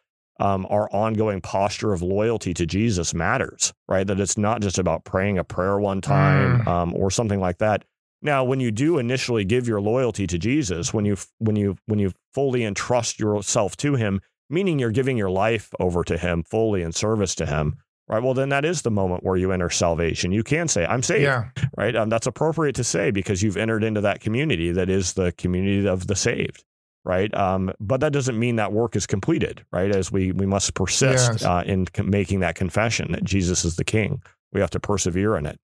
um, 0.40 0.66
our 0.70 0.88
ongoing 0.92 1.40
posture 1.40 1.92
of 1.92 2.02
loyalty 2.02 2.54
to 2.54 2.66
Jesus 2.66 3.14
matters, 3.14 3.72
right? 3.88 4.06
That 4.06 4.20
it's 4.20 4.38
not 4.38 4.60
just 4.60 4.78
about 4.78 5.04
praying 5.04 5.38
a 5.38 5.44
prayer 5.44 5.78
one 5.78 6.00
time 6.00 6.62
mm. 6.62 6.94
or 6.94 7.10
something 7.10 7.40
like 7.40 7.58
that. 7.58 7.84
Now, 8.22 8.44
when 8.44 8.60
you 8.60 8.70
do 8.70 8.98
initially 8.98 9.44
give 9.44 9.68
your 9.68 9.80
loyalty 9.80 10.26
to 10.26 10.38
Jesus, 10.38 10.92
when 10.92 11.04
you 11.04 11.16
when 11.38 11.56
you 11.56 11.76
when 11.86 11.98
you 11.98 12.12
fully 12.34 12.64
entrust 12.64 13.20
yourself 13.20 13.76
to 13.78 13.94
him, 13.94 14.20
meaning 14.50 14.78
you're 14.78 14.90
giving 14.90 15.16
your 15.16 15.30
life 15.30 15.72
over 15.78 16.02
to 16.04 16.18
him 16.18 16.42
fully 16.42 16.82
in 16.82 16.92
service 16.92 17.34
to 17.36 17.46
him, 17.46 17.76
right? 18.08 18.22
Well, 18.22 18.34
then 18.34 18.48
that 18.50 18.64
is 18.64 18.82
the 18.82 18.90
moment 18.90 19.24
where 19.24 19.36
you 19.36 19.52
enter 19.52 19.70
salvation. 19.70 20.32
You 20.32 20.42
can 20.42 20.68
say, 20.68 20.86
"I'm 20.86 21.02
saved," 21.02 21.22
yeah. 21.22 21.48
right? 21.76 21.94
Um, 21.94 22.08
that's 22.08 22.26
appropriate 22.26 22.74
to 22.76 22.84
say 22.84 23.10
because 23.10 23.42
you've 23.42 23.56
entered 23.56 23.84
into 23.84 24.00
that 24.00 24.20
community 24.20 24.72
that 24.72 24.88
is 24.88 25.12
the 25.12 25.32
community 25.32 25.86
of 25.86 26.06
the 26.06 26.16
saved, 26.16 26.64
right? 27.04 27.32
Um, 27.34 27.72
but 27.80 28.00
that 28.00 28.12
doesn't 28.12 28.38
mean 28.38 28.56
that 28.56 28.72
work 28.72 28.96
is 28.96 29.06
completed, 29.06 29.64
right? 29.72 29.94
As 29.94 30.10
we 30.10 30.32
we 30.32 30.46
must 30.46 30.74
persist 30.74 31.32
yes. 31.32 31.44
uh, 31.44 31.62
in 31.66 31.86
making 32.04 32.40
that 32.40 32.54
confession 32.54 33.12
that 33.12 33.24
Jesus 33.24 33.64
is 33.64 33.76
the 33.76 33.84
King. 33.84 34.22
We 34.52 34.60
have 34.60 34.70
to 34.70 34.80
persevere 34.80 35.36
in 35.36 35.44
it. 35.46 35.60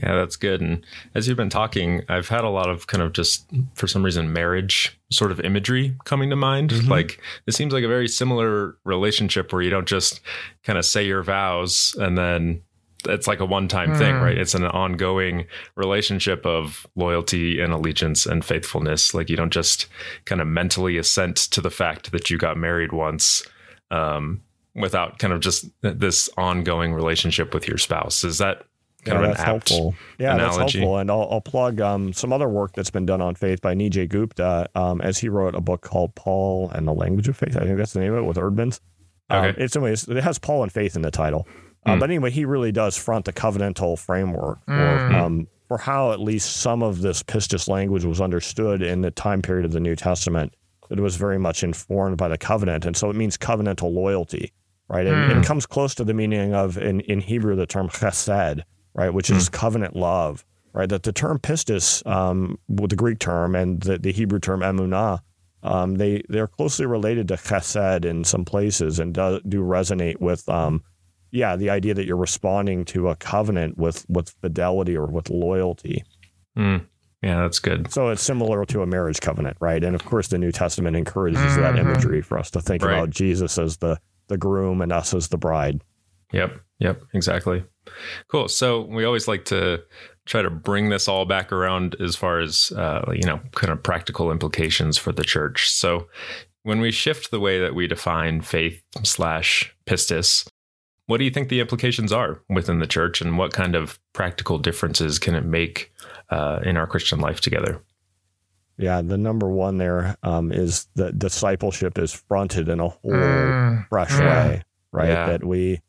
Yeah, 0.00 0.14
that's 0.14 0.36
good. 0.36 0.60
And 0.62 0.84
as 1.14 1.28
you've 1.28 1.36
been 1.36 1.50
talking, 1.50 2.02
I've 2.08 2.28
had 2.28 2.44
a 2.44 2.48
lot 2.48 2.70
of 2.70 2.86
kind 2.86 3.02
of 3.02 3.12
just 3.12 3.50
for 3.74 3.86
some 3.86 4.02
reason 4.02 4.32
marriage 4.32 4.98
sort 5.10 5.30
of 5.30 5.40
imagery 5.40 5.94
coming 6.04 6.30
to 6.30 6.36
mind. 6.36 6.70
Mm-hmm. 6.70 6.90
Like 6.90 7.20
it 7.46 7.52
seems 7.52 7.72
like 7.72 7.84
a 7.84 7.88
very 7.88 8.08
similar 8.08 8.76
relationship 8.84 9.52
where 9.52 9.60
you 9.60 9.70
don't 9.70 9.88
just 9.88 10.20
kind 10.64 10.78
of 10.78 10.86
say 10.86 11.06
your 11.06 11.22
vows 11.22 11.94
and 11.98 12.16
then 12.16 12.62
it's 13.06 13.26
like 13.26 13.40
a 13.40 13.44
one-time 13.44 13.90
mm. 13.90 13.98
thing, 13.98 14.14
right? 14.14 14.38
It's 14.38 14.54
an 14.54 14.64
ongoing 14.64 15.46
relationship 15.74 16.46
of 16.46 16.86
loyalty 16.94 17.60
and 17.60 17.72
allegiance 17.72 18.26
and 18.26 18.44
faithfulness. 18.44 19.12
Like 19.12 19.28
you 19.28 19.36
don't 19.36 19.52
just 19.52 19.88
kind 20.24 20.40
of 20.40 20.46
mentally 20.46 20.96
assent 20.98 21.36
to 21.36 21.60
the 21.60 21.70
fact 21.70 22.12
that 22.12 22.30
you 22.30 22.38
got 22.38 22.56
married 22.56 22.92
once 22.92 23.42
um, 23.90 24.40
without 24.74 25.18
kind 25.18 25.32
of 25.32 25.40
just 25.40 25.66
this 25.82 26.28
ongoing 26.36 26.92
relationship 26.94 27.52
with 27.52 27.66
your 27.66 27.78
spouse. 27.78 28.24
Is 28.24 28.38
that 28.38 28.64
kind 29.04 29.20
yeah, 29.20 29.30
of 29.30 29.36
that's 29.36 29.42
helpful. 29.42 29.94
Yeah, 30.18 30.34
analogy. 30.34 30.58
that's 30.58 30.72
helpful. 30.72 30.98
And 30.98 31.10
I'll, 31.10 31.28
I'll 31.30 31.40
plug 31.40 31.80
um, 31.80 32.12
some 32.12 32.32
other 32.32 32.48
work 32.48 32.72
that's 32.74 32.90
been 32.90 33.06
done 33.06 33.20
on 33.20 33.34
faith 33.34 33.60
by 33.60 33.74
Nijay 33.74 34.08
Gupta, 34.08 34.68
um, 34.74 35.00
as 35.00 35.18
he 35.18 35.28
wrote 35.28 35.54
a 35.54 35.60
book 35.60 35.82
called 35.82 36.14
Paul 36.14 36.70
and 36.70 36.86
the 36.86 36.92
Language 36.92 37.28
of 37.28 37.36
Faith. 37.36 37.56
I 37.56 37.64
think 37.64 37.78
that's 37.78 37.92
the 37.92 38.00
name 38.00 38.12
of 38.12 38.20
it 38.20 38.26
with 38.26 38.36
Eerdmans. 38.36 38.80
Um, 39.30 39.44
okay. 39.44 39.64
It's 39.64 39.74
anyways, 39.74 40.08
it 40.08 40.22
has 40.22 40.38
Paul 40.38 40.62
and 40.62 40.72
faith 40.72 40.96
in 40.96 41.02
the 41.02 41.10
title. 41.10 41.46
Mm. 41.86 41.98
but 41.98 42.10
anyway, 42.10 42.30
he 42.30 42.44
really 42.44 42.70
does 42.70 42.96
front 42.96 43.24
the 43.24 43.32
covenantal 43.32 43.98
framework 43.98 44.64
mm. 44.66 45.10
for, 45.10 45.16
um, 45.16 45.48
for 45.66 45.78
how 45.78 46.12
at 46.12 46.20
least 46.20 46.58
some 46.58 46.82
of 46.82 47.02
this 47.02 47.24
pistis 47.24 47.68
language 47.68 48.04
was 48.04 48.20
understood 48.20 48.82
in 48.82 49.00
the 49.00 49.10
time 49.10 49.42
period 49.42 49.64
of 49.64 49.72
the 49.72 49.80
New 49.80 49.96
Testament. 49.96 50.54
It 50.90 51.00
was 51.00 51.16
very 51.16 51.38
much 51.38 51.64
informed 51.64 52.18
by 52.18 52.28
the 52.28 52.38
covenant, 52.38 52.84
and 52.84 52.96
so 52.96 53.10
it 53.10 53.16
means 53.16 53.36
covenantal 53.36 53.92
loyalty, 53.92 54.52
right? 54.88 55.06
And, 55.06 55.32
mm. 55.32 55.40
it 55.40 55.46
comes 55.46 55.66
close 55.66 55.94
to 55.96 56.04
the 56.04 56.14
meaning 56.14 56.54
of 56.54 56.78
in, 56.78 57.00
in 57.00 57.20
Hebrew 57.20 57.56
the 57.56 57.66
term 57.66 57.88
chesed, 57.88 58.62
right, 58.94 59.12
which 59.12 59.30
is 59.30 59.48
mm. 59.48 59.52
covenant 59.52 59.96
love, 59.96 60.44
right? 60.72 60.88
That 60.88 61.02
the 61.02 61.12
term 61.12 61.38
pistis, 61.38 62.06
um, 62.06 62.58
with 62.68 62.90
the 62.90 62.96
Greek 62.96 63.18
term 63.18 63.54
and 63.54 63.80
the, 63.80 63.98
the 63.98 64.12
Hebrew 64.12 64.38
term 64.38 64.60
emunah, 64.60 65.20
um, 65.62 65.94
they 65.94 66.22
they're 66.28 66.48
closely 66.48 66.86
related 66.86 67.28
to 67.28 67.34
chesed 67.34 68.04
in 68.04 68.24
some 68.24 68.44
places 68.44 68.98
and 68.98 69.14
do, 69.14 69.40
do 69.48 69.62
resonate 69.62 70.20
with, 70.20 70.48
um, 70.48 70.82
yeah, 71.30 71.56
the 71.56 71.70
idea 71.70 71.94
that 71.94 72.04
you're 72.04 72.16
responding 72.16 72.84
to 72.86 73.08
a 73.08 73.16
covenant 73.16 73.78
with 73.78 74.04
with 74.08 74.30
fidelity 74.40 74.96
or 74.96 75.06
with 75.06 75.30
loyalty. 75.30 76.04
Mm. 76.56 76.86
Yeah, 77.22 77.42
that's 77.42 77.60
good. 77.60 77.92
So 77.92 78.08
it's 78.08 78.22
similar 78.22 78.64
to 78.66 78.82
a 78.82 78.86
marriage 78.86 79.20
covenant, 79.20 79.56
right? 79.60 79.82
And 79.84 79.94
of 79.94 80.04
course, 80.04 80.26
the 80.28 80.38
New 80.38 80.50
Testament 80.50 80.96
encourages 80.96 81.40
mm-hmm. 81.40 81.60
that 81.60 81.78
imagery 81.78 82.20
for 82.20 82.36
us 82.36 82.50
to 82.50 82.60
think 82.60 82.82
right. 82.82 82.94
about 82.94 83.10
Jesus 83.10 83.58
as 83.58 83.76
the 83.76 83.98
the 84.26 84.36
groom 84.36 84.80
and 84.80 84.92
us 84.92 85.14
as 85.14 85.28
the 85.28 85.38
bride. 85.38 85.82
Yep. 86.32 86.60
Yep. 86.78 87.02
Exactly. 87.14 87.64
Cool. 88.28 88.48
So 88.48 88.82
we 88.82 89.04
always 89.04 89.28
like 89.28 89.44
to 89.46 89.82
try 90.24 90.42
to 90.42 90.50
bring 90.50 90.88
this 90.88 91.08
all 91.08 91.24
back 91.24 91.52
around 91.52 91.96
as 92.00 92.16
far 92.16 92.40
as 92.40 92.72
uh, 92.76 93.04
you 93.12 93.26
know, 93.26 93.40
kind 93.54 93.72
of 93.72 93.82
practical 93.82 94.30
implications 94.30 94.98
for 94.98 95.12
the 95.12 95.24
church. 95.24 95.70
So 95.70 96.08
when 96.62 96.80
we 96.80 96.92
shift 96.92 97.30
the 97.30 97.40
way 97.40 97.58
that 97.60 97.74
we 97.74 97.86
define 97.86 98.40
faith 98.40 98.82
slash 99.02 99.74
pistis, 99.86 100.46
what 101.06 101.18
do 101.18 101.24
you 101.24 101.30
think 101.30 101.48
the 101.48 101.60
implications 101.60 102.12
are 102.12 102.40
within 102.48 102.78
the 102.78 102.86
church, 102.86 103.20
and 103.20 103.36
what 103.36 103.52
kind 103.52 103.74
of 103.74 103.98
practical 104.12 104.58
differences 104.58 105.18
can 105.18 105.34
it 105.34 105.44
make 105.44 105.92
uh, 106.30 106.60
in 106.64 106.76
our 106.76 106.86
Christian 106.86 107.18
life 107.18 107.40
together? 107.40 107.82
Yeah, 108.78 109.02
the 109.02 109.18
number 109.18 109.48
one 109.48 109.78
there 109.78 110.16
um, 110.22 110.52
is 110.52 110.86
that 110.94 111.18
discipleship 111.18 111.98
is 111.98 112.12
fronted 112.12 112.68
in 112.68 112.80
a 112.80 112.88
whole 112.88 113.10
mm, 113.10 113.86
fresh 113.88 114.12
mm, 114.12 114.20
way, 114.20 114.62
right? 114.92 115.08
Yeah. 115.08 115.26
That 115.26 115.44
we 115.44 115.80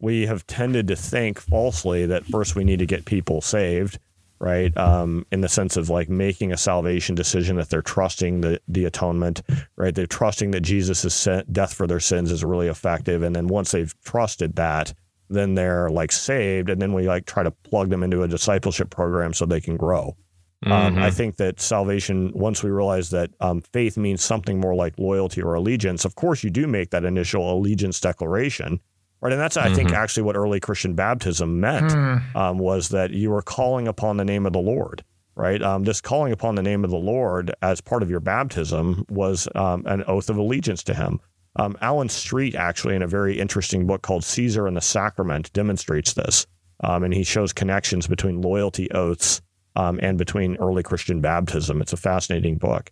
we 0.00 0.26
have 0.26 0.46
tended 0.46 0.88
to 0.88 0.96
think 0.96 1.40
falsely 1.40 2.06
that 2.06 2.24
first 2.24 2.54
we 2.54 2.64
need 2.64 2.78
to 2.78 2.86
get 2.86 3.04
people 3.04 3.40
saved, 3.40 3.98
right? 4.38 4.76
Um, 4.76 5.26
in 5.32 5.40
the 5.40 5.48
sense 5.48 5.76
of 5.76 5.90
like 5.90 6.08
making 6.08 6.52
a 6.52 6.56
salvation 6.56 7.14
decision 7.14 7.56
that 7.56 7.70
they're 7.70 7.82
trusting 7.82 8.40
the 8.40 8.60
the 8.68 8.84
atonement, 8.84 9.42
right? 9.76 9.94
They're 9.94 10.06
trusting 10.06 10.52
that 10.52 10.60
Jesus' 10.60 11.26
death 11.50 11.74
for 11.74 11.86
their 11.86 12.00
sins 12.00 12.30
is 12.30 12.44
really 12.44 12.68
effective, 12.68 13.22
and 13.22 13.34
then 13.34 13.48
once 13.48 13.72
they've 13.72 13.94
trusted 14.04 14.56
that, 14.56 14.94
then 15.28 15.54
they're 15.54 15.90
like 15.90 16.12
saved, 16.12 16.70
and 16.70 16.80
then 16.80 16.92
we 16.92 17.08
like 17.08 17.26
try 17.26 17.42
to 17.42 17.50
plug 17.50 17.90
them 17.90 18.02
into 18.02 18.22
a 18.22 18.28
discipleship 18.28 18.90
program 18.90 19.32
so 19.32 19.46
they 19.46 19.60
can 19.60 19.76
grow. 19.76 20.16
Mm-hmm. 20.64 20.72
Um, 20.72 20.98
I 20.98 21.10
think 21.10 21.36
that 21.36 21.60
salvation, 21.60 22.32
once 22.34 22.64
we 22.64 22.70
realize 22.70 23.10
that 23.10 23.30
um, 23.40 23.60
faith 23.60 23.96
means 23.96 24.24
something 24.24 24.58
more 24.58 24.74
like 24.74 24.98
loyalty 24.98 25.40
or 25.40 25.54
allegiance, 25.54 26.04
of 26.04 26.16
course, 26.16 26.42
you 26.42 26.50
do 26.50 26.66
make 26.66 26.90
that 26.90 27.04
initial 27.04 27.52
allegiance 27.52 28.00
declaration. 28.00 28.80
Right. 29.20 29.32
And 29.32 29.40
that's, 29.40 29.56
I 29.56 29.66
mm-hmm. 29.66 29.74
think, 29.74 29.92
actually 29.92 30.22
what 30.22 30.36
early 30.36 30.60
Christian 30.60 30.94
baptism 30.94 31.60
meant 31.60 31.90
mm. 31.90 32.36
um, 32.36 32.58
was 32.58 32.90
that 32.90 33.10
you 33.10 33.30
were 33.30 33.42
calling 33.42 33.88
upon 33.88 34.16
the 34.16 34.24
name 34.24 34.46
of 34.46 34.52
the 34.52 34.60
Lord. 34.60 35.04
Right. 35.34 35.62
Um, 35.62 35.84
this 35.84 36.00
calling 36.00 36.32
upon 36.32 36.56
the 36.56 36.62
name 36.62 36.84
of 36.84 36.90
the 36.90 36.96
Lord 36.96 37.52
as 37.62 37.80
part 37.80 38.02
of 38.02 38.10
your 38.10 38.18
baptism 38.18 39.04
was 39.08 39.48
um, 39.54 39.84
an 39.86 40.02
oath 40.08 40.30
of 40.30 40.36
allegiance 40.36 40.82
to 40.84 40.94
him. 40.94 41.20
Um, 41.54 41.76
Alan 41.80 42.08
Streett, 42.08 42.54
actually, 42.54 42.96
in 42.96 43.02
a 43.02 43.06
very 43.06 43.38
interesting 43.38 43.86
book 43.86 44.02
called 44.02 44.24
Caesar 44.24 44.66
and 44.66 44.76
the 44.76 44.80
Sacrament, 44.80 45.52
demonstrates 45.52 46.12
this. 46.12 46.46
Um, 46.80 47.04
and 47.04 47.14
he 47.14 47.24
shows 47.24 47.52
connections 47.52 48.06
between 48.06 48.40
loyalty 48.40 48.90
oaths 48.92 49.40
um, 49.76 49.98
and 50.02 50.18
between 50.18 50.56
early 50.56 50.82
Christian 50.82 51.20
baptism. 51.20 51.80
It's 51.80 51.92
a 51.92 51.96
fascinating 51.96 52.58
book. 52.58 52.90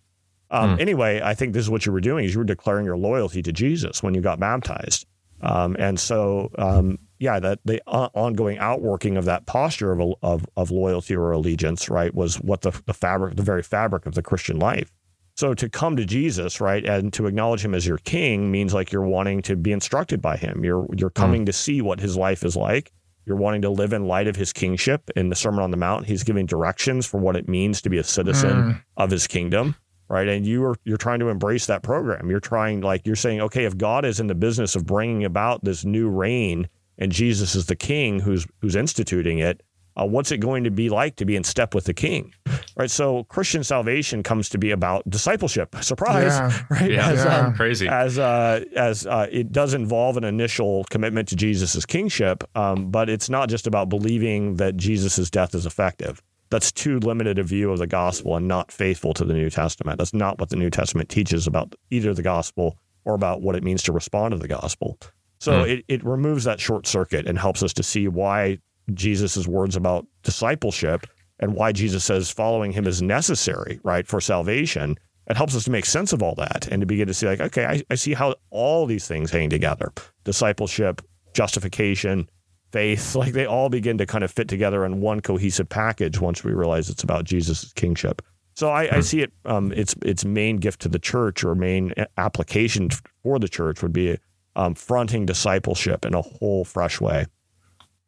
Mm. 0.51 0.79
Anyway, 0.79 1.21
I 1.21 1.33
think 1.33 1.53
this 1.53 1.63
is 1.63 1.69
what 1.69 1.85
you 1.85 1.91
were 1.91 2.01
doing: 2.01 2.25
is 2.25 2.33
you 2.33 2.39
were 2.39 2.45
declaring 2.45 2.85
your 2.85 2.97
loyalty 2.97 3.41
to 3.41 3.51
Jesus 3.51 4.01
when 4.01 4.13
you 4.13 4.21
got 4.21 4.39
baptized. 4.39 5.05
Um, 5.41 5.75
and 5.79 5.99
so, 5.99 6.49
um, 6.57 6.97
yeah, 7.19 7.39
that 7.39 7.59
the 7.65 7.81
ongoing 7.85 8.57
outworking 8.59 9.17
of 9.17 9.25
that 9.25 9.45
posture 9.45 9.91
of, 9.91 10.13
of, 10.21 10.45
of 10.55 10.71
loyalty 10.71 11.15
or 11.15 11.31
allegiance, 11.31 11.89
right, 11.89 12.13
was 12.13 12.35
what 12.41 12.61
the, 12.61 12.71
the 12.85 12.93
fabric, 12.93 13.35
the 13.35 13.43
very 13.43 13.63
fabric 13.63 14.05
of 14.05 14.15
the 14.15 14.21
Christian 14.21 14.59
life. 14.59 14.91
So 15.35 15.53
to 15.53 15.69
come 15.69 15.95
to 15.97 16.05
Jesus, 16.05 16.59
right, 16.59 16.83
and 16.83 17.13
to 17.13 17.27
acknowledge 17.27 17.63
him 17.63 17.75
as 17.75 17.85
your 17.85 17.99
king 17.99 18.49
means 18.51 18.73
like 18.73 18.91
you're 18.91 19.03
wanting 19.03 19.43
to 19.43 19.55
be 19.55 19.71
instructed 19.71 20.19
by 20.19 20.35
him. 20.35 20.65
You're 20.65 20.87
you're 20.95 21.11
coming 21.11 21.43
mm. 21.43 21.45
to 21.45 21.53
see 21.53 21.79
what 21.79 21.99
his 21.99 22.17
life 22.17 22.43
is 22.43 22.55
like. 22.55 22.91
You're 23.23 23.37
wanting 23.37 23.61
to 23.61 23.69
live 23.69 23.93
in 23.93 24.07
light 24.07 24.27
of 24.27 24.35
his 24.35 24.51
kingship. 24.51 25.11
In 25.15 25.29
the 25.29 25.35
Sermon 25.35 25.61
on 25.61 25.69
the 25.69 25.77
Mount, 25.77 26.07
he's 26.07 26.23
giving 26.23 26.47
directions 26.47 27.05
for 27.05 27.19
what 27.19 27.35
it 27.35 27.47
means 27.47 27.83
to 27.83 27.89
be 27.89 27.99
a 27.99 28.03
citizen 28.03 28.51
mm. 28.51 28.83
of 28.95 29.11
his 29.11 29.27
kingdom, 29.27 29.75
right? 30.09 30.27
And 30.27 30.45
you 30.45 30.63
are 30.65 30.75
you're 30.83 30.97
trying 30.97 31.19
to 31.19 31.29
embrace 31.29 31.65
that 31.67 31.83
program. 31.83 32.29
You're 32.29 32.39
trying 32.39 32.81
like 32.81 33.05
you're 33.05 33.15
saying, 33.15 33.41
okay, 33.41 33.65
if 33.65 33.77
God 33.77 34.05
is 34.05 34.19
in 34.19 34.27
the 34.27 34.35
business 34.35 34.75
of 34.75 34.85
bringing 34.85 35.25
about 35.25 35.63
this 35.63 35.85
new 35.85 36.09
reign 36.09 36.69
and 36.97 37.11
Jesus 37.11 37.55
is 37.55 37.65
the 37.65 37.75
king 37.75 38.19
who's 38.19 38.47
who's 38.61 38.75
instituting 38.75 39.39
it, 39.39 39.61
uh, 39.97 40.05
what's 40.05 40.31
it 40.31 40.37
going 40.37 40.63
to 40.63 40.71
be 40.71 40.89
like 40.89 41.15
to 41.15 41.25
be 41.25 41.35
in 41.35 41.43
step 41.43 41.73
with 41.73 41.85
the 41.85 41.93
king 41.93 42.33
right 42.77 42.91
so 42.91 43.23
christian 43.25 43.63
salvation 43.63 44.21
comes 44.21 44.49
to 44.49 44.57
be 44.57 44.71
about 44.71 45.07
discipleship 45.09 45.75
surprise 45.81 46.37
yeah. 46.37 46.63
right 46.69 46.91
yeah, 46.91 47.09
as, 47.09 47.25
yeah. 47.25 47.37
Um, 47.37 47.53
crazy 47.55 47.87
as 47.87 48.19
uh, 48.19 48.63
as 48.75 49.05
uh, 49.07 49.27
it 49.31 49.51
does 49.51 49.73
involve 49.73 50.17
an 50.17 50.23
initial 50.23 50.85
commitment 50.89 51.27
to 51.29 51.35
jesus' 51.35 51.85
kingship 51.85 52.43
um, 52.55 52.91
but 52.91 53.09
it's 53.09 53.29
not 53.29 53.49
just 53.49 53.67
about 53.67 53.89
believing 53.89 54.57
that 54.57 54.77
jesus' 54.77 55.29
death 55.29 55.55
is 55.55 55.65
effective 55.65 56.21
that's 56.49 56.71
too 56.71 56.99
limited 56.99 57.37
a 57.39 57.43
view 57.43 57.71
of 57.71 57.79
the 57.79 57.87
gospel 57.87 58.35
and 58.35 58.47
not 58.47 58.71
faithful 58.71 59.13
to 59.13 59.25
the 59.25 59.33
new 59.33 59.49
testament 59.49 59.97
that's 59.97 60.13
not 60.13 60.39
what 60.39 60.49
the 60.49 60.55
new 60.55 60.69
testament 60.69 61.09
teaches 61.09 61.47
about 61.47 61.75
either 61.91 62.13
the 62.13 62.21
gospel 62.21 62.77
or 63.05 63.15
about 63.15 63.41
what 63.41 63.55
it 63.55 63.63
means 63.63 63.83
to 63.83 63.91
respond 63.91 64.31
to 64.31 64.37
the 64.37 64.47
gospel 64.47 64.97
so 65.39 65.63
mm. 65.63 65.69
it, 65.69 65.85
it 65.87 66.03
removes 66.03 66.43
that 66.45 66.59
short 66.59 66.87
circuit 66.87 67.27
and 67.27 67.37
helps 67.37 67.63
us 67.63 67.73
to 67.73 67.83
see 67.83 68.07
why 68.07 68.59
Jesus' 68.93 69.47
words 69.47 69.75
about 69.75 70.07
discipleship 70.23 71.05
and 71.39 71.53
why 71.53 71.71
Jesus 71.71 72.03
says 72.03 72.29
following 72.29 72.71
him 72.71 72.87
is 72.87 73.01
necessary, 73.01 73.79
right, 73.83 74.07
for 74.07 74.19
salvation. 74.19 74.97
It 75.27 75.37
helps 75.37 75.55
us 75.55 75.65
to 75.65 75.71
make 75.71 75.85
sense 75.85 76.13
of 76.13 76.23
all 76.23 76.35
that 76.35 76.67
and 76.71 76.81
to 76.81 76.85
begin 76.85 77.07
to 77.07 77.13
see, 77.13 77.27
like, 77.27 77.41
okay, 77.41 77.65
I, 77.65 77.83
I 77.89 77.95
see 77.95 78.13
how 78.13 78.35
all 78.49 78.85
these 78.85 79.07
things 79.07 79.29
hang 79.29 79.49
together 79.49 79.91
discipleship, 80.23 81.01
justification, 81.33 82.29
faith, 82.71 83.15
like 83.15 83.33
they 83.33 83.45
all 83.45 83.69
begin 83.69 83.97
to 83.97 84.05
kind 84.05 84.23
of 84.23 84.31
fit 84.31 84.47
together 84.47 84.85
in 84.85 85.01
one 85.01 85.21
cohesive 85.21 85.69
package 85.69 86.19
once 86.19 86.43
we 86.43 86.53
realize 86.53 86.89
it's 86.89 87.03
about 87.03 87.25
Jesus' 87.25 87.71
kingship. 87.73 88.21
So 88.55 88.69
I, 88.69 88.83
I 88.83 88.95
hmm. 88.95 89.01
see 89.01 89.21
it, 89.21 89.31
um, 89.45 89.71
its 89.71 89.95
its 90.01 90.25
main 90.25 90.57
gift 90.57 90.81
to 90.81 90.89
the 90.89 90.99
church 90.99 91.43
or 91.43 91.53
main 91.53 91.93
application 92.17 92.89
for 93.21 93.37
the 93.37 93.47
church 93.47 93.83
would 93.83 93.93
be 93.93 94.17
um, 94.55 94.73
fronting 94.73 95.25
discipleship 95.25 96.05
in 96.05 96.15
a 96.15 96.21
whole 96.21 96.65
fresh 96.65 96.99
way. 96.99 97.27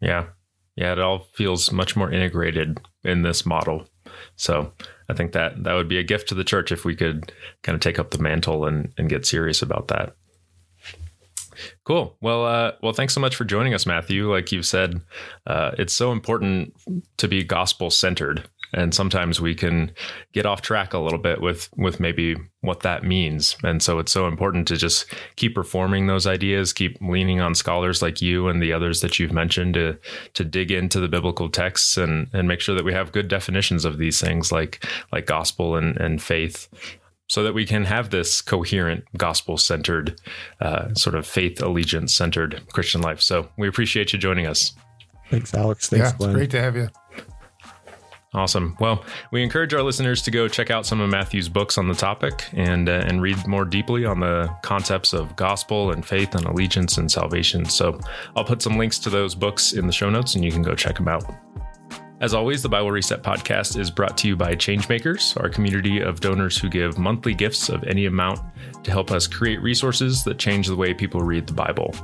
Yeah, 0.01 0.25
yeah, 0.75 0.93
it 0.93 0.99
all 0.99 1.19
feels 1.33 1.71
much 1.71 1.95
more 1.95 2.11
integrated 2.11 2.79
in 3.03 3.21
this 3.21 3.45
model. 3.45 3.85
So 4.37 4.73
I 5.09 5.13
think 5.13 5.33
that 5.33 5.63
that 5.63 5.73
would 5.73 5.87
be 5.87 5.99
a 5.99 6.03
gift 6.03 6.29
to 6.29 6.35
the 6.35 6.43
church 6.43 6.71
if 6.71 6.85
we 6.85 6.95
could 6.95 7.31
kind 7.63 7.75
of 7.75 7.81
take 7.81 7.99
up 7.99 8.11
the 8.11 8.17
mantle 8.17 8.65
and, 8.65 8.91
and 8.97 9.09
get 9.09 9.25
serious 9.25 9.61
about 9.61 9.89
that. 9.89 10.15
Cool. 11.83 12.15
Well, 12.21 12.45
uh, 12.45 12.73
well, 12.81 12.93
thanks 12.93 13.13
so 13.13 13.21
much 13.21 13.35
for 13.35 13.45
joining 13.45 13.73
us, 13.73 13.85
Matthew. 13.85 14.31
Like 14.31 14.51
you've 14.51 14.65
said, 14.65 15.01
uh, 15.47 15.71
it's 15.77 15.93
so 15.93 16.11
important 16.11 16.73
to 17.17 17.27
be 17.27 17.43
gospel 17.43 17.89
centered 17.89 18.49
and 18.73 18.93
sometimes 18.93 19.41
we 19.41 19.55
can 19.55 19.91
get 20.33 20.45
off 20.45 20.61
track 20.61 20.93
a 20.93 20.99
little 20.99 21.19
bit 21.19 21.41
with 21.41 21.69
with 21.77 21.99
maybe 21.99 22.35
what 22.61 22.81
that 22.81 23.03
means 23.03 23.55
and 23.63 23.81
so 23.81 23.99
it's 23.99 24.11
so 24.11 24.27
important 24.27 24.67
to 24.67 24.75
just 24.75 25.05
keep 25.35 25.57
reforming 25.57 26.07
those 26.07 26.27
ideas 26.27 26.73
keep 26.73 26.97
leaning 27.01 27.39
on 27.39 27.55
scholars 27.55 28.01
like 28.01 28.21
you 28.21 28.47
and 28.47 28.61
the 28.61 28.73
others 28.73 29.01
that 29.01 29.17
you've 29.17 29.31
mentioned 29.31 29.73
to 29.73 29.97
to 30.33 30.43
dig 30.43 30.71
into 30.71 30.99
the 30.99 31.07
biblical 31.07 31.49
texts 31.49 31.97
and 31.97 32.27
and 32.33 32.47
make 32.47 32.59
sure 32.59 32.75
that 32.75 32.85
we 32.85 32.93
have 32.93 33.11
good 33.11 33.27
definitions 33.27 33.85
of 33.85 33.97
these 33.97 34.19
things 34.21 34.51
like 34.51 34.85
like 35.11 35.25
gospel 35.25 35.75
and 35.75 35.97
and 35.97 36.21
faith 36.21 36.67
so 37.29 37.43
that 37.43 37.53
we 37.53 37.65
can 37.65 37.85
have 37.85 38.09
this 38.09 38.41
coherent 38.41 39.05
gospel 39.17 39.57
centered 39.57 40.19
uh, 40.59 40.93
sort 40.93 41.15
of 41.15 41.25
faith 41.25 41.61
allegiance 41.61 42.13
centered 42.13 42.61
christian 42.73 43.01
life 43.01 43.21
so 43.21 43.47
we 43.57 43.67
appreciate 43.67 44.11
you 44.11 44.19
joining 44.19 44.45
us 44.45 44.73
thanks 45.29 45.53
alex 45.53 45.87
thanks 45.87 46.11
yeah, 46.11 46.17
Glenn. 46.17 46.33
great 46.33 46.51
to 46.51 46.59
have 46.59 46.75
you 46.75 46.89
Awesome. 48.31 48.77
Well, 48.79 49.03
we 49.31 49.41
encourage 49.41 49.73
our 49.73 49.81
listeners 49.81 50.21
to 50.21 50.29
go 50.29 50.47
check 50.47 50.69
out 50.69 50.85
some 50.85 51.01
of 51.01 51.09
Matthew's 51.09 51.49
books 51.49 51.79
on 51.79 51.87
the 51.87 51.95
topic 51.95 52.45
and 52.53 52.87
uh, 52.87 53.03
and 53.07 53.23
read 53.23 53.47
more 53.47 53.65
deeply 53.65 54.05
on 54.05 54.19
the 54.19 54.53
concepts 54.61 55.13
of 55.13 55.35
gospel 55.35 55.91
and 55.91 56.05
faith 56.05 56.35
and 56.35 56.45
allegiance 56.45 56.99
and 56.99 57.11
salvation. 57.11 57.65
So, 57.65 57.99
I'll 58.35 58.43
put 58.43 58.61
some 58.61 58.77
links 58.77 58.99
to 58.99 59.09
those 59.09 59.33
books 59.33 59.73
in 59.73 59.87
the 59.87 59.93
show 59.93 60.11
notes 60.11 60.35
and 60.35 60.45
you 60.45 60.51
can 60.51 60.61
go 60.61 60.75
check 60.75 60.97
them 60.97 61.07
out. 61.07 61.23
As 62.21 62.33
always, 62.33 62.61
the 62.61 62.67
Bible 62.67 62.91
Reset 62.91 63.23
podcast 63.23 63.79
is 63.79 63.89
brought 63.89 64.17
to 64.17 64.27
you 64.27 64.35
by 64.35 64.53
Changemakers, 64.53 65.41
our 65.41 65.47
community 65.47 66.01
of 66.01 66.19
donors 66.19 66.57
who 66.57 66.67
give 66.67 66.97
monthly 66.97 67.33
gifts 67.33 67.69
of 67.69 67.81
any 67.85 68.07
amount 68.07 68.41
to 68.83 68.91
help 68.91 69.09
us 69.11 69.25
create 69.25 69.61
resources 69.61 70.25
that 70.25 70.37
change 70.37 70.67
the 70.67 70.75
way 70.75 70.93
people 70.93 71.21
read 71.21 71.47
the 71.47 71.53
Bible. 71.53 71.95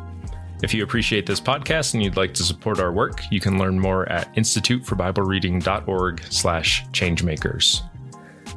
If 0.63 0.74
you 0.74 0.84
appreciate 0.84 1.26
this 1.26 1.41
podcast 1.41 1.95
and 1.95 2.01
you'd 2.01 2.16
like 2.16 2.34
to 2.36 2.43
support 2.43 2.80
our 2.80 2.93
work, 2.93 3.24
you 3.30 3.41
can 3.41 3.59
learn 3.59 3.78
more 3.78 4.07
at 4.09 4.34
instituteforbiblereading.org 4.36 6.24
slash 6.30 6.86
changemakers. 6.88 7.82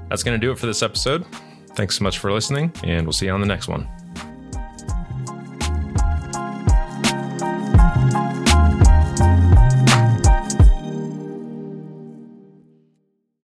That's 0.08 0.22
going 0.22 0.40
to 0.40 0.46
do 0.46 0.52
it 0.52 0.60
for 0.60 0.66
this 0.66 0.84
episode. 0.84 1.26
Thanks 1.74 1.98
so 1.98 2.04
much 2.04 2.18
for 2.18 2.32
listening, 2.32 2.72
and 2.84 3.04
we'll 3.04 3.12
see 3.12 3.26
you 3.26 3.32
on 3.32 3.40
the 3.40 3.46
next 3.48 3.66
one. 3.66 3.88